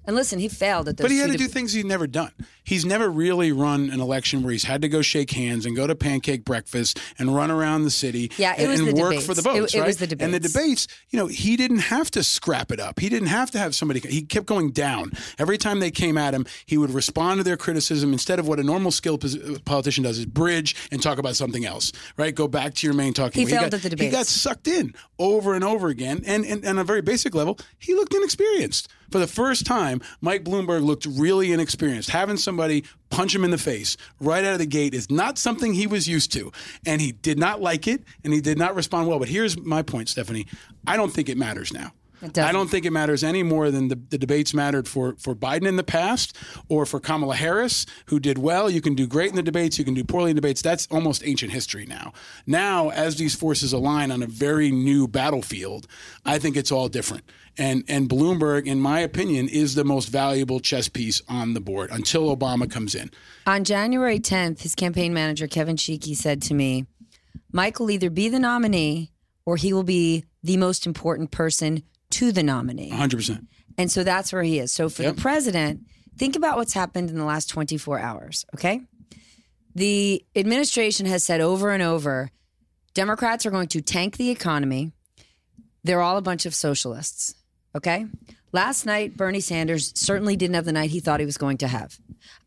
And 0.07 0.15
listen, 0.17 0.39
he 0.39 0.49
failed 0.49 0.89
at 0.89 0.97
those. 0.97 1.05
But 1.05 1.11
he 1.11 1.19
had 1.19 1.33
to 1.33 1.37
do 1.39 1.49
things 1.49 1.73
he'd 1.73 1.87
never 1.87 2.07
done. 2.07 2.31
He's 2.63 2.85
never 2.85 3.09
really 3.11 3.53
run 3.53 3.91
an 3.91 4.01
election 4.01 4.43
where 4.43 4.53
he's 4.53 4.65
had 4.65 4.83
to 4.83 4.89
go 4.89 5.03
shake 5.03 5.31
hands 5.33 5.67
and 5.67 5.75
go 5.77 5.87
to 5.87 5.95
pancake 5.95 6.45
breakfast 6.45 6.99
and 7.19 7.35
run 7.35 7.51
around 7.51 7.83
the 7.85 7.91
city 7.91 8.31
Yeah, 8.37 8.55
it 8.55 8.61
and, 8.61 8.71
was 8.71 8.81
and 8.81 8.89
the 8.91 8.95
work 9.01 9.11
debates. 9.11 9.27
for 9.27 9.35
the 9.35 9.41
It- 9.41 9.45
votes, 9.45 9.75
it 9.75 9.81
right? 9.81 9.87
was 9.87 9.97
the 9.99 10.07
debates. 10.07 10.25
And 10.25 10.35
the 10.35 10.41
debates. 10.41 10.89
you 11.11 11.19
know, 11.19 11.27
he 11.27 11.57
didn't 11.57 11.79
have 11.79 12.11
to 12.13 12.23
scrap 12.23 12.73
it 12.73 12.81
up. 12.81 12.99
He 13.01 13.09
didn't 13.09 13.29
have 13.29 13.51
to 13.53 13.59
have 13.59 13.75
somebody. 13.75 14.01
He 14.01 14.23
kept 14.23 14.47
going 14.47 14.71
down. 14.71 15.13
Every 15.39 15.59
time 15.59 15.81
they 15.81 15.91
came 15.91 16.17
at 16.19 16.35
him, 16.35 16.47
he 16.67 16.77
would 16.77 16.91
respond 16.91 17.39
to 17.39 17.45
their 17.45 17.57
criticism 17.57 18.13
instead 18.13 18.39
of 18.39 18.49
what 18.49 18.59
a 18.59 18.63
normal 18.65 18.91
skilled 18.91 19.21
pos- 19.21 19.37
uh, 19.37 19.59
politician 19.65 20.03
does 20.05 20.19
is 20.19 20.27
bridge 20.27 20.75
and 20.91 21.03
talk 21.03 21.19
about 21.19 21.37
something 21.37 21.65
else, 21.65 21.93
right? 22.17 22.35
Go 22.35 22.49
back 22.49 22.75
to 22.75 22.87
your 22.87 22.95
main 22.95 23.13
talking. 23.13 23.41
He 23.41 23.47
point. 23.47 23.61
failed 23.61 23.71
got, 23.73 23.77
at 23.77 23.83
the 23.83 23.91
debates. 23.91 24.05
He 24.13 24.17
got 24.17 24.27
sucked 24.27 24.67
in 24.69 24.95
over 25.19 25.55
and 25.55 25.63
over 25.65 25.89
again. 25.89 26.23
And, 26.27 26.45
and, 26.45 26.65
and 26.65 26.67
on 26.67 26.79
a 26.79 26.85
very 26.85 27.03
basic 27.03 27.35
level, 27.35 27.59
he 27.79 27.95
looked 27.95 28.15
inexperienced. 28.15 28.89
For 29.11 29.19
the 29.19 29.27
first 29.27 29.67
time, 29.67 30.01
Mike 30.21 30.45
Bloomberg 30.45 30.85
looked 30.85 31.07
really 31.07 31.53
inexperienced. 31.53 32.11
Having 32.11 32.39
somebody 32.39 32.85
punch 33.11 33.35
him 33.35 33.45
in 33.45 33.51
the 33.51 33.59
face 33.59 33.97
right 34.21 34.45
out 34.45 34.55
of 34.55 34.59
the 34.59 34.67
gate 34.67 34.95
is 34.95 35.11
not 35.11 35.39
something 35.39 35.75
he 35.75 35.87
was 35.87 36.09
used 36.09 36.33
to. 36.33 36.53
And 36.85 37.01
he 37.01 37.13
did 37.13 37.39
not 37.39 37.61
like 37.61 37.87
it 37.87 38.03
and 38.25 38.33
he 38.33 38.41
did 38.41 38.59
not 38.59 38.75
respond 38.75 39.09
well. 39.09 39.19
But 39.19 39.29
here's 39.29 39.57
my 39.59 39.83
point, 39.83 40.09
Stephanie. 40.09 40.47
I 40.87 40.97
don't 40.97 41.13
think 41.13 41.29
it 41.29 41.37
matters 41.37 41.73
now. 41.73 41.93
I 42.23 42.53
don't 42.53 42.69
think 42.69 42.87
it 42.87 42.93
matters 42.93 43.23
any 43.23 43.43
more 43.43 43.71
than 43.71 43.89
the, 43.89 43.97
the 43.97 44.19
debates 44.19 44.55
mattered 44.55 44.89
for, 44.89 45.17
for 45.19 45.35
Biden 45.35 45.67
in 45.67 45.77
the 45.77 45.85
past 45.85 46.37
or 46.69 46.87
for 46.87 46.99
Kamala 46.99 47.37
Harris, 47.37 47.87
who 48.07 48.19
did 48.19 48.39
well. 48.39 48.71
You 48.71 48.81
can 48.81 48.95
do 48.95 49.07
great 49.07 49.31
in 49.31 49.37
the 49.37 49.43
debates, 49.43 49.79
you 49.79 49.85
can 49.85 49.95
do 49.95 50.05
poorly 50.05 50.31
in 50.31 50.37
debates. 50.37 50.62
That's 50.62 50.87
almost 50.91 51.27
ancient 51.27 51.53
history 51.53 51.87
now. 51.87 52.12
Now, 52.47 52.91
as 52.91 53.17
these 53.17 53.35
forces 53.35 53.73
align 53.73 54.11
on 54.11 54.23
a 54.23 54.27
very 54.27 54.71
new 54.71 55.07
battlefield, 55.07 55.87
I 56.25 56.39
think 56.39 56.57
it's 56.57 56.73
all 56.73 56.89
different. 56.89 57.25
And 57.59 57.85
and 57.89 58.09
Bloomberg, 58.09 58.67
in 58.67 58.81
my 58.81 59.01
opinion, 59.01 59.49
is 59.49 59.75
the 59.75 59.85
most 59.85 60.09
valuable 60.09 60.61
chess 60.61 60.89
piece 60.89 61.23
on 61.29 61.55
the 61.55 61.61
board 61.61 61.91
until 61.91 62.35
Obama 62.35 62.71
comes 62.71 62.95
in. 62.95 63.11
On 63.47 63.64
January 63.64 64.21
10th, 64.21 64.61
his 64.61 64.75
campaign 64.75 65.14
manager, 65.14 65.47
Kevin 65.47 65.77
Sheekey, 65.77 66.14
said 66.14 66.43
to 66.43 66.55
me, 66.55 66.87
Mike 67.53 67.81
will 67.81 67.91
either 67.91 68.11
be 68.11 68.29
the 68.29 68.39
nominee 68.39 69.12
or 69.47 69.57
he 69.57 69.73
will 69.73 69.85
be 69.85 70.25
the 70.43 70.57
most 70.59 70.87
important 70.87 71.31
person 71.31 71.83
to 72.11 72.33
the 72.33 72.43
nominee. 72.43 72.91
100%. 72.91 73.47
And 73.79 73.91
so 73.91 74.05
that's 74.05 74.33
where 74.33 74.43
he 74.43 74.59
is. 74.59 74.73
So 74.73 74.89
for 74.89 75.03
Yep. 75.03 75.17
the 75.17 75.21
president, 75.23 75.81
think 76.19 76.37
about 76.37 76.57
what's 76.57 76.73
happened 76.73 77.11
in 77.11 77.17
the 77.17 77.25
last 77.25 77.49
24 77.51 77.99
hours, 77.99 78.45
okay? 78.55 78.81
The 79.75 80.25
administration 80.35 81.07
has 81.07 81.23
said 81.23 81.41
over 81.41 81.71
and 81.71 81.83
over 81.83 82.31
Democrats 82.95 83.45
are 83.45 83.51
going 83.51 83.69
to 83.69 83.83
tank 83.83 84.17
the 84.17 84.31
economy. 84.31 84.93
They're 85.85 86.01
all 86.01 86.17
a 86.17 86.23
bunch 86.23 86.47
of 86.47 86.55
socialists, 86.55 87.35
okay? 87.75 88.07
Last 88.53 88.87
night, 88.87 89.17
Bernie 89.19 89.41
Sanders 89.41 89.93
certainly 89.95 90.35
didn't 90.35 90.55
have 90.55 90.65
the 90.65 90.73
night 90.73 90.91
he 90.91 91.01
thought 91.01 91.21
he 91.21 91.27
was 91.27 91.37
going 91.37 91.59
to 91.59 91.69
have. 91.69 91.99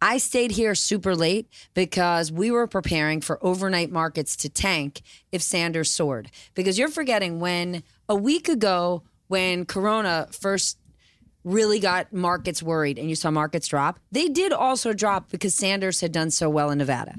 I 0.01 0.17
stayed 0.17 0.51
here 0.51 0.73
super 0.73 1.15
late 1.15 1.47
because 1.75 2.31
we 2.31 2.49
were 2.49 2.65
preparing 2.65 3.21
for 3.21 3.37
overnight 3.45 3.91
markets 3.91 4.35
to 4.37 4.49
tank 4.49 5.01
if 5.31 5.41
Sanders 5.43 5.91
soared. 5.91 6.31
Because 6.55 6.79
you're 6.79 6.89
forgetting 6.89 7.39
when 7.39 7.83
a 8.09 8.15
week 8.15 8.49
ago, 8.49 9.03
when 9.29 9.65
Corona 9.65 10.27
first 10.31 10.77
really 11.45 11.79
got 11.79 12.11
markets 12.11 12.61
worried 12.61 12.99
and 12.99 13.09
you 13.09 13.15
saw 13.15 13.31
markets 13.31 13.67
drop, 13.67 13.99
they 14.11 14.27
did 14.27 14.51
also 14.51 14.91
drop 14.91 15.31
because 15.31 15.55
Sanders 15.55 16.01
had 16.01 16.11
done 16.11 16.31
so 16.31 16.49
well 16.49 16.69
in 16.71 16.79
Nevada. 16.79 17.15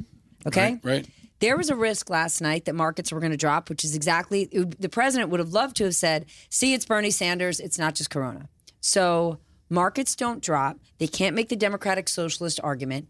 Okay? 0.46 0.72
Right, 0.82 0.84
right. 0.84 1.08
There 1.38 1.56
was 1.56 1.70
a 1.70 1.76
risk 1.76 2.10
last 2.10 2.42
night 2.42 2.66
that 2.66 2.74
markets 2.74 3.12
were 3.12 3.20
going 3.20 3.30
to 3.30 3.38
drop, 3.38 3.70
which 3.70 3.84
is 3.84 3.96
exactly 3.96 4.42
it 4.52 4.78
the 4.78 4.90
president 4.90 5.30
would 5.30 5.40
have 5.40 5.54
loved 5.54 5.76
to 5.76 5.84
have 5.84 5.94
said, 5.94 6.26
"See, 6.50 6.74
it's 6.74 6.84
Bernie 6.84 7.10
Sanders. 7.10 7.60
It's 7.60 7.78
not 7.78 7.94
just 7.94 8.10
Corona." 8.10 8.50
So 8.82 9.38
markets 9.70 10.14
don't 10.14 10.42
drop. 10.42 10.76
They 10.98 11.06
can't 11.06 11.34
make 11.34 11.48
the 11.48 11.56
Democratic 11.56 12.10
Socialist 12.10 12.60
argument. 12.62 13.08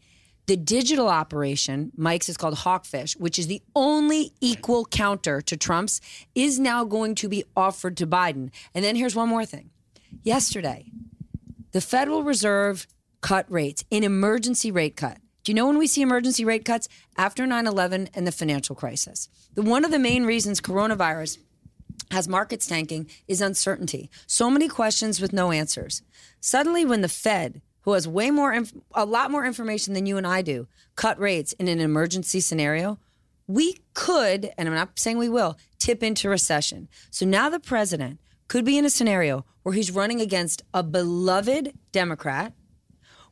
The 0.50 0.56
digital 0.56 1.06
operation, 1.06 1.92
Mike's 1.96 2.28
is 2.28 2.36
called 2.36 2.56
Hawkfish, 2.56 3.12
which 3.20 3.38
is 3.38 3.46
the 3.46 3.62
only 3.76 4.32
equal 4.40 4.84
counter 4.84 5.40
to 5.42 5.56
Trump's, 5.56 6.00
is 6.34 6.58
now 6.58 6.82
going 6.82 7.14
to 7.14 7.28
be 7.28 7.44
offered 7.56 7.96
to 7.98 8.04
Biden. 8.04 8.50
And 8.74 8.84
then 8.84 8.96
here's 8.96 9.14
one 9.14 9.28
more 9.28 9.44
thing. 9.44 9.70
Yesterday, 10.24 10.86
the 11.70 11.80
Federal 11.80 12.24
Reserve 12.24 12.88
cut 13.20 13.46
rates, 13.48 13.84
an 13.92 14.02
emergency 14.02 14.72
rate 14.72 14.96
cut. 14.96 15.18
Do 15.44 15.52
you 15.52 15.54
know 15.54 15.68
when 15.68 15.78
we 15.78 15.86
see 15.86 16.02
emergency 16.02 16.44
rate 16.44 16.64
cuts? 16.64 16.88
After 17.16 17.46
9 17.46 17.68
11 17.68 18.08
and 18.12 18.26
the 18.26 18.32
financial 18.32 18.74
crisis. 18.74 19.28
The, 19.54 19.62
one 19.62 19.84
of 19.84 19.92
the 19.92 20.00
main 20.00 20.26
reasons 20.26 20.60
coronavirus 20.60 21.38
has 22.10 22.26
markets 22.26 22.66
tanking 22.66 23.08
is 23.28 23.40
uncertainty. 23.40 24.10
So 24.26 24.50
many 24.50 24.66
questions 24.66 25.20
with 25.20 25.32
no 25.32 25.52
answers. 25.52 26.02
Suddenly, 26.40 26.84
when 26.86 27.02
the 27.02 27.08
Fed, 27.08 27.62
who 27.82 27.92
has 27.92 28.06
way 28.06 28.30
more, 28.30 28.52
inf- 28.52 28.74
a 28.94 29.04
lot 29.04 29.30
more 29.30 29.44
information 29.44 29.94
than 29.94 30.06
you 30.06 30.16
and 30.16 30.26
I 30.26 30.42
do, 30.42 30.68
cut 30.96 31.18
rates 31.18 31.52
in 31.54 31.68
an 31.68 31.80
emergency 31.80 32.40
scenario, 32.40 32.98
we 33.46 33.78
could, 33.94 34.50
and 34.56 34.68
I'm 34.68 34.74
not 34.74 34.98
saying 34.98 35.18
we 35.18 35.28
will, 35.28 35.58
tip 35.78 36.02
into 36.02 36.28
recession. 36.28 36.88
So 37.10 37.26
now 37.26 37.48
the 37.48 37.60
president 37.60 38.20
could 38.48 38.64
be 38.64 38.78
in 38.78 38.84
a 38.84 38.90
scenario 38.90 39.44
where 39.62 39.74
he's 39.74 39.90
running 39.90 40.20
against 40.20 40.62
a 40.72 40.82
beloved 40.82 41.72
Democrat 41.92 42.52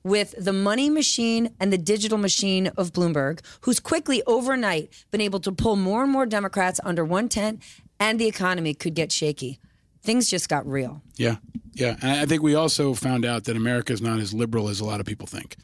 with 0.02 0.34
the 0.38 0.52
money 0.52 0.88
machine 0.90 1.54
and 1.60 1.72
the 1.72 1.78
digital 1.78 2.18
machine 2.18 2.68
of 2.76 2.92
Bloomberg, 2.92 3.40
who's 3.62 3.80
quickly 3.80 4.22
overnight 4.26 4.90
been 5.10 5.20
able 5.20 5.40
to 5.40 5.52
pull 5.52 5.76
more 5.76 6.02
and 6.02 6.12
more 6.12 6.26
Democrats 6.26 6.80
under 6.84 7.04
one 7.04 7.28
tent, 7.28 7.62
and 8.00 8.18
the 8.18 8.26
economy 8.26 8.74
could 8.74 8.94
get 8.94 9.12
shaky. 9.12 9.58
Things 10.08 10.30
just 10.30 10.48
got 10.48 10.66
real. 10.66 11.02
Yeah, 11.16 11.36
yeah. 11.74 11.98
And 12.00 12.12
I 12.12 12.24
think 12.24 12.42
we 12.42 12.54
also 12.54 12.94
found 12.94 13.26
out 13.26 13.44
that 13.44 13.58
America 13.58 13.92
is 13.92 14.00
not 14.00 14.20
as 14.20 14.32
liberal 14.32 14.70
as 14.70 14.80
a 14.80 14.86
lot 14.86 15.00
of 15.00 15.06
people 15.06 15.26
think. 15.26 15.54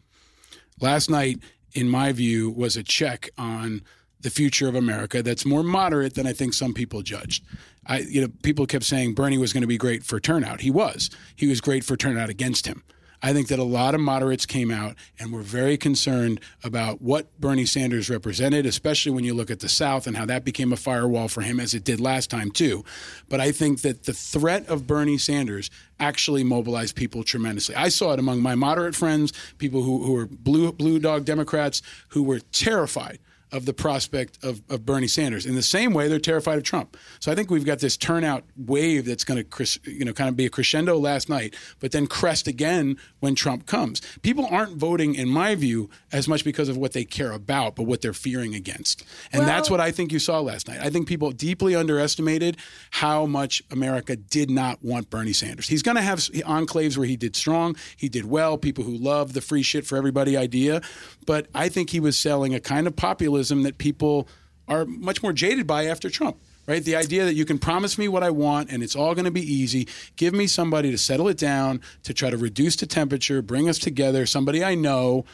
Last 0.83 1.09
night, 1.09 1.39
in 1.73 1.89
my 1.89 2.13
view, 2.13 2.51
was 2.51 2.77
a 2.77 2.83
check 2.83 3.31
on 3.39 3.81
the 4.21 4.29
future 4.29 4.69
of 4.69 4.75
America 4.75 5.23
that's 5.23 5.47
more 5.47 5.63
moderate 5.63 6.13
than 6.13 6.27
I 6.27 6.35
think 6.35 6.53
some 6.53 6.75
people 6.75 7.01
judged. 7.01 7.43
I, 7.87 8.01
you 8.01 8.21
know, 8.21 8.29
people 8.43 8.67
kept 8.67 8.85
saying 8.85 9.15
Bernie 9.15 9.39
was 9.39 9.55
going 9.55 9.63
to 9.63 9.67
be 9.67 9.79
great 9.79 10.05
for 10.05 10.21
turnout. 10.21 10.61
He 10.61 10.71
was. 10.71 11.09
He 11.37 11.47
was 11.47 11.63
great 11.63 11.83
for 11.83 11.97
turnout 11.97 12.29
against 12.29 12.67
him. 12.67 12.83
I 13.25 13.33
think 13.33 13.49
that 13.49 13.59
a 13.59 13.65
lot 13.65 13.95
of 13.95 14.03
moderates 14.03 14.45
came 14.45 14.71
out 14.71 14.97
and 15.19 15.33
were 15.33 15.41
very 15.41 15.79
concerned 15.79 16.41
about 16.63 17.01
what 17.01 17.41
Bernie 17.41 17.65
Sanders 17.65 18.11
represented, 18.11 18.67
especially 18.67 19.13
when 19.13 19.25
you 19.25 19.33
look 19.33 19.51
at 19.51 19.61
the 19.61 19.69
South 19.69 20.07
and 20.07 20.15
how 20.15 20.27
that 20.27 20.45
became 20.45 20.75
a 20.75 20.77
firewall 20.77 21.29
for 21.29 21.41
him, 21.41 21.59
as 21.59 21.73
it 21.73 21.85
did 21.85 22.01
last 22.01 22.29
time, 22.29 22.51
too. 22.51 22.85
But 23.31 23.41
I 23.41 23.51
think 23.51 23.81
that 23.81 24.03
the 24.03 24.13
threat 24.13 24.69
of 24.69 24.87
Bernie 24.87 25.17
Sanders 25.17 25.71
actually 25.99 26.45
mobilized 26.45 26.97
people 26.97 27.25
tremendously. 27.25 27.75
I 27.75 27.89
saw 27.89 28.13
it 28.13 28.19
among 28.19 28.43
my 28.43 28.57
moderate 28.57 28.95
friends, 28.95 29.33
people 29.57 29.83
who, 29.83 30.05
who 30.05 30.13
were 30.13 30.27
blue, 30.27 30.71
blue 30.73 30.99
dog 30.99 31.25
Democrats, 31.25 31.81
who 32.09 32.25
were 32.25 32.41
terrified 32.53 33.21
of 33.55 33.67
the 33.67 33.73
prospect 33.73 34.43
of, 34.43 34.61
of 34.69 34.85
Bernie 34.85 35.07
Sanders. 35.07 35.47
In 35.47 35.55
the 35.55 35.63
same 35.63 35.95
way, 35.95 36.09
they're 36.09 36.19
terrified 36.19 36.59
of 36.59 36.65
Trump. 36.65 36.97
So 37.21 37.31
I 37.31 37.37
think 37.37 37.51
we've 37.51 37.65
got 37.65 37.79
this 37.79 37.97
turnout 37.97 38.43
wave 38.57 39.07
that's 39.07 39.23
going 39.23 39.45
to, 39.45 39.81
you 39.85 40.05
know, 40.05 40.13
kind 40.13 40.29
of 40.29 40.37
be 40.37 40.45
a 40.45 40.51
crescendo 40.51 40.99
last 40.99 41.29
night, 41.29 41.55
but 41.79 41.93
then 41.93 42.09
crest 42.09 42.49
again 42.49 42.97
when 43.21 43.37
Trump 43.37 43.67
comes. 43.67 44.03
People 44.23 44.47
aren't 44.51 44.77
voting, 44.77 45.15
in 45.15 45.29
my 45.29 45.55
view, 45.55 45.89
as 46.13 46.27
much 46.27 46.45
because 46.45 46.69
of 46.69 46.77
what 46.77 46.93
they 46.93 47.05
care 47.05 47.31
about, 47.31 47.77
but 47.77 47.85
what 47.85 48.03
they're 48.03 48.13
fearing 48.13 48.57
against. 48.57 49.05
And 49.33 49.47
that's 49.47 49.71
what 49.71 49.81
I 49.81 49.93
think 49.93 50.11
you 50.11 50.19
saw 50.19 50.41
last 50.41 50.67
night. 50.67 50.81
I 50.83 50.91
think 50.91 51.07
people 51.07 51.31
deeply 51.31 51.77
underestimated 51.77 52.57
how 52.91 53.25
much 53.25 53.63
America 53.71 54.17
did 54.17 54.51
not 54.51 54.83
want 54.83 55.11
Bernie 55.11 55.33
Sanders. 55.33 55.69
He's 55.69 55.83
going 55.83 55.97
to 55.97 56.03
have 56.03 56.19
enclaves 56.19 56.99
where 56.99 57.07
he 57.07 57.17
did 57.17 57.37
strong, 57.37 57.77
he 57.97 58.09
did 58.09 58.25
well, 58.25 58.59
people 58.59 58.83
who 58.83 58.97
love 58.97 59.33
the 59.33 59.41
free 59.41 59.63
shit 59.63 59.87
for 59.87 59.97
everybody 59.97 60.37
idea. 60.37 60.83
But 61.25 61.47
I 61.55 61.69
think 61.69 61.91
he 61.91 62.01
was 62.01 62.19
selling 62.19 62.53
a 62.53 62.61
kind 62.61 62.89
of 62.89 62.97
populism 62.97 63.44
that 63.49 63.79
people 63.79 64.29
are 64.69 64.85
much 64.85 65.23
more 65.23 65.33
jaded 65.33 65.67
by 65.67 65.87
after 65.87 66.11
Trump. 66.11 66.39
Right? 66.67 66.83
The 66.83 66.97
idea 66.97 67.27
that 67.27 67.35
you 67.35 67.45
can 67.45 67.59
promise 67.59 67.99
me 67.99 68.09
what 68.09 68.23
I 68.23 68.31
want 68.31 68.71
and 68.71 68.83
it's 68.83 68.97
all 68.97 69.15
going 69.15 69.27
to 69.27 69.31
be 69.31 69.43
easy. 69.43 69.87
Give 70.17 70.33
me 70.33 70.47
somebody 70.47 70.91
to 70.91 70.97
settle 70.97 71.29
it 71.29 71.37
down, 71.37 71.83
to 72.05 72.15
try 72.15 72.31
to 72.31 72.39
reduce 72.39 72.77
the 72.77 72.87
temperature, 72.87 73.43
bring 73.43 73.69
us 73.69 73.79
together, 73.79 74.25
somebody 74.25 74.65
I 74.65 74.75
know. 74.75 75.27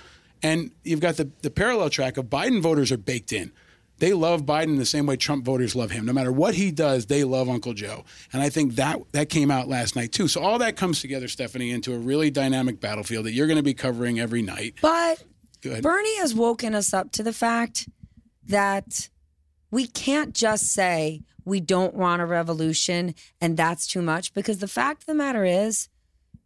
And 0.43 0.73
you've 0.83 0.99
got 0.99 1.19
the, 1.19 1.31
the 1.43 1.51
parallel 1.51 1.89
track 1.89 2.17
of 2.17 2.27
Biden 2.27 2.61
voters 2.61 2.91
are 2.91 2.99
baked 2.99 3.33
in. 3.33 3.53
They 3.99 4.15
love 4.15 4.43
Biden 4.43 4.79
the 4.79 4.87
same 4.87 5.07
way 5.07 5.17
Trump 5.17 5.45
voters 5.45 5.77
love 5.77 5.91
him. 5.91 6.07
No 6.07 6.15
matter 6.15 6.33
what 6.33 6.55
he 6.55 6.73
does, 6.73 7.07
they 7.07 7.23
love 7.23 7.49
Uncle 7.49 7.75
Joe. 7.75 8.05
And 8.33 8.43
I 8.43 8.49
think 8.49 8.75
that 8.77 8.99
that 9.13 9.29
came 9.29 9.51
out 9.51 9.69
last 9.69 9.95
night 9.95 10.11
too. 10.11 10.27
So 10.27 10.41
all 10.41 10.59
that 10.59 10.75
comes 10.75 11.01
together, 11.01 11.29
Stephanie, 11.29 11.71
into 11.71 11.95
a 11.95 11.99
really 11.99 12.31
dynamic 12.31 12.81
battlefield 12.81 13.27
that 13.27 13.33
you're 13.33 13.47
going 13.47 13.59
to 13.59 13.63
be 13.63 13.75
covering 13.75 14.19
every 14.19 14.41
night. 14.41 14.77
But 14.81 15.23
Bernie 15.63 16.19
has 16.19 16.35
woken 16.35 16.75
us 16.75 16.95
up 16.95 17.13
to 17.13 17.23
the 17.23 17.35
fact 17.35 17.89
that 18.47 19.09
we 19.71 19.87
can't 19.87 20.35
just 20.35 20.67
say 20.67 21.23
we 21.45 21.61
don't 21.61 21.95
want 21.95 22.23
a 22.23 22.27
revolution 22.27 23.15
and 23.41 23.57
that's 23.57 23.87
too 23.87 24.03
much 24.03 24.33
because 24.35 24.59
the 24.59 24.69
fact 24.69 25.03
of 25.03 25.07
the 25.07 25.15
matter 25.15 25.45
is 25.45 25.89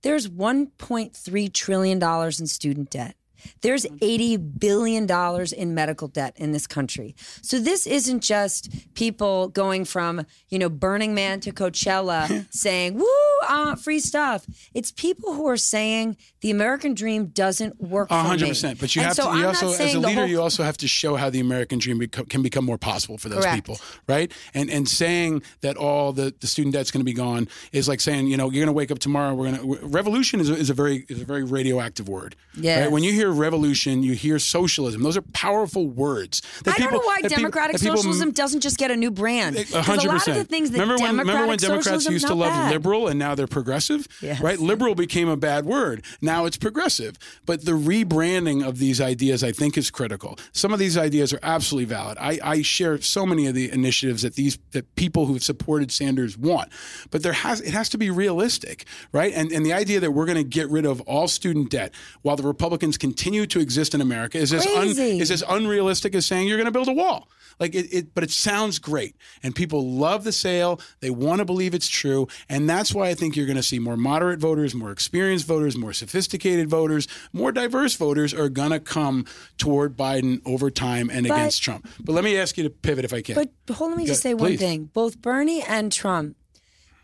there's 0.02 0.28
1.3 0.28 1.52
trillion 1.52 1.98
dollars 1.98 2.40
in 2.40 2.46
student 2.46 2.90
debt. 2.90 3.16
There's 3.62 3.86
80 4.00 4.36
billion 4.36 5.06
dollars 5.06 5.52
in 5.52 5.74
medical 5.74 6.08
debt 6.08 6.34
in 6.36 6.52
this 6.52 6.66
country. 6.66 7.14
So 7.42 7.58
this 7.58 7.86
isn't 7.86 8.20
just 8.20 8.70
people 8.94 9.48
going 9.48 9.84
from, 9.84 10.26
you 10.48 10.58
know, 10.58 10.68
Burning 10.68 11.14
Man 11.14 11.40
to 11.40 11.52
Coachella 11.52 12.46
saying, 12.54 12.94
"Woo, 12.94 13.06
uh, 13.48 13.74
free 13.76 14.00
stuff." 14.00 14.46
It's 14.74 14.90
people 14.92 15.34
who 15.34 15.48
are 15.48 15.56
saying 15.56 16.16
the 16.40 16.50
American 16.50 16.94
dream 16.94 17.26
doesn't 17.26 17.80
work 17.80 18.08
for 18.08 18.14
me. 18.14 18.20
hundred 18.28 18.48
percent. 18.48 18.80
But 18.80 18.94
you 18.94 19.00
And 19.00 19.08
have 19.08 19.16
so 19.16 19.24
to. 19.24 19.28
I'm 19.30 19.40
You 19.40 19.46
also, 19.48 19.68
as 19.72 19.94
a 19.94 19.98
leader, 19.98 20.20
whole- 20.20 20.26
you 20.28 20.40
also 20.42 20.62
have 20.62 20.76
to 20.78 20.88
show 20.88 21.16
how 21.16 21.30
the 21.30 21.40
American 21.40 21.78
dream 21.78 22.00
beco- 22.00 22.28
can 22.28 22.42
become 22.42 22.64
more 22.64 22.78
possible 22.78 23.18
for 23.18 23.28
those 23.28 23.42
Correct. 23.44 23.56
people, 23.56 23.80
right? 24.08 24.30
And 24.54 24.70
and 24.70 24.88
saying 24.88 25.42
that 25.60 25.76
all 25.76 26.12
the, 26.12 26.34
the 26.40 26.46
student 26.46 26.74
debt's 26.74 26.90
going 26.90 27.00
to 27.00 27.04
be 27.04 27.12
gone 27.12 27.48
is 27.72 27.88
like 27.88 28.00
saying, 28.00 28.26
you 28.26 28.36
know, 28.36 28.50
you're 28.50 28.60
going 28.64 28.74
to 28.74 28.78
wake 28.78 28.90
up 28.90 28.98
tomorrow. 28.98 29.34
We're 29.34 29.50
going 29.52 29.80
to 29.80 29.86
revolution 29.86 30.40
is 30.40 30.50
a, 30.50 30.54
is 30.54 30.70
a 30.70 30.74
very 30.74 31.04
is 31.08 31.20
a 31.22 31.24
very 31.24 31.44
radioactive 31.44 32.08
word. 32.08 32.36
Yes. 32.56 32.82
Right? 32.82 32.90
When 32.92 33.02
you 33.02 33.12
hear 33.12 33.30
revolution, 33.34 34.02
you 34.02 34.14
hear 34.14 34.38
socialism. 34.38 35.02
Those 35.02 35.16
are 35.16 35.22
powerful 35.22 35.86
words. 35.86 36.42
that 36.64 36.74
I 36.74 36.82
don't 36.82 36.92
know 36.92 37.00
why 37.00 37.20
democratic 37.22 37.80
people- 37.80 37.96
socialism 37.96 38.32
doesn't 38.32 38.60
just 38.60 38.78
get 38.78 38.90
a 38.90 38.96
new 38.96 39.10
brand. 39.10 39.56
Hundred 39.56 39.74
a 39.74 39.78
lot 39.80 40.00
of 40.06 40.10
percent. 40.12 40.38
the 40.38 40.44
things 40.44 40.70
that 40.70 40.80
remember 40.80 41.02
when, 41.02 41.18
remember 41.18 41.46
when 41.46 41.58
Democrats 41.58 42.08
used 42.08 42.26
to 42.26 42.34
love 42.34 42.50
bad. 42.50 42.72
liberal 42.72 43.08
and 43.08 43.18
now 43.18 43.34
they're 43.34 43.46
progressive? 43.46 44.06
Yes. 44.20 44.40
Right? 44.40 44.58
Liberal 44.58 44.94
became 44.94 45.28
a 45.28 45.36
bad 45.36 45.66
word. 45.66 46.04
Now 46.20 46.44
it's 46.44 46.56
progressive. 46.56 47.18
But 47.46 47.64
the 47.64 47.72
rebranding 47.72 48.66
of 48.66 48.78
these 48.78 49.00
ideas, 49.00 49.42
I 49.42 49.52
think, 49.52 49.76
is 49.76 49.90
critical. 49.90 50.38
Some 50.52 50.72
of 50.72 50.78
these 50.78 50.96
ideas 50.96 51.32
are 51.32 51.40
absolutely 51.42 51.86
valid. 51.86 52.18
I, 52.20 52.38
I 52.42 52.62
share 52.62 53.00
so 53.00 53.26
many 53.26 53.46
of 53.46 53.54
the 53.54 53.70
initiatives 53.70 54.22
that 54.22 54.34
these 54.34 54.58
that 54.72 54.94
people 54.94 55.26
who 55.26 55.34
have 55.34 55.42
supported 55.42 55.90
Sanders 55.90 56.38
want. 56.38 56.70
But 57.10 57.22
there 57.22 57.32
has 57.32 57.60
it 57.60 57.72
has 57.72 57.88
to 57.90 57.98
be 57.98 58.10
realistic, 58.10 58.86
right? 59.12 59.32
And 59.34 59.50
and 59.52 59.64
the 59.64 59.72
idea 59.72 60.00
that 60.00 60.12
we're 60.12 60.26
going 60.26 60.38
to 60.38 60.44
get 60.44 60.68
rid 60.70 60.86
of 60.86 61.00
all 61.02 61.28
student 61.28 61.70
debt 61.70 61.92
while 62.22 62.36
the 62.36 62.42
Republicans 62.42 62.96
continue 62.96 63.23
to 63.32 63.60
exist 63.60 63.94
in 63.94 64.00
America 64.00 64.38
is 64.38 64.52
as 64.52 64.66
un, 64.66 64.88
is 64.88 65.30
as 65.30 65.42
unrealistic 65.48 66.14
as 66.14 66.26
saying 66.26 66.46
you're 66.46 66.58
going 66.58 66.66
to 66.66 66.70
build 66.72 66.88
a 66.88 66.92
wall. 66.92 67.28
Like 67.60 67.74
it, 67.74 67.86
it, 67.94 68.14
but 68.14 68.24
it 68.24 68.30
sounds 68.32 68.78
great, 68.80 69.14
and 69.42 69.54
people 69.54 69.88
love 69.92 70.24
the 70.24 70.32
sale. 70.32 70.80
They 71.00 71.10
want 71.10 71.38
to 71.38 71.44
believe 71.44 71.72
it's 71.72 71.88
true, 71.88 72.26
and 72.48 72.68
that's 72.68 72.92
why 72.92 73.08
I 73.08 73.14
think 73.14 73.36
you're 73.36 73.46
going 73.46 73.56
to 73.56 73.62
see 73.62 73.78
more 73.78 73.96
moderate 73.96 74.40
voters, 74.40 74.74
more 74.74 74.90
experienced 74.90 75.46
voters, 75.46 75.76
more 75.76 75.92
sophisticated 75.92 76.68
voters, 76.68 77.06
more 77.32 77.52
diverse 77.52 77.94
voters 77.94 78.34
are 78.34 78.48
going 78.48 78.70
to 78.72 78.80
come 78.80 79.24
toward 79.56 79.96
Biden 79.96 80.42
over 80.44 80.68
time 80.70 81.08
and 81.10 81.28
But- 81.28 81.34
against 81.34 81.62
Trump. 81.62 81.86
But 82.00 82.12
let 82.14 82.24
me 82.24 82.36
ask 82.36 82.56
you 82.58 82.64
to 82.64 82.70
pivot 82.70 83.04
if 83.04 83.12
I 83.12 83.22
can. 83.22 83.36
But 83.36 83.50
hold 83.76 83.92
on, 83.92 83.96
let 83.98 84.02
me 84.02 84.06
just 84.06 84.22
say 84.22 84.34
one 84.34 84.50
please. 84.50 84.58
thing. 84.58 84.90
Both 84.92 85.22
Bernie 85.22 85.62
and 85.62 85.92
Trump 85.92 86.36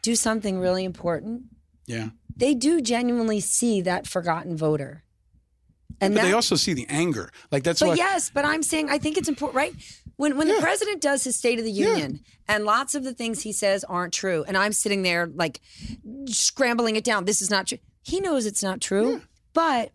do 0.02 0.16
something 0.16 0.58
really 0.58 0.84
important. 0.84 1.42
yeah, 1.86 2.08
They 2.36 2.54
do 2.54 2.80
genuinely 2.80 3.38
see 3.38 3.80
that 3.82 4.06
forgotten 4.08 4.56
voter. 4.56 5.04
And 6.00 6.14
but 6.14 6.22
that, 6.22 6.26
they 6.28 6.32
also 6.32 6.56
see 6.56 6.72
the 6.72 6.86
anger. 6.88 7.30
Like 7.50 7.62
that's 7.62 7.80
But 7.80 7.90
why. 7.90 7.94
yes, 7.96 8.30
but 8.32 8.44
I'm 8.44 8.62
saying 8.62 8.88
I 8.90 8.98
think 8.98 9.16
it's 9.18 9.28
important, 9.28 9.56
right? 9.56 9.74
When 10.16 10.36
when 10.36 10.48
the 10.48 10.58
president 10.60 11.00
does 11.00 11.24
his 11.24 11.36
State 11.36 11.58
of 11.58 11.64
the 11.64 11.70
Union, 11.70 12.20
and 12.48 12.64
lots 12.64 12.94
of 12.94 13.04
the 13.04 13.14
things 13.14 13.42
he 13.42 13.52
says 13.52 13.84
aren't 13.84 14.12
true, 14.12 14.44
and 14.46 14.56
I'm 14.56 14.72
sitting 14.72 15.02
there 15.02 15.26
like 15.26 15.60
scrambling 16.26 16.96
it 16.96 17.04
down. 17.04 17.24
This 17.24 17.40
is 17.42 17.50
not 17.50 17.66
true. 17.66 17.78
He 18.02 18.20
knows 18.20 18.46
it's 18.46 18.62
not 18.62 18.80
true, 18.80 19.22
but 19.52 19.92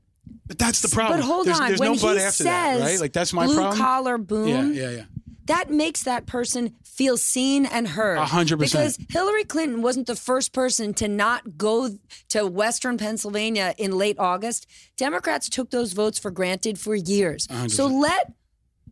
But 0.48 0.58
that's 0.58 0.82
the 0.82 0.90
problem. 0.90 1.20
but 1.20 1.26
hold 1.26 1.48
there's, 1.48 1.60
on. 1.60 1.68
There's 1.68 1.80
when 1.80 1.94
no 1.94 1.98
but 2.00 2.18
he 2.18 2.24
after 2.24 2.44
says 2.44 2.46
that, 2.46 2.80
right? 2.82 3.00
Like 3.00 3.14
that's 3.14 3.34
my 3.34 3.46
blue 3.46 3.56
problem. 3.56 3.78
collar 3.78 4.18
boom, 4.18 4.74
yeah, 4.74 4.90
yeah, 4.90 4.90
yeah. 4.98 5.04
That 5.46 5.70
makes 5.70 6.04
that 6.04 6.26
person 6.26 6.76
feel 6.84 7.18
seen 7.18 7.66
and 7.66 7.88
heard. 7.90 8.18
A 8.18 8.26
hundred 8.26 8.58
percent. 8.60 8.98
Because 8.98 9.14
Hillary 9.14 9.44
Clinton 9.44 9.82
wasn't 9.82 10.08
the 10.08 10.16
first 10.16 10.54
person 10.54 10.94
to 10.96 11.08
not 11.08 11.58
go 11.58 11.90
to 12.30 12.48
Western 12.48 12.98
Pennsylvania 12.98 13.74
in 13.78 13.92
late 13.98 14.18
August. 14.18 14.66
Democrats 14.98 15.50
took 15.50 15.72
those 15.72 15.94
votes 15.94 16.18
for 16.18 16.32
granted 16.32 16.80
for 16.80 16.96
years. 16.96 17.48
So 17.68 17.86
let 17.88 18.34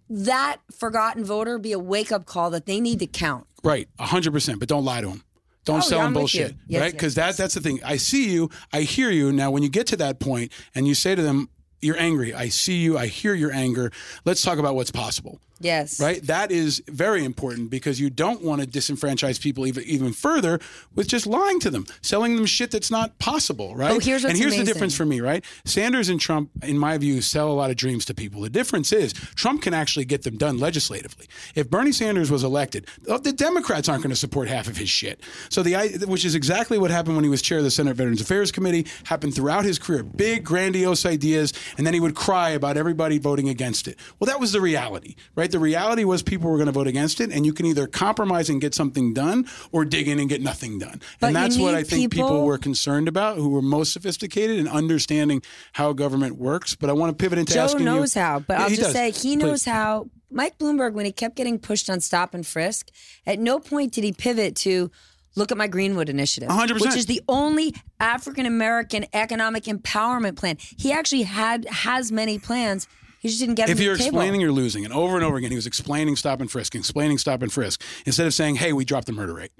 that 0.09 0.57
forgotten 0.71 1.23
voter 1.23 1.57
be 1.57 1.71
a 1.71 1.79
wake 1.79 2.11
up 2.11 2.25
call 2.25 2.49
that 2.51 2.65
they 2.65 2.79
need 2.79 2.99
to 2.99 3.07
count. 3.07 3.47
Right, 3.63 3.87
hundred 3.99 4.33
percent. 4.33 4.59
But 4.59 4.67
don't 4.67 4.85
lie 4.85 5.01
to 5.01 5.07
them. 5.07 5.23
Don't 5.65 5.77
Oh, 5.77 5.79
sell 5.79 5.99
yeah, 5.99 6.03
them 6.03 6.17
I'm 6.17 6.23
with 6.23 6.33
you. 6.35 6.41
bullshit, 6.41 6.57
Yes, 6.67 6.79
right? 6.81 6.85
yes, 6.87 6.91
Because 6.91 7.15
that 7.15 7.37
that's 7.37 7.53
the 7.53 7.61
thing. 7.61 7.79
I 7.85 7.95
see 7.95 8.29
you, 8.29 8.49
I 8.73 8.81
hear 8.81 9.09
you. 9.09 9.31
Now, 9.31 9.49
when 9.49 9.63
you 9.63 9.69
get 9.69 9.87
to 9.87 9.95
that 9.97 10.19
point 10.19 10.51
and 10.75 10.85
you 10.87 10.93
say 10.93 11.15
to 11.15 11.21
them, 11.21 11.47
"You're 11.81 11.97
angry," 11.97 12.33
I 12.33 12.49
see 12.49 12.79
you, 12.79 12.97
I 12.97 13.07
hear 13.07 13.33
your 13.33 13.53
anger. 13.53 13.91
Let's 14.25 14.41
talk 14.41 14.57
about 14.59 14.75
what's 14.75 14.91
possible. 14.91 15.39
Yes. 15.63 15.99
Right, 15.99 16.21
that 16.23 16.51
is 16.51 16.83
very 16.87 17.23
important 17.23 17.69
because 17.69 17.99
you 17.99 18.09
don't 18.09 18.43
want 18.43 18.61
to 18.61 18.67
disenfranchise 18.67 19.41
people 19.41 19.65
even 19.65 19.83
even 19.83 20.13
further 20.13 20.59
with 20.93 21.07
just 21.07 21.25
lying 21.25 21.59
to 21.61 21.69
them, 21.69 21.85
selling 22.01 22.35
them 22.35 22.45
shit 22.45 22.71
that's 22.71 22.91
not 22.91 23.17
possible. 23.19 23.75
Right. 23.75 23.91
Oh, 23.91 23.99
here's 23.99 24.23
and 24.23 24.33
what's 24.33 24.39
here's 24.39 24.57
the 24.57 24.63
difference 24.63 24.95
for 24.95 25.05
me. 25.05 25.21
Right, 25.21 25.43
Sanders 25.65 26.09
and 26.09 26.19
Trump, 26.19 26.49
in 26.63 26.77
my 26.77 26.97
view, 26.97 27.21
sell 27.21 27.49
a 27.51 27.53
lot 27.53 27.69
of 27.69 27.77
dreams 27.77 28.05
to 28.05 28.13
people. 28.13 28.41
The 28.41 28.49
difference 28.49 28.91
is 28.91 29.13
Trump 29.13 29.61
can 29.61 29.73
actually 29.73 30.05
get 30.05 30.23
them 30.23 30.37
done 30.37 30.57
legislatively. 30.59 31.27
If 31.55 31.69
Bernie 31.69 31.91
Sanders 31.93 32.29
was 32.29 32.43
elected, 32.43 32.87
uh, 33.09 33.17
the 33.17 33.31
Democrats 33.33 33.87
aren't 33.87 34.03
going 34.03 34.11
to 34.11 34.15
support 34.15 34.49
half 34.49 34.67
of 34.67 34.77
his 34.77 34.89
shit. 34.89 35.21
So 35.49 35.63
the 35.63 36.05
which 36.07 36.25
is 36.25 36.35
exactly 36.35 36.77
what 36.77 36.91
happened 36.91 37.15
when 37.15 37.23
he 37.23 37.29
was 37.29 37.41
chair 37.41 37.59
of 37.59 37.63
the 37.63 37.71
Senate 37.71 37.95
Veterans 37.95 38.21
Affairs 38.21 38.51
Committee. 38.51 38.85
Happened 39.05 39.33
throughout 39.33 39.63
his 39.63 39.79
career. 39.79 40.03
Big 40.03 40.43
grandiose 40.43 41.05
ideas, 41.05 41.53
and 41.77 41.87
then 41.87 41.93
he 41.93 41.99
would 41.99 42.15
cry 42.15 42.49
about 42.49 42.75
everybody 42.75 43.17
voting 43.17 43.47
against 43.49 43.87
it. 43.87 43.97
Well, 44.19 44.27
that 44.27 44.39
was 44.39 44.51
the 44.51 44.61
reality, 44.61 45.15
right? 45.35 45.52
The 45.53 45.59
reality 45.59 46.03
was 46.03 46.23
people 46.23 46.49
were 46.49 46.57
going 46.57 46.65
to 46.65 46.71
vote 46.73 46.87
against 46.87 47.21
it, 47.21 47.31
and 47.31 47.45
you 47.45 47.53
can 47.53 47.67
either 47.67 47.85
compromise 47.85 48.49
and 48.49 48.59
get 48.59 48.73
something 48.73 49.13
done, 49.13 49.47
or 49.71 49.85
dig 49.85 50.07
in 50.07 50.19
and 50.19 50.27
get 50.27 50.41
nothing 50.41 50.79
done. 50.79 50.99
But 51.19 51.27
and 51.27 51.35
that's 51.35 51.57
what 51.59 51.75
I 51.75 51.83
think 51.83 52.11
people, 52.11 52.27
people- 52.27 52.45
were 52.45 52.57
concerned 52.57 53.07
about, 53.07 53.37
who 53.37 53.49
were 53.49 53.61
most 53.61 53.93
sophisticated 53.93 54.57
in 54.57 54.67
understanding 54.67 55.43
how 55.73 55.93
government 55.93 56.37
works. 56.37 56.73
But 56.73 56.89
I 56.89 56.93
want 56.93 57.15
to 57.15 57.21
pivot 57.23 57.37
into 57.37 57.53
Joe 57.53 57.65
asking 57.65 57.81
you- 57.81 57.85
knows 57.85 58.15
how, 58.15 58.39
but 58.39 58.57
Yeah, 58.57 58.63
I'll 58.63 58.69
just 58.69 58.81
does. 58.81 58.93
say 58.93 59.11
he 59.11 59.35
Please. 59.35 59.43
knows 59.43 59.65
how. 59.65 60.07
Mike 60.31 60.57
Bloomberg, 60.57 60.93
when 60.93 61.05
he 61.05 61.11
kept 61.11 61.35
getting 61.35 61.59
pushed 61.59 61.87
on 61.87 61.99
stop 61.99 62.33
and 62.33 62.45
frisk, 62.47 62.89
at 63.27 63.37
no 63.37 63.59
point 63.59 63.93
did 63.93 64.03
he 64.03 64.11
pivot 64.11 64.55
to 64.55 64.89
look 65.35 65.51
at 65.51 65.57
my 65.59 65.67
Greenwood 65.67 66.09
initiative, 66.09 66.49
100%. 66.49 66.81
which 66.81 66.97
is 66.97 67.05
the 67.05 67.21
only 67.29 67.75
African 67.99 68.47
American 68.47 69.05
economic 69.13 69.65
empowerment 69.65 70.35
plan. 70.35 70.57
He 70.59 70.91
actually 70.91 71.21
had 71.23 71.65
has 71.65 72.11
many 72.11 72.39
plans. 72.39 72.87
He 73.23 73.29
just 73.29 73.39
didn't 73.39 73.55
get 73.55 73.69
If 73.69 73.79
you're 73.79 73.95
explaining, 73.95 74.41
you're 74.41 74.51
losing. 74.51 74.83
And 74.83 74.93
over 74.93 75.15
and 75.15 75.23
over 75.23 75.37
again, 75.37 75.49
he 75.49 75.55
was 75.55 75.65
explaining 75.65 76.17
stop 76.17 76.41
and 76.41 76.51
frisk, 76.51 76.75
explaining 76.75 77.17
stop 77.17 77.41
and 77.41 77.51
frisk, 77.51 77.81
instead 78.05 78.27
of 78.27 78.33
saying, 78.33 78.55
hey, 78.55 78.73
we 78.73 78.83
dropped 78.83 79.07
the 79.07 79.13
murder 79.13 79.35
rate. 79.35 79.53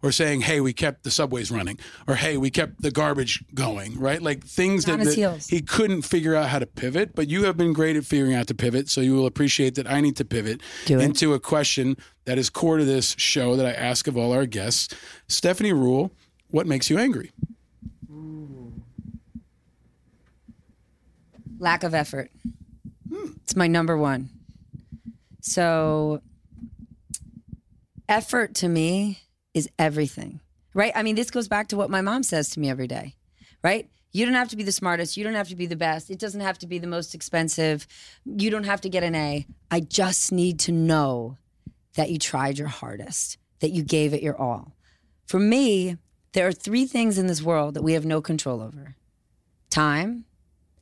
Or 0.00 0.12
saying, 0.12 0.42
hey, 0.42 0.60
we 0.60 0.72
kept 0.72 1.02
the 1.02 1.10
subways 1.10 1.50
running. 1.50 1.80
Or 2.06 2.14
hey, 2.14 2.36
we 2.36 2.50
kept 2.50 2.80
the 2.80 2.92
garbage 2.92 3.44
going, 3.52 3.98
right? 3.98 4.22
Like 4.22 4.44
things 4.44 4.84
that, 4.84 5.00
that 5.00 5.46
he 5.50 5.60
couldn't 5.60 6.02
figure 6.02 6.36
out 6.36 6.48
how 6.48 6.60
to 6.60 6.66
pivot. 6.66 7.16
But 7.16 7.26
you 7.26 7.42
have 7.46 7.56
been 7.56 7.72
great 7.72 7.96
at 7.96 8.04
figuring 8.04 8.34
out 8.34 8.46
to 8.46 8.54
pivot. 8.54 8.88
So 8.88 9.00
you 9.00 9.16
will 9.16 9.26
appreciate 9.26 9.74
that 9.74 9.90
I 9.90 10.00
need 10.00 10.14
to 10.18 10.24
pivot 10.24 10.60
into 10.86 11.34
a 11.34 11.40
question 11.40 11.96
that 12.26 12.38
is 12.38 12.48
core 12.48 12.78
to 12.78 12.84
this 12.84 13.16
show 13.18 13.56
that 13.56 13.66
I 13.66 13.72
ask 13.72 14.06
of 14.06 14.16
all 14.16 14.30
our 14.32 14.46
guests. 14.46 14.94
Stephanie 15.26 15.72
Ruhle, 15.72 16.12
what 16.52 16.68
makes 16.68 16.88
you 16.88 16.96
angry? 16.96 17.32
Lack 21.58 21.82
of 21.82 21.92
effort. 21.92 22.30
It's 23.42 23.56
my 23.56 23.66
number 23.66 23.96
one. 23.96 24.30
So, 25.40 26.20
effort 28.08 28.54
to 28.56 28.68
me 28.68 29.20
is 29.54 29.68
everything, 29.78 30.40
right? 30.74 30.92
I 30.94 31.02
mean, 31.02 31.14
this 31.14 31.30
goes 31.30 31.48
back 31.48 31.68
to 31.68 31.76
what 31.76 31.90
my 31.90 32.00
mom 32.00 32.22
says 32.22 32.50
to 32.50 32.60
me 32.60 32.68
every 32.68 32.86
day, 32.86 33.14
right? 33.62 33.88
You 34.12 34.24
don't 34.24 34.34
have 34.34 34.48
to 34.48 34.56
be 34.56 34.62
the 34.62 34.72
smartest. 34.72 35.16
You 35.16 35.24
don't 35.24 35.34
have 35.34 35.48
to 35.48 35.56
be 35.56 35.66
the 35.66 35.76
best. 35.76 36.10
It 36.10 36.18
doesn't 36.18 36.40
have 36.40 36.58
to 36.58 36.66
be 36.66 36.78
the 36.78 36.86
most 36.86 37.14
expensive. 37.14 37.86
You 38.24 38.50
don't 38.50 38.64
have 38.64 38.80
to 38.82 38.88
get 38.88 39.02
an 39.02 39.14
A. 39.14 39.46
I 39.70 39.80
just 39.80 40.32
need 40.32 40.58
to 40.60 40.72
know 40.72 41.36
that 41.94 42.10
you 42.10 42.18
tried 42.18 42.58
your 42.58 42.68
hardest, 42.68 43.38
that 43.60 43.70
you 43.70 43.82
gave 43.82 44.14
it 44.14 44.22
your 44.22 44.36
all. 44.36 44.76
For 45.26 45.38
me, 45.38 45.98
there 46.32 46.46
are 46.46 46.52
three 46.52 46.86
things 46.86 47.18
in 47.18 47.26
this 47.26 47.42
world 47.42 47.74
that 47.74 47.82
we 47.82 47.92
have 47.92 48.06
no 48.06 48.20
control 48.20 48.62
over 48.62 48.96
time, 49.70 50.24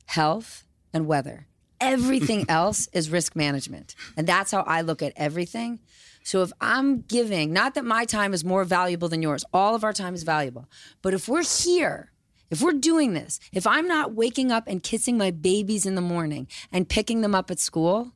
health, 0.05 0.65
and 0.93 1.05
weather. 1.05 1.47
Everything 1.79 2.45
else 2.49 2.87
is 2.93 3.09
risk 3.09 3.35
management. 3.35 3.95
And 4.15 4.27
that's 4.27 4.51
how 4.51 4.61
I 4.61 4.81
look 4.81 5.01
at 5.01 5.13
everything. 5.15 5.79
So 6.23 6.41
if 6.41 6.51
I'm 6.59 7.01
giving, 7.01 7.53
not 7.53 7.75
that 7.75 7.85
my 7.85 8.03
time 8.03 8.33
is 8.33 8.43
more 8.43 8.65
valuable 8.65 9.07
than 9.07 9.21
yours, 9.21 9.45
all 9.53 9.75
of 9.75 9.83
our 9.83 9.93
time 9.93 10.13
is 10.13 10.23
valuable. 10.23 10.67
But 11.01 11.13
if 11.13 11.29
we're 11.29 11.43
here, 11.43 12.11
if 12.49 12.61
we're 12.61 12.73
doing 12.73 13.13
this, 13.13 13.39
if 13.53 13.65
I'm 13.65 13.87
not 13.87 14.13
waking 14.13 14.51
up 14.51 14.65
and 14.67 14.83
kissing 14.83 15.17
my 15.17 15.31
babies 15.31 15.85
in 15.85 15.95
the 15.95 16.01
morning 16.01 16.47
and 16.71 16.89
picking 16.89 17.21
them 17.21 17.33
up 17.33 17.49
at 17.49 17.59
school, 17.59 18.11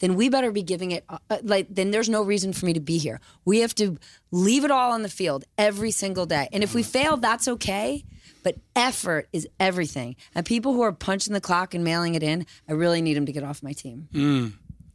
then 0.00 0.14
we 0.14 0.28
better 0.28 0.52
be 0.52 0.62
giving 0.62 0.90
it 0.90 1.04
uh, 1.08 1.18
uh, 1.30 1.38
like 1.42 1.66
then 1.70 1.90
there's 1.90 2.08
no 2.08 2.22
reason 2.22 2.52
for 2.52 2.66
me 2.66 2.72
to 2.72 2.80
be 2.80 2.98
here. 2.98 3.20
We 3.44 3.60
have 3.60 3.74
to 3.76 3.98
leave 4.30 4.64
it 4.64 4.70
all 4.70 4.92
on 4.92 5.02
the 5.02 5.08
field 5.08 5.44
every 5.56 5.90
single 5.90 6.26
day. 6.26 6.48
And 6.52 6.62
if 6.62 6.74
we 6.74 6.82
fail, 6.82 7.16
that's 7.16 7.48
okay. 7.48 8.04
But 8.46 8.58
effort 8.76 9.28
is 9.32 9.48
everything. 9.58 10.14
And 10.32 10.46
people 10.46 10.72
who 10.72 10.82
are 10.82 10.92
punching 10.92 11.32
the 11.34 11.40
clock 11.40 11.74
and 11.74 11.82
mailing 11.82 12.14
it 12.14 12.22
in, 12.22 12.46
I 12.68 12.74
really 12.74 13.02
need 13.02 13.14
them 13.14 13.26
to 13.26 13.32
get 13.32 13.42
off 13.42 13.60
my 13.60 13.72
team. 13.72 14.06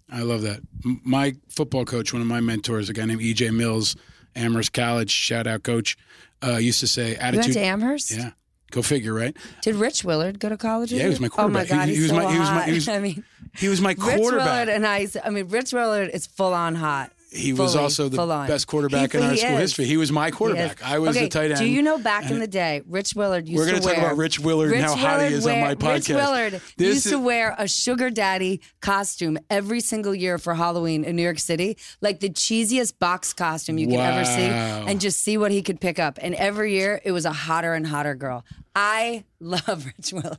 I 0.10 0.22
love 0.22 0.44
that. 0.44 0.62
My 1.04 1.36
football 1.50 1.84
coach, 1.84 2.14
one 2.14 2.22
of 2.22 2.30
my 2.30 2.40
mentors, 2.40 2.88
a 2.90 2.94
guy 2.94 3.04
named 3.04 3.20
EJ 3.20 3.54
Mills, 3.54 3.98
Amherst 4.38 4.72
College, 4.72 5.12
shout 5.12 5.48
out 5.48 5.64
coach, 5.64 5.98
uh, 6.42 6.56
used 6.56 6.80
to 6.80 6.88
say 6.88 7.16
attitude. 7.18 7.34
You 7.34 7.40
went 7.40 7.54
to 7.56 7.60
Amherst? 7.60 8.12
Yeah. 8.12 8.32
Go 8.72 8.82
figure, 8.82 9.14
right? 9.14 9.36
Did 9.64 9.76
Rich 9.76 10.06
Willard 10.06 10.40
go 10.40 10.48
to 10.48 10.56
college? 10.56 10.94
Yeah, 10.94 11.04
he 11.04 11.10
was 11.10 11.20
my 11.20 11.28
quarterback. 11.28 11.70
Oh 11.72 11.76
my 11.76 11.78
quarterback. 11.78 11.88
God, 11.88 11.90
He- 11.90 11.96
he 11.96 12.02
he's 12.02 12.12
was 12.12 12.18
so 12.22 12.26
my- 12.26 12.34
he 12.34 12.40
was 12.40 12.48
my- 12.50 12.54
hot. 12.56 12.66
he 12.70 12.74
was- 12.74 12.88
I 12.88 13.00
mean, 13.00 13.24
He 13.58 13.68
was 13.68 13.82
my 13.82 13.90
Rich 13.90 14.20
Willard 14.22 14.70
and 14.70 14.88
I. 14.88 15.08
I 15.26 15.30
mean, 15.30 15.50
Rich 15.50 15.74
Willard 15.74 16.10
is 16.14 16.26
full 16.26 16.54
on 16.54 16.76
hot. 16.76 17.12
He 17.34 17.54
was 17.54 17.78
also 17.78 18.10
the 18.10 18.18
best 18.46 18.68
quarterback 18.68 19.14
He- 19.14 19.18
in 19.18 19.24
our 19.24 19.38
school 19.38 19.52
is. 19.54 19.60
history. 19.60 19.86
He 19.86 19.96
was 19.96 20.12
my 20.12 20.32
quarterback. 20.32 20.84
I 20.84 21.00
was 21.00 21.16
okay, 21.16 21.26
the 21.26 21.30
tight 21.30 21.52
end. 21.52 21.60
Do 21.60 21.66
you 21.66 21.82
know 21.82 21.98
back 21.98 22.30
in 22.30 22.40
the 22.40 22.48
day, 22.48 22.82
Rich 22.86 23.16
Willard 23.16 23.48
used 23.48 23.58
We're 23.58 23.68
to 23.68 23.86
wear. 23.86 23.96
talk 23.96 24.04
about 24.04 24.18
Rich 24.18 24.40
Willard 24.42 24.74
and 24.74 24.82
Rich 24.82 24.90
how 24.90 24.96
hot 24.98 25.20
he 25.22 25.26
Willard 25.28 25.34
is 25.34 25.48
on 25.48 25.60
my 25.62 25.74
wear- 25.76 25.94
Rich. 25.94 26.10
Willard 26.10 26.54
This 26.76 26.88
used 26.96 27.06
is- 27.06 27.12
to 27.14 27.20
wear 27.20 27.56
a 27.58 27.70
sugar 27.70 28.10
daddy 28.10 28.60
costume 28.82 29.38
every 29.50 29.80
single 29.80 30.14
year 30.14 30.38
for 30.38 30.56
Halloween 30.56 31.06
in 31.06 31.16
New 31.16 31.24
York 31.24 31.40
City, 31.40 31.78
like 32.02 32.20
the 32.20 32.30
cheesiest 32.30 33.00
box 33.00 33.32
costume 33.32 33.78
you 33.78 33.88
could 33.88 34.00
ever 34.00 34.26
see, 34.26 34.42
and 34.42 35.00
just 35.00 35.22
see 35.22 35.38
what 35.38 35.52
he 35.52 35.62
could 35.62 35.80
pick 35.80 36.00
up. 36.00 36.20
And 36.22 36.36
every 36.36 36.74
year, 36.74 37.00
it 37.06 37.14
was 37.14 37.24
a 37.24 37.32
hotter 37.32 37.74
and 37.74 37.88
hotter 37.88 38.14
girl. 38.14 38.44
I 38.76 39.24
love 39.40 39.86
Rich 39.86 40.12
Willard. 40.12 40.38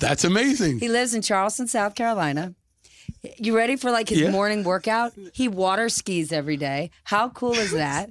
That's 0.00 0.24
amazing. 0.24 0.80
He 0.80 0.88
lives 0.88 1.14
in 1.14 1.22
Charleston, 1.22 1.68
South 1.68 1.94
Carolina. 1.94 2.54
You 3.38 3.56
ready 3.56 3.76
for 3.76 3.90
like 3.90 4.08
his 4.08 4.20
Yeah. 4.20 4.30
morning 4.30 4.64
workout? 4.64 5.12
He 5.32 5.48
water 5.48 5.88
skis 5.88 6.32
every 6.32 6.56
day. 6.56 6.90
How 7.04 7.28
cool 7.28 7.52
is 7.54 7.72
that? 7.72 8.10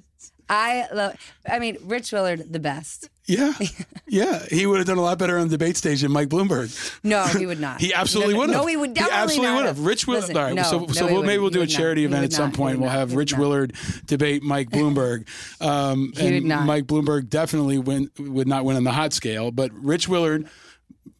I 0.51 0.87
love. 0.93 1.15
I 1.47 1.59
mean, 1.59 1.77
Rich 1.83 2.11
Willard, 2.11 2.51
the 2.51 2.59
best. 2.59 3.07
Yeah, 3.27 3.53
yeah. 4.07 4.43
He 4.49 4.65
would 4.65 4.79
have 4.79 4.87
done 4.87 4.97
a 4.97 5.01
lot 5.03 5.19
better 5.19 5.37
on 5.37 5.47
the 5.47 5.51
debate 5.57 5.77
stage 5.77 6.01
than 6.01 6.11
Mike 6.11 6.29
Bloomberg. 6.29 6.69
No, 7.03 7.23
he 7.25 7.45
would 7.45 7.59
not. 7.59 7.79
He 7.81 7.93
absolutely 7.93 8.33
no, 8.33 8.39
would 8.39 8.49
have. 8.49 8.61
No, 8.61 8.65
he 8.67 8.75
would 8.75 8.95
definitely 8.95 9.17
absolutely 9.21 9.47
not 9.47 9.55
would 9.57 9.65
have. 9.67 9.79
Rich 9.79 10.07
Willard. 10.07 10.21
Listen, 10.23 10.37
all 10.37 10.43
right. 10.43 10.55
no, 10.55 10.63
so 10.63 10.79
no, 10.79 10.87
so 10.87 11.07
he 11.07 11.13
we'll, 11.13 11.21
maybe 11.21 11.37
wouldn't. 11.37 11.41
we'll 11.41 11.49
do 11.51 11.59
a 11.59 11.61
would 11.61 11.69
not. 11.69 11.77
charity 11.77 12.01
He 12.01 12.05
event 12.05 12.21
would 12.21 12.31
at 12.31 12.33
some 12.33 12.45
not. 12.45 12.51
He 12.55 12.57
point. 12.57 12.77
would 12.77 12.81
We'll 12.85 12.89
not. 12.91 12.97
have 12.99 13.09
He 13.09 13.15
would 13.15 13.19
Rich 13.19 13.31
not. 13.33 13.39
Willard 13.41 13.73
debate 14.07 14.41
Mike 14.41 14.69
Bloomberg. 14.71 15.27
Um, 15.61 16.13
He 16.17 16.33
would 16.33 16.43
not. 16.45 16.65
Mike 16.65 16.85
Bloomberg 16.85 17.29
definitely 17.29 17.77
win, 17.77 18.09
would 18.17 18.47
not 18.47 18.65
win 18.65 18.75
on 18.77 18.83
the 18.83 18.91
hot 18.91 19.13
scale, 19.13 19.51
but 19.51 19.71
Rich 19.73 20.07
Willard, 20.09 20.47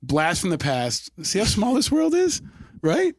blast 0.02 0.42
from 0.42 0.50
the 0.50 0.58
past. 0.58 1.12
See 1.24 1.38
how 1.38 1.46
small 1.46 1.76
this 1.76 1.92
world 1.92 2.16
is, 2.16 2.42
right? 2.82 3.14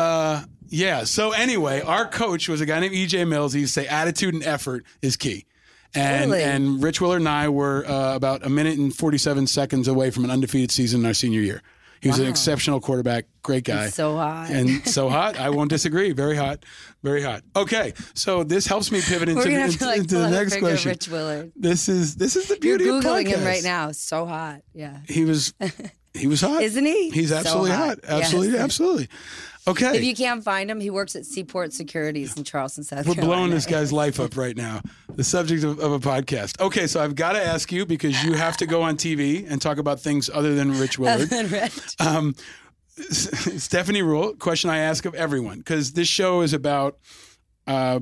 Uh, 0.00 0.44
yeah. 0.68 1.04
So 1.04 1.32
anyway, 1.32 1.80
our 1.82 2.06
coach 2.06 2.48
was 2.48 2.60
a 2.60 2.66
guy 2.66 2.80
named 2.80 2.94
EJ 2.94 3.26
Mills. 3.28 3.52
He 3.52 3.60
used 3.60 3.74
to 3.74 3.80
say 3.82 3.86
attitude 3.88 4.34
and 4.34 4.42
effort 4.44 4.84
is 5.02 5.16
key. 5.16 5.46
And 5.94 6.30
Really? 6.30 6.44
and 6.44 6.82
Rich 6.82 7.00
Willard 7.00 7.20
and 7.20 7.28
I 7.28 7.48
were 7.48 7.84
uh, 7.86 8.14
about 8.14 8.46
a 8.46 8.48
minute 8.48 8.78
and 8.78 8.94
47 8.94 9.48
seconds 9.48 9.88
away 9.88 10.10
from 10.10 10.24
an 10.24 10.30
undefeated 10.30 10.70
season 10.70 11.00
in 11.00 11.06
our 11.06 11.14
senior 11.14 11.40
year. 11.40 11.62
He 12.00 12.08
was 12.08 12.18
an 12.18 12.28
exceptional 12.28 12.80
quarterback, 12.80 13.26
great 13.42 13.64
guy. 13.64 13.84
He's 13.84 13.94
so 13.94 14.16
hot. 14.16 14.48
And 14.48 14.86
so 14.88 15.10
hot, 15.10 15.36
I 15.38 15.50
won't 15.50 15.68
disagree. 15.68 16.12
Very 16.12 16.34
hot, 16.36 16.64
very 17.02 17.20
hot. 17.22 17.42
Okay, 17.54 17.92
so 18.14 18.42
this 18.42 18.66
helps 18.66 18.90
me 18.90 19.02
pivot 19.02 19.28
into, 19.28 19.40
We're 19.40 19.44
gonna 19.50 19.58
have 19.60 19.66
into, 19.72 19.78
to 19.80 19.84
like 19.86 19.98
into 19.98 20.14
the 20.18 20.30
next 20.30 20.58
question. 20.60 20.88
Rich 20.92 21.08
Willard. 21.08 21.52
This 21.56 21.90
is 21.90 22.16
this 22.16 22.36
is 22.36 22.46
the 22.46 22.54
You're 22.62 22.78
beauty 22.78 22.88
of 22.88 23.04
googling 23.04 23.26
him 23.26 23.44
right 23.44 23.62
now. 23.62 23.90
So 23.92 24.24
hot. 24.24 24.62
Yeah. 24.72 24.96
He 25.08 25.26
was 25.26 25.52
he 26.14 26.26
was 26.26 26.40
hot, 26.40 26.62
Isn't 26.62 26.86
he? 26.86 27.10
He's 27.10 27.28
So 27.30 27.36
absolutely 27.36 27.72
hot. 27.72 27.86
hot. 27.88 27.98
Absolutely, 28.04 28.52
Yes. 28.52 28.60
absolutely. 28.62 29.08
Okay, 29.68 29.96
If 29.96 30.04
you 30.04 30.14
can't 30.14 30.42
find 30.42 30.70
him, 30.70 30.80
he 30.80 30.90
works 30.90 31.14
at 31.16 31.26
Seaport 31.26 31.72
Securities 31.72 32.36
in 32.36 32.44
Charleston, 32.44 32.82
South 32.82 33.04
Carolina. 33.04 33.10
We're 33.10 33.14
Carolina. 33.22 33.36
blowing 33.40 33.50
this 33.50 33.66
guy's 33.66 33.92
life 33.92 34.18
up 34.18 34.36
right 34.36 34.56
now. 34.56 34.80
The 35.14 35.24
subject 35.24 35.64
of, 35.64 35.78
of 35.78 35.92
a 35.92 35.98
podcast. 35.98 36.60
Okay, 36.60 36.86
so 36.86 37.00
I've 37.02 37.14
got 37.14 37.32
to 37.32 37.42
ask 37.44 37.70
you 37.70 37.84
because 37.84 38.24
you 38.24 38.32
have 38.32 38.56
to 38.58 38.66
go 38.66 38.82
on 38.82 38.96
TV 38.96 39.46
and 39.50 39.60
talk 39.60 39.78
about 39.78 40.00
things 40.00 40.30
other 40.32 40.54
than 40.54 40.78
Rich 40.78 40.98
Willard. 40.98 41.20
Other 41.22 41.26
than 41.26 41.48
Rich. 41.48 41.96
Um, 42.00 42.34
Stephanie 43.10 44.02
Ruhle, 44.02 44.38
question 44.38 44.70
I 44.70 44.78
ask 44.78 45.04
of 45.04 45.14
everyone 45.14 45.58
because 45.58 45.92
this 45.92 46.08
show 46.08 46.40
is 46.42 46.52
about 46.52 46.98
uh, 47.66 48.00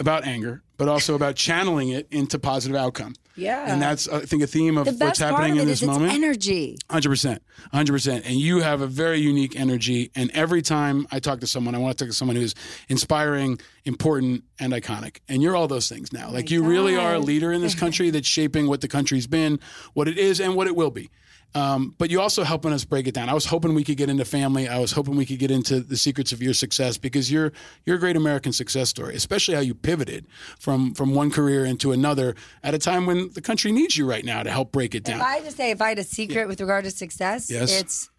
about 0.00 0.24
anger, 0.24 0.62
but 0.76 0.88
also 0.88 1.14
about 1.14 1.36
channeling 1.36 1.90
it 1.90 2.08
into 2.10 2.38
positive 2.38 2.76
outcome. 2.76 3.14
Yeah. 3.36 3.72
and 3.72 3.82
that's 3.82 4.08
I 4.08 4.20
think 4.20 4.42
a 4.42 4.46
theme 4.46 4.78
of 4.78 4.86
the 4.86 5.04
what's 5.04 5.18
happening 5.18 5.52
of 5.52 5.58
in 5.62 5.66
this 5.68 5.82
is 5.82 5.88
moment. 5.88 6.12
energy. 6.12 6.78
Hundred 6.90 7.08
percent, 7.08 7.42
hundred 7.72 7.92
percent. 7.92 8.24
And 8.26 8.36
you 8.36 8.60
have 8.60 8.80
a 8.80 8.86
very 8.86 9.18
unique 9.18 9.58
energy. 9.58 10.10
And 10.14 10.30
every 10.32 10.62
time 10.62 11.06
I 11.10 11.18
talk 11.18 11.40
to 11.40 11.46
someone, 11.46 11.74
I 11.74 11.78
want 11.78 11.98
to 11.98 12.04
talk 12.04 12.10
to 12.10 12.16
someone 12.16 12.36
who's 12.36 12.54
inspiring, 12.88 13.58
important, 13.84 14.44
and 14.60 14.72
iconic. 14.72 15.18
And 15.28 15.42
you're 15.42 15.56
all 15.56 15.66
those 15.68 15.88
things 15.88 16.12
now. 16.12 16.30
Like 16.30 16.50
you 16.50 16.62
really 16.62 16.96
are 16.96 17.14
a 17.14 17.18
leader 17.18 17.52
in 17.52 17.60
this 17.60 17.74
country 17.84 18.10
that's 18.10 18.28
shaping 18.28 18.68
what 18.68 18.80
the 18.80 18.88
country's 18.88 19.26
been, 19.26 19.58
what 19.94 20.06
it 20.08 20.18
is, 20.18 20.40
and 20.40 20.54
what 20.54 20.66
it 20.66 20.76
will 20.76 20.90
be. 20.90 21.10
Um, 21.54 21.94
but 21.98 22.10
you 22.10 22.20
also 22.20 22.42
helping 22.42 22.72
us 22.72 22.84
break 22.84 23.06
it 23.06 23.14
down. 23.14 23.28
I 23.28 23.34
was 23.34 23.46
hoping 23.46 23.74
we 23.74 23.84
could 23.84 23.96
get 23.96 24.08
into 24.10 24.24
family. 24.24 24.68
I 24.68 24.80
was 24.80 24.90
hoping 24.90 25.14
we 25.14 25.24
could 25.24 25.38
get 25.38 25.52
into 25.52 25.78
the 25.80 25.96
secrets 25.96 26.32
of 26.32 26.42
your 26.42 26.52
success 26.52 26.98
because 26.98 27.30
you're 27.30 27.52
you're 27.86 27.96
a 27.96 28.00
great 28.00 28.16
American 28.16 28.52
success 28.52 28.88
story, 28.88 29.14
especially 29.14 29.54
how 29.54 29.60
you 29.60 29.74
pivoted 29.74 30.26
from 30.58 30.94
from 30.94 31.14
one 31.14 31.30
career 31.30 31.64
into 31.64 31.92
another 31.92 32.34
at 32.64 32.74
a 32.74 32.78
time 32.78 33.06
when 33.06 33.30
the 33.34 33.40
country 33.40 33.70
needs 33.70 33.96
you 33.96 34.08
right 34.08 34.24
now 34.24 34.42
to 34.42 34.50
help 34.50 34.72
break 34.72 34.96
it 34.96 35.04
down. 35.04 35.20
If 35.20 35.22
I 35.22 35.34
had 35.36 35.44
to 35.44 35.52
say, 35.52 35.70
if 35.70 35.80
I 35.80 35.90
had 35.90 35.98
a 36.00 36.04
secret 36.04 36.48
with 36.48 36.60
regard 36.60 36.84
to 36.84 36.90
success, 36.90 37.48
Yes. 37.50 37.80
it's 37.80 38.10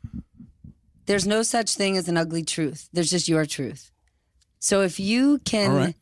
there's 1.06 1.28
no 1.28 1.44
such 1.44 1.76
thing 1.76 1.98
as 1.98 2.08
an 2.08 2.18
ugly 2.18 2.44
truth. 2.44 2.90
There's 2.94 3.12
just 3.12 3.28
your 3.28 3.46
truth. 3.46 3.92
So 4.60 4.82
if 4.82 5.00
you 5.00 5.40
can, 5.40 5.72
right. 5.74 5.96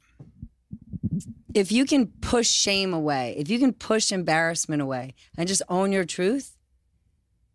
if 1.53 1.71
you 1.71 1.85
can 1.85 2.07
push 2.21 2.47
shame 2.47 2.93
away, 2.93 3.35
if 3.37 3.49
you 3.49 3.59
can 3.59 3.73
push 3.73 4.11
embarrassment 4.11 4.81
away, 4.81 5.15
and 5.37 5.47
just 5.47 5.61
own 5.67 5.91
your 5.91 6.05
truth, 6.05 6.52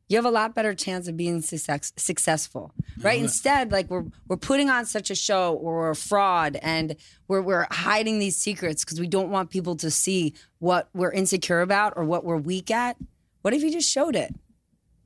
you 0.09 0.16
have 0.16 0.24
a 0.24 0.30
lot 0.30 0.54
better 0.54 0.74
chance 0.74 1.06
of 1.06 1.16
being 1.16 1.42
success, 1.42 1.92
successful, 1.96 2.72
right? 3.02 3.20
Instead, 3.20 3.70
like 3.70 3.90
we're 3.90 4.06
we're 4.26 4.38
putting 4.38 4.70
on 4.70 4.86
such 4.86 5.11
a 5.11 5.14
show, 5.14 5.54
or 5.54 5.74
we're 5.76 5.90
a 5.90 5.96
fraud, 5.96 6.59
and 6.62 6.96
we're 7.28 7.42
we're 7.42 7.66
hiding 7.70 8.18
these 8.18 8.36
secrets 8.36 8.84
because 8.84 8.98
we 8.98 9.06
don't 9.06 9.30
want 9.30 9.50
people 9.50 9.76
to 9.76 9.90
see 9.90 10.34
what 10.61 10.88
we're 10.94 11.12
insecure 11.12 11.61
about 11.61 11.92
or 11.96 12.04
what 12.04 12.24
we're 12.24 12.38
weak 12.38 12.70
at. 12.70 12.96
What 13.42 13.52
if 13.52 13.62
you 13.62 13.70
just 13.70 13.90
showed 13.90 14.16
it? 14.16 14.34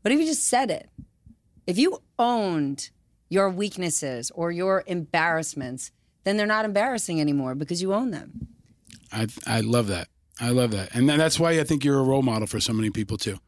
What 0.02 0.12
if 0.12 0.20
you 0.20 0.26
just 0.26 0.44
said 0.44 0.70
it? 0.70 0.88
If 1.66 1.78
you 1.78 2.00
owned 2.18 2.90
your 3.28 3.50
weaknesses 3.50 4.30
or 4.34 4.52
your 4.52 4.84
embarrassments, 4.86 5.90
then 6.24 6.36
they're 6.36 6.46
not 6.46 6.64
embarrassing 6.64 7.20
anymore 7.20 7.54
because 7.54 7.82
you 7.82 7.92
own 7.92 8.12
them. 8.12 8.48
I 9.10 9.26
I 9.46 9.60
love 9.62 9.88
that. 9.88 10.06
I 10.40 10.50
love 10.50 10.70
that, 10.70 10.94
and 10.94 11.08
that's 11.08 11.40
why 11.40 11.58
I 11.58 11.64
think 11.64 11.84
you're 11.84 11.98
a 11.98 12.04
role 12.04 12.22
model 12.22 12.46
for 12.46 12.60
so 12.60 12.72
many 12.72 12.90
people 12.90 13.16
too. 13.16 13.38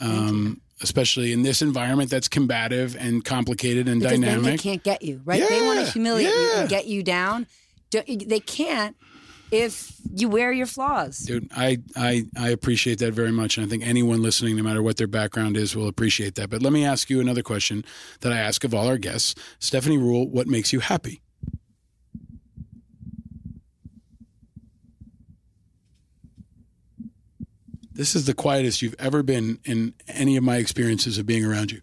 Um, 0.00 0.60
especially 0.82 1.32
in 1.32 1.42
this 1.42 1.62
environment 1.62 2.10
that's 2.10 2.28
combative 2.28 2.96
and 2.96 3.24
complicated 3.24 3.88
and 3.88 4.00
because 4.00 4.20
then 4.20 4.42
they 4.42 4.56
can't 4.56 4.82
get 4.82 5.02
you, 5.02 5.20
right? 5.24 5.46
they 5.48 5.62
want 5.62 5.84
to 5.84 5.92
humiliate 5.92 6.28
you 6.28 6.52
and 6.56 6.68
get 6.68 6.86
you 6.86 7.02
down. 7.02 7.46
They 7.90 8.40
can't 8.40 8.96
if 9.50 9.92
you 10.14 10.28
wear 10.28 10.52
your 10.52 10.66
flaws. 10.66 11.18
Dude, 11.18 11.50
I, 11.56 11.78
I 11.96 12.24
I 12.36 12.50
appreciate 12.50 12.98
that 13.00 13.12
very 13.12 13.32
much, 13.32 13.56
and 13.56 13.66
I 13.66 13.68
think 13.68 13.84
anyone 13.84 14.22
listening, 14.22 14.56
no 14.56 14.62
matter 14.62 14.82
what 14.82 14.96
their 14.96 15.06
background 15.06 15.56
is, 15.56 15.74
will 15.74 15.88
appreciate 15.88 16.36
that. 16.36 16.50
But 16.50 16.62
let 16.62 16.72
me 16.72 16.84
ask 16.84 17.10
you 17.10 17.20
another 17.20 17.42
question 17.42 17.84
that 18.20 18.32
I 18.32 18.38
ask 18.38 18.64
of 18.64 18.74
all 18.74 18.86
our 18.86 18.98
guests. 18.98 19.34
Stephanie 19.58 19.98
Ruhle, 19.98 20.28
what 20.28 20.46
makes 20.46 20.72
you 20.72 20.80
happy? 20.80 21.20
This 28.00 28.14
is 28.16 28.24
the 28.24 28.32
quietest 28.32 28.80
you've 28.80 28.96
ever 28.98 29.22
been 29.22 29.58
in 29.66 29.92
any 30.08 30.38
of 30.38 30.42
my 30.42 30.56
experiences 30.56 31.18
of 31.18 31.26
being 31.26 31.44
around 31.44 31.70
you. 31.70 31.82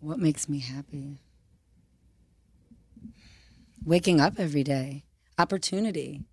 What 0.00 0.18
makes 0.18 0.48
me 0.48 0.58
happy? 0.58 1.20
Waking 3.84 4.20
up 4.20 4.40
every 4.40 4.64
day, 4.64 5.04
opportunity, 5.38 6.24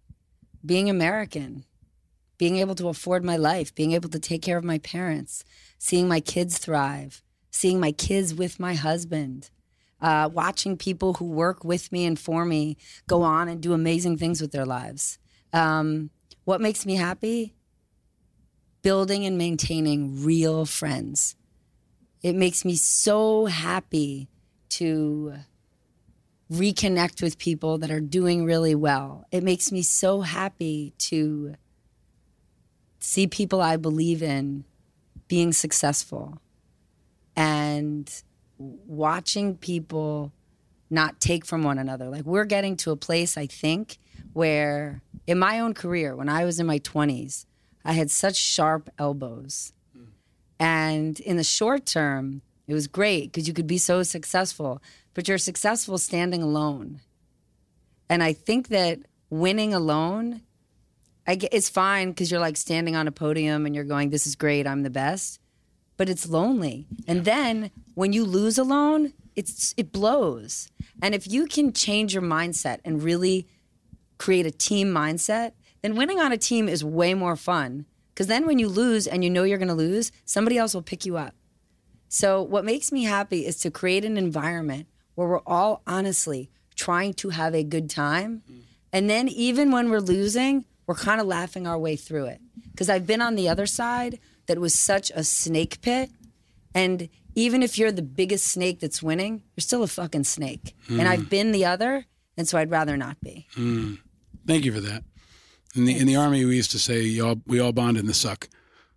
being 0.66 0.90
American, 0.90 1.64
being 2.40 2.58
able 2.58 2.74
to 2.74 2.88
afford 2.90 3.24
my 3.24 3.38
life, 3.38 3.76
being 3.76 3.92
able 3.92 4.10
to 4.10 4.20
take 4.20 4.42
care 4.42 4.58
of 4.58 4.64
my 4.64 4.80
parents, 4.80 5.46
seeing 5.78 6.08
my 6.08 6.20
kids 6.20 6.58
thrive, 6.58 7.22
seeing 7.52 7.80
my 7.80 7.92
kids 7.92 8.34
with 8.34 8.60
my 8.60 8.74
husband, 8.74 9.52
uh, 10.02 10.30
watching 10.32 10.78
people 10.78 11.16
who 11.16 11.26
work 11.26 11.64
with 11.64 11.92
me 11.92 12.06
and 12.06 12.18
for 12.20 12.46
me 12.46 12.78
go 13.08 13.22
on 13.22 13.48
and 13.48 13.62
do 13.62 13.74
amazing 13.74 14.18
things 14.18 14.42
with 14.42 14.52
their 14.52 14.66
lives. 14.66 15.20
Um, 15.54 16.10
what 16.44 16.62
makes 16.62 16.86
me 16.86 16.96
happy? 16.96 17.56
Building 18.82 19.26
and 19.26 19.38
maintaining 19.38 20.24
real 20.24 20.66
friends 20.66 21.36
it 22.22 22.36
makes 22.36 22.64
me 22.64 22.76
so 22.76 23.46
happy 23.48 24.30
to 24.70 25.34
reconnect 26.52 27.22
with 27.22 27.38
people 27.38 27.78
that 27.80 27.90
are 27.90 28.02
doing 28.02 28.46
really 28.46 28.76
well. 28.76 29.26
It 29.32 29.44
makes 29.44 29.72
me 29.72 29.82
so 29.82 30.22
happy 30.22 30.94
to 31.00 31.56
see 33.00 33.26
people 33.26 33.62
I 33.62 33.78
believe 33.78 34.22
in 34.22 34.66
being 35.28 35.54
successful 35.54 36.40
and 37.36 38.24
watching 38.62 39.58
people 39.58 40.32
not 40.90 41.20
take 41.20 41.46
from 41.46 41.64
one 41.64 41.78
another. 41.78 42.10
Like 42.10 42.26
we're 42.26 42.46
getting 42.46 42.76
to 42.78 42.92
a 42.92 42.96
place, 42.96 43.38
I 43.38 43.48
think, 43.48 43.98
where 44.34 45.02
in 45.28 45.40
my 45.40 45.60
own 45.60 45.74
career, 45.74 46.16
when 46.16 46.30
I 46.30 46.46
was 46.46 46.60
in 46.60 46.66
my 46.66 46.80
20s, 46.80 47.46
I 47.84 47.94
had 47.94 48.12
such 48.12 48.36
sharp 48.36 48.90
elbows. 48.98 49.74
And 50.62 51.20
in 51.20 51.38
the 51.38 51.44
short 51.44 51.88
term, 51.88 52.44
it 52.68 52.76
was 52.76 52.88
great 52.88 53.32
because 53.32 53.48
you 53.48 53.54
could 53.54 53.66
be 53.66 53.80
so 53.80 54.04
successful, 54.04 54.80
but 55.16 55.28
you're 55.28 55.40
successful 55.40 55.98
standing 55.98 56.44
alone. 56.44 57.02
And 58.08 58.22
I 58.22 58.34
think 58.34 58.68
that 58.68 59.00
winning 59.32 59.74
alone, 59.74 60.42
get, 61.26 61.52
it's 61.52 61.68
fine 61.68 62.12
because 62.12 62.30
you're 62.30 62.40
like 62.40 62.58
standing 62.58 62.96
on 62.96 63.08
a 63.08 63.12
podium 63.12 63.66
and 63.66 63.74
you're 63.74 63.86
going, 63.86 64.12
"This 64.12 64.28
is 64.28 64.36
great, 64.36 64.68
I'm 64.68 64.84
the 64.84 64.90
best," 64.90 65.41
but 66.02 66.10
it's 66.10 66.28
lonely. 66.28 66.88
And 67.08 67.26
then 67.26 67.70
when 67.94 68.12
you 68.12 68.26
lose 68.26 68.58
alone, 68.58 69.14
it's 69.36 69.76
it 69.78 69.92
blows. 69.92 70.68
And 71.00 71.14
if 71.14 71.28
you 71.28 71.46
can 71.46 71.74
change 71.74 72.16
your 72.16 72.24
mindset 72.24 72.80
and 72.84 73.04
really 73.04 73.48
create 74.18 74.48
a 74.48 74.52
team 74.52 74.92
mindset, 74.92 75.52
then 75.84 75.96
winning 75.96 76.20
on 76.20 76.32
a 76.32 76.40
team 76.40 76.68
is 76.68 76.84
way 76.84 77.14
more 77.14 77.36
fun. 77.36 77.86
Because 78.10 78.26
then 78.26 78.48
when 78.48 78.58
you 78.58 78.68
lose 78.68 79.06
and 79.06 79.24
you 79.24 79.30
know 79.30 79.44
you're 79.44 79.60
going 79.60 79.68
to 79.68 79.76
lose, 79.76 80.12
somebody 80.26 80.58
else 80.58 80.74
will 80.74 80.82
pick 80.82 81.06
you 81.06 81.18
up. 81.18 81.36
So, 82.10 82.42
what 82.42 82.66
makes 82.66 82.92
me 82.92 83.04
happy 83.04 83.46
is 83.46 83.58
to 83.58 83.70
create 83.70 84.04
an 84.04 84.18
environment 84.18 84.88
where 85.14 85.28
we're 85.28 85.46
all 85.46 85.84
honestly 85.86 86.50
trying 86.74 87.14
to 87.22 87.30
have 87.30 87.54
a 87.54 87.64
good 87.64 87.92
time. 87.92 88.42
Mm. 88.52 88.62
And 88.92 89.08
then, 89.08 89.28
even 89.28 89.70
when 89.70 89.92
we're 89.92 90.00
losing, 90.00 90.66
we're 90.88 90.96
kind 90.96 91.22
of 91.22 91.28
laughing 91.28 91.68
our 91.68 91.78
way 91.78 91.96
through 91.96 92.26
it. 92.26 92.42
because 92.72 92.90
I've 92.90 93.06
been 93.06 93.22
on 93.22 93.36
the 93.36 93.48
other 93.50 93.68
side 93.68 94.18
that 94.52 94.60
was 94.60 94.78
such 94.78 95.12
a 95.16 95.24
snake 95.24 95.80
pit. 95.82 96.12
And 96.76 97.08
even 97.36 97.64
if 97.64 97.78
you're 97.78 97.92
the 97.94 98.02
biggest 98.02 98.46
snake 98.50 98.82
that's 98.82 99.02
winning, 99.02 99.44
you're 99.56 99.62
still 99.62 99.82
a 99.82 99.88
fucking 99.88 100.26
snake. 100.26 100.76
And 100.90 101.04
I've 101.08 101.30
been 101.30 101.54
the 101.54 101.64
other, 101.64 102.06
and 102.36 102.46
so 102.50 102.58
I'd 102.58 102.70
rather 102.70 102.98
not 102.98 103.16
be. 103.22 103.48
Hmm. 103.56 103.94
Thank 104.46 104.66
you 104.66 104.74
for 104.74 104.82
that. 104.82 105.06
In 105.74 105.86
the 105.86 105.98
in 105.98 106.06
the 106.06 106.18
army, 106.18 106.44
we 106.44 106.58
used 106.58 106.72
to 106.72 106.80
say 106.80 107.18
all, 107.22 107.38
we 107.48 107.62
all 107.62 107.72
bond 107.72 107.96
in 107.96 108.08
the 108.08 108.14
suck, 108.14 108.50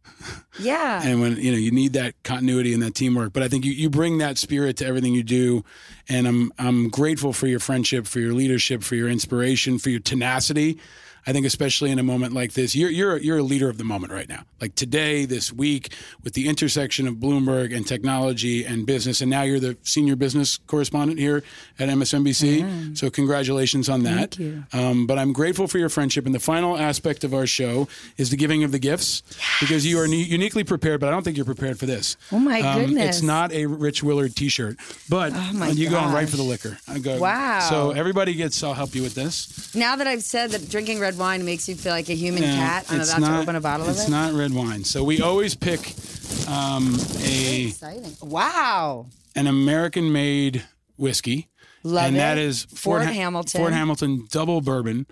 Yeah. 0.60 1.02
and 1.04 1.20
when 1.20 1.36
you 1.36 1.52
know 1.52 1.56
you 1.58 1.70
need 1.70 1.92
that 1.92 2.20
continuity 2.24 2.74
and 2.74 2.82
that 2.82 2.96
teamwork. 2.96 3.32
But 3.32 3.44
I 3.44 3.48
think 3.48 3.64
you, 3.64 3.70
you 3.70 3.88
bring 3.88 4.18
that 4.18 4.38
spirit 4.38 4.76
to 4.78 4.86
everything 4.86 5.14
you 5.14 5.22
do, 5.22 5.64
and 6.08 6.26
I'm 6.26 6.52
I'm 6.58 6.88
grateful 6.88 7.32
for 7.32 7.46
your 7.46 7.60
friendship, 7.60 8.08
for 8.08 8.18
your 8.18 8.34
leadership, 8.34 8.82
for 8.82 8.96
your 8.96 9.08
inspiration, 9.08 9.78
for 9.78 9.90
your 9.90 10.00
tenacity. 10.00 10.80
I 11.26 11.32
think 11.32 11.46
especially 11.46 11.90
in 11.90 11.98
a 11.98 12.02
moment 12.02 12.32
like 12.34 12.52
this, 12.52 12.74
you're 12.74 12.90
you're 12.90 13.16
you're 13.16 13.38
a 13.38 13.42
leader 13.42 13.68
of 13.70 13.78
the 13.78 13.84
moment 13.84 14.12
right 14.12 14.28
now. 14.28 14.42
Like 14.60 14.74
today, 14.74 15.24
this 15.24 15.52
week, 15.52 15.92
with 16.22 16.34
the 16.34 16.48
intersection 16.48 17.06
of 17.06 17.14
Bloomberg 17.16 17.74
and 17.74 17.86
technology 17.86 18.64
and 18.64 18.86
business, 18.86 19.20
and 19.20 19.30
now 19.30 19.42
you're 19.42 19.60
the 19.60 19.76
senior 19.82 20.16
business 20.16 20.58
correspondent 20.66 21.18
here 21.18 21.42
at 21.78 21.88
MSNBC. 21.88 22.96
So 22.96 23.10
congratulations 23.10 23.88
on 23.88 24.02
that. 24.04 24.34
Thank 24.34 24.38
you. 24.38 24.64
Um, 24.72 25.06
but 25.06 25.18
I'm 25.18 25.32
grateful 25.32 25.66
for 25.66 25.78
your 25.78 25.88
friendship. 25.88 26.26
And 26.26 26.34
the 26.34 26.38
final 26.40 26.76
aspect 26.78 27.24
of 27.24 27.34
our 27.34 27.46
show 27.46 27.88
is 28.16 28.30
the 28.30 28.36
giving 28.36 28.64
of 28.64 28.72
the 28.72 28.78
gifts 28.78 29.22
because 29.60 29.86
you 29.86 29.98
are 30.00 30.06
ne- 30.06 30.22
uniquely 30.22 30.64
prepared, 30.64 31.00
but 31.00 31.08
I 31.08 31.12
don't 31.12 31.22
think 31.22 31.36
you're 31.36 31.44
prepared 31.46 31.78
for 31.78 31.86
this. 31.86 32.16
Oh, 32.32 32.38
my 32.38 32.60
Um, 32.60 32.80
goodness. 32.80 33.16
It's 33.16 33.22
not 33.22 33.52
a 33.52 33.66
Rich 33.66 34.02
Willard 34.02 34.34
T-shirt, 34.36 34.76
but 35.08 35.32
Oh, 35.34 35.70
you 35.72 35.88
going 35.90 36.12
right 36.12 36.28
for 36.28 36.36
the 36.36 36.42
liquor. 36.42 36.78
I 36.88 36.98
go, 36.98 37.18
Wow. 37.18 37.60
So 37.68 37.90
everybody 37.90 38.34
gets. 38.34 38.62
I'll 38.62 38.74
help 38.74 38.94
you 38.94 39.02
with 39.02 39.14
this. 39.14 39.74
now 39.74 39.96
that 39.96 40.06
I've 40.06 40.22
said 40.22 40.50
that 40.52 40.68
drinking 40.70 41.00
red 41.00 41.13
wine 41.16 41.44
makes 41.44 41.68
you 41.68 41.74
feel 41.74 41.92
like 41.92 42.08
a 42.08 42.14
human 42.14 42.42
cat, 42.42 42.86
I'm 42.90 43.00
about 43.00 43.20
not- 43.20 43.28
to 43.36 43.40
open 43.42 43.56
a 43.56 43.60
bottle 43.60 43.86
of 43.88 43.96
it. 43.96 44.00
It's 44.00 44.08
not 44.08 44.32
red 44.34 44.52
wine. 44.52 44.84
So 44.84 45.02
we 45.04 45.20
always 45.20 45.54
pick 45.54 45.94
um, 46.48 46.94
a 47.24 47.66
exciting. 47.68 48.16
Wow. 48.22 49.06
an 49.36 49.46
American-made 49.46 50.62
whiskey, 50.96 51.48
Love 51.82 52.06
and 52.06 52.16
it. 52.16 52.18
that 52.18 52.38
is 52.38 52.64
Fort 52.64 53.02
Ha- 53.04 53.12
Hamilton. 53.12 53.60
Fort 53.60 53.72
Hamilton 53.72 54.26
double 54.30 54.60
bourbon, 54.60 55.06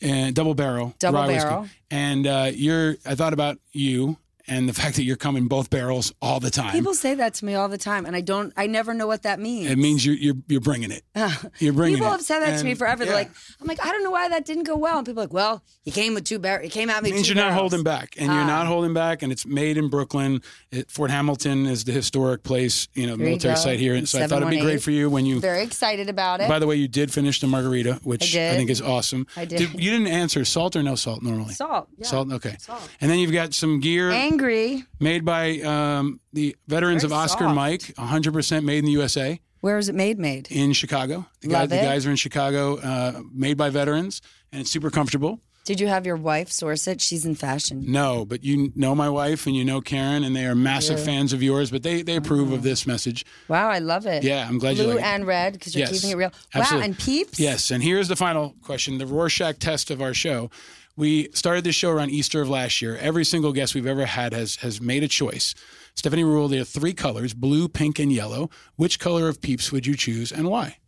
and 0.00 0.34
double 0.34 0.54
barrel, 0.54 0.94
Double 0.98 1.18
rye 1.20 1.26
whiskey. 1.28 1.48
barrel. 1.48 1.68
And 1.90 2.26
uh, 2.26 2.50
you're. 2.54 2.96
I 3.06 3.14
thought 3.14 3.32
about 3.32 3.58
you 3.72 4.16
and 4.48 4.68
the 4.68 4.72
fact 4.80 4.96
that 4.96 5.02
you're 5.04 5.16
coming 5.16 5.48
both 5.48 5.70
barrels 5.70 6.12
all 6.22 6.40
the 6.40 6.50
time. 6.50 6.72
People 6.72 6.94
say 6.94 7.14
that 7.14 7.34
to 7.34 7.44
me 7.44 7.54
all 7.54 7.68
the 7.68 7.78
time, 7.78 8.06
and 8.06 8.14
I 8.16 8.20
don't. 8.20 8.52
I 8.56 8.66
never 8.66 8.94
know 8.94 9.06
what 9.06 9.22
that 9.22 9.38
means. 9.40 9.70
it 9.70 9.78
means 9.78 10.04
you're 10.04 10.14
you're, 10.16 10.34
you're 10.48 10.60
bringing 10.60 10.90
it. 10.90 11.02
You're 11.58 11.72
bringing 11.72 11.96
People 11.96 12.08
it. 12.08 12.16
have 12.16 12.22
said 12.22 12.40
that 12.40 12.58
to 12.58 12.64
me 12.64 12.70
And, 12.72 12.78
forever. 12.78 13.04
They're 13.04 13.14
yeah. 13.14 13.20
like, 13.20 13.30
I'm 13.60 13.66
like, 13.66 13.84
I 13.84 13.90
don't 13.90 14.04
know 14.04 14.10
why 14.10 14.28
that 14.28 14.44
didn't 14.44 14.64
go 14.64 14.76
well. 14.76 14.98
And 14.98 15.06
people 15.06 15.22
are 15.22 15.24
like, 15.26 15.32
well, 15.32 15.62
you 15.84 15.92
came 15.92 16.12
with 16.14 16.24
two 16.24 16.38
barrels. 16.38 16.64
You 16.64 16.70
came 16.70 16.90
at 16.90 17.02
me. 17.02 17.10
It 17.10 17.14
means 17.14 17.28
you're 17.28 17.34
not 17.36 17.48
barrels. 17.48 17.60
holding 17.60 17.82
back, 17.84 18.14
and 18.18 18.26
you're 18.26 18.42
Ah. 18.42 18.46
not 18.46 18.66
holding 18.66 18.92
back, 18.92 19.22
and 19.22 19.32
it's 19.32 19.46
made 19.46 19.76
in 19.78 19.88
Brooklyn. 19.88 20.42
It, 20.70 20.90
Fort 20.90 21.10
Hamilton 21.10 21.66
is 21.66 21.84
the 21.84 21.92
historic 21.92 22.42
place, 22.42 22.88
you 22.94 23.06
know, 23.06 23.16
There 23.16 23.26
you 23.26 23.30
military 23.30 23.56
site 23.56 23.78
here. 23.80 23.94
And 23.94 24.06
So 24.08 24.22
I 24.22 24.26
thought 24.26 24.42
it'd 24.42 24.50
be 24.50 24.60
great 24.60 24.82
for 24.82 24.90
you 24.90 25.08
when 25.08 25.24
you. 25.26 25.40
Very 25.40 25.62
excited 25.62 26.08
about 26.10 26.40
it. 26.40 26.48
By 26.48 26.58
the 26.58 26.66
way, 26.66 26.76
you 26.76 26.88
did 26.88 27.12
finish 27.12 27.40
the 27.40 27.46
margarita, 27.46 28.00
which 28.04 28.36
I 28.36 28.50
I, 28.50 28.56
think 28.56 28.68
is 28.70 28.82
awesome. 28.82 29.26
I 29.36 29.44
did. 29.46 29.60
You 29.60 29.90
didn't 29.90 30.08
answer 30.08 30.44
salt 30.44 30.76
or 30.76 30.82
no 30.82 30.94
salt 30.94 31.22
normally. 31.22 31.54
Salt. 31.54 31.88
Yeah. 31.96 32.06
Salt, 32.06 32.30
okay. 32.32 32.56
Salt. 32.58 32.86
And 33.00 33.10
then 33.10 33.18
you've 33.18 33.32
got 33.32 33.54
some 33.54 33.80
gear 33.80 34.10
Angry. 34.40 34.84
made 35.00 35.24
by 35.24 35.60
um, 35.60 36.20
the 36.34 36.54
veterans 36.68 37.02
Very 37.02 37.12
of 37.12 37.18
Oscar 37.18 37.44
soft. 37.44 37.54
Mike, 37.56 37.80
100% 37.80 38.64
made 38.64 38.78
in 38.78 38.84
the 38.84 38.90
USA 38.92 39.40
Where 39.60 39.78
is 39.78 39.88
it 39.88 39.94
made? 39.94 40.18
Made. 40.18 40.48
in 40.50 40.72
Chicago. 40.74 41.26
The, 41.40 41.48
guys, 41.48 41.60
Love 41.62 41.68
the 41.70 41.80
it. 41.80 41.84
guys 41.84 42.06
are 42.06 42.10
in 42.10 42.16
Chicago, 42.16 42.76
uh, 42.76 43.20
made 43.32 43.56
by 43.56 43.70
veterans, 43.70 44.20
and 44.52 44.60
it's 44.60 44.70
super 44.70 44.90
comfortable. 44.90 45.40
Did 45.64 45.80
you 45.80 45.88
have 45.88 46.06
your 46.06 46.14
wife 46.16 46.52
source 46.52 46.86
it? 46.86 47.00
She's 47.00 47.24
in 47.26 47.34
fashion. 47.34 47.82
No, 47.90 48.24
but 48.24 48.44
you 48.44 48.72
know 48.76 48.94
my 48.94 49.08
wife 49.08 49.46
and 49.46 49.56
you 49.56 49.64
know 49.64 49.80
Karen, 49.80 50.22
and 50.22 50.36
they 50.36 50.46
are 50.46 50.54
massive 50.54 51.02
fans 51.02 51.32
of 51.32 51.42
yours, 51.42 51.72
but 51.72 51.82
they, 51.82 52.02
they 52.02 52.14
approve 52.14 52.52
of 52.52 52.62
this 52.62 52.86
message. 52.86 53.24
Wow, 53.48 53.68
I 53.70 53.78
love 53.80 54.06
it. 54.06 54.22
Yeah, 54.22 54.46
I'm 54.46 54.58
glad 54.58 54.76
you 54.76 54.84
Blue 54.84 54.92
like 54.96 55.00
it. 55.00 55.06
and 55.06 55.26
red 55.26 55.54
because 55.54 55.74
you're 55.74 55.88
Yes, 55.88 55.92
keeping 55.96 56.10
it 56.10 56.16
real. 56.16 56.30
absolutely. 56.54 56.78
Wow, 56.78 56.84
and 56.84 56.98
peeps. 56.98 57.40
Yes, 57.40 57.70
and 57.72 57.82
here's 57.82 58.06
the 58.06 58.14
final 58.14 58.54
question 58.62 58.98
the 58.98 59.06
Rorschach 59.06 59.58
test 59.58 59.90
of 59.90 60.00
our 60.00 60.14
show. 60.14 60.50
We 60.96 61.28
started 61.34 61.64
this 61.64 61.74
show 61.74 61.90
around 61.90 62.10
Easter 62.10 62.40
of 62.40 62.48
last 62.48 62.80
year. 62.80 62.96
Every 62.96 63.24
single 63.24 63.52
guest 63.52 63.74
we've 63.74 63.86
ever 63.86 64.06
had 64.06 64.32
has 64.32 64.56
has 64.56 64.80
made 64.80 65.02
a 65.02 65.08
choice. 65.08 65.54
Stephanie 65.94 66.24
Ruhle, 66.24 66.48
there 66.50 66.60
are 66.62 66.64
three 66.64 66.92
colors 66.94 67.34
blue, 67.34 67.68
pink, 67.68 67.98
and 67.98 68.12
yellow. 68.12 68.50
Which 68.76 68.98
color 68.98 69.28
of 69.28 69.40
peeps 69.40 69.70
would 69.72 69.86
you 69.86 69.94
choose 69.96 70.32
and 70.32 70.48
why? 70.48 70.78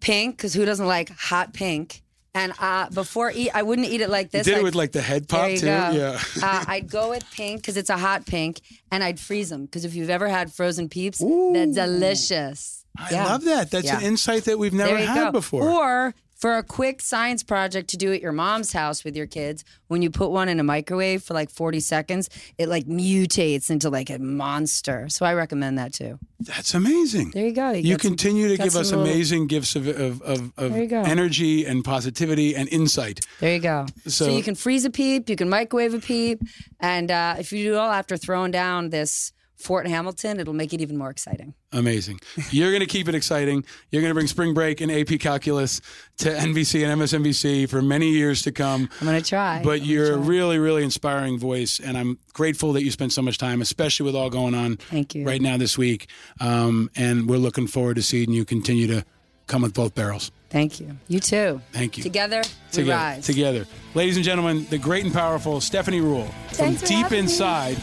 Pink 0.00 0.36
because 0.36 0.54
who 0.54 0.64
doesn't 0.64 0.86
like 0.86 1.10
hot 1.10 1.52
pink? 1.52 2.02
And 2.36 2.52
uh, 2.60 2.90
before 2.90 3.30
eat, 3.32 3.50
I 3.54 3.62
wouldn't 3.62 3.86
eat 3.88 4.00
it 4.00 4.10
like 4.10 4.32
this. 4.32 4.44
Did 4.44 4.54
it 4.54 4.56
I'd- 4.56 4.64
with 4.64 4.74
like 4.74 4.90
the 4.92 5.00
head 5.00 5.28
pop 5.28 5.42
there 5.42 5.50
you 5.50 5.58
too? 5.58 5.66
go. 5.66 5.90
Yeah. 5.92 6.20
uh, 6.42 6.64
I'd 6.66 6.90
go 6.90 7.10
with 7.10 7.24
pink 7.32 7.60
because 7.62 7.76
it's 7.76 7.90
a 7.90 7.96
hot 7.96 8.26
pink, 8.26 8.60
and 8.90 9.04
I'd 9.04 9.20
freeze 9.20 9.50
them 9.50 9.64
because 9.66 9.84
if 9.84 9.94
you've 9.94 10.10
ever 10.10 10.28
had 10.28 10.52
frozen 10.52 10.88
peeps, 10.88 11.18
they're 11.18 11.66
delicious. 11.66 12.84
I 12.98 13.08
Yeah. 13.12 13.24
love 13.26 13.44
that. 13.44 13.70
That's 13.70 13.90
an 13.90 14.02
insight 14.02 14.44
that 14.44 14.58
we've 14.58 14.72
never 14.72 14.96
had 14.96 15.26
go. 15.26 15.32
before. 15.32 15.62
Or 15.68 16.14
for 16.44 16.58
a 16.58 16.62
quick 16.62 17.00
science 17.00 17.42
project 17.42 17.88
to 17.88 17.96
do 17.96 18.12
at 18.12 18.20
your 18.20 18.30
mom's 18.30 18.70
house 18.74 19.02
with 19.02 19.16
your 19.16 19.26
kids, 19.26 19.64
when 19.88 20.02
you 20.02 20.10
put 20.10 20.30
one 20.30 20.46
in 20.46 20.60
a 20.60 20.62
microwave 20.62 21.22
for 21.22 21.32
like 21.32 21.48
40 21.48 21.80
seconds, 21.80 22.28
it 22.58 22.68
like 22.68 22.84
mutates 22.84 23.70
into 23.70 23.88
like 23.88 24.10
a 24.10 24.18
monster. 24.18 25.08
So 25.08 25.24
I 25.24 25.32
recommend 25.32 25.78
that 25.78 25.94
too. 25.94 26.18
That's 26.40 26.74
amazing. 26.74 27.30
There 27.30 27.46
you 27.46 27.52
go. 27.52 27.70
You 27.70 27.92
some- 27.92 28.10
continue 28.10 28.48
to 28.48 28.58
give 28.58 28.76
us 28.76 28.90
little- 28.90 29.04
amazing 29.04 29.46
gifts 29.46 29.74
of, 29.74 29.88
of, 29.88 30.20
of, 30.20 30.52
of 30.58 30.76
you 30.76 30.86
energy 30.94 31.64
and 31.64 31.82
positivity 31.82 32.54
and 32.54 32.68
insight. 32.68 33.24
There 33.40 33.54
you 33.54 33.60
go. 33.60 33.86
So, 34.04 34.26
So- 34.26 34.36
you 34.36 34.42
can 34.42 34.54
freeze 34.54 34.84
a 34.84 34.90
peep, 34.90 35.30
you 35.30 35.36
can 35.36 35.48
microwave 35.48 35.94
a 35.94 35.98
peep, 35.98 36.42
and 36.78 37.10
uh, 37.10 37.36
if 37.38 37.54
you 37.54 37.64
do 37.64 37.72
it 37.72 37.78
all 37.78 37.90
after 37.90 38.18
throwing 38.18 38.50
down 38.50 38.90
this 38.90 39.32
Fort 39.64 39.86
Hamilton, 39.86 40.40
it'll 40.40 40.52
make 40.52 40.74
it 40.74 40.82
even 40.82 40.98
more 40.98 41.08
exciting. 41.08 41.54
Amazing. 41.72 42.20
You're 42.50 42.68
going 42.70 42.80
to 42.82 42.86
keep 42.86 43.08
it 43.08 43.14
exciting. 43.14 43.64
You're 43.90 44.02
going 44.02 44.10
to 44.10 44.14
bring 44.14 44.26
spring 44.26 44.52
break 44.52 44.82
and 44.82 44.92
AP 44.92 45.18
calculus 45.20 45.80
to 46.18 46.28
NBC 46.28 46.86
and 46.86 47.00
MSNBC 47.00 47.66
for 47.70 47.80
many 47.80 48.10
years 48.10 48.42
to 48.42 48.52
come. 48.52 48.90
I'm 49.00 49.06
gonna 49.06 49.22
try. 49.22 49.62
But 49.64 49.80
you're 49.80 50.12
a 50.12 50.18
really, 50.18 50.58
really 50.58 50.84
inspiring 50.84 51.38
voice, 51.38 51.80
and 51.80 51.96
I'm 51.96 52.18
grateful 52.34 52.74
that 52.74 52.84
you 52.84 52.90
spent 52.90 53.12
so 53.14 53.22
much 53.22 53.38
time, 53.38 53.62
especially 53.62 54.04
with 54.04 54.14
all 54.14 54.28
going 54.28 54.54
on 54.54 54.76
Thank 54.76 55.14
you. 55.14 55.26
right 55.26 55.40
now 55.40 55.56
this 55.56 55.78
week. 55.78 56.08
Um, 56.40 56.90
and 56.94 57.26
we're 57.26 57.38
looking 57.38 57.66
forward 57.66 57.96
to 57.96 58.02
seeing 58.02 58.32
you 58.32 58.44
continue 58.44 58.86
to 58.88 59.02
come 59.46 59.62
with 59.62 59.72
both 59.72 59.94
barrels. 59.94 60.30
Thank 60.50 60.78
you. 60.78 60.96
You 61.08 61.20
too. 61.20 61.62
Thank 61.72 61.96
you. 61.96 62.02
Together, 62.02 62.42
we 62.44 62.70
Together, 62.70 62.92
rise. 62.92 63.26
together, 63.26 63.66
ladies 63.94 64.16
and 64.16 64.24
gentlemen, 64.26 64.66
the 64.68 64.78
great 64.78 65.04
and 65.06 65.12
powerful 65.14 65.60
Stephanie 65.62 66.00
Ruhle 66.02 66.28
from 66.54 66.74
deep 66.74 66.88
having 66.90 67.10
me. 67.12 67.18
inside 67.20 67.76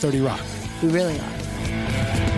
30 0.00 0.20
Rock. 0.20 0.61
We 0.82 0.88
really 0.88 1.20
are. 1.20 2.31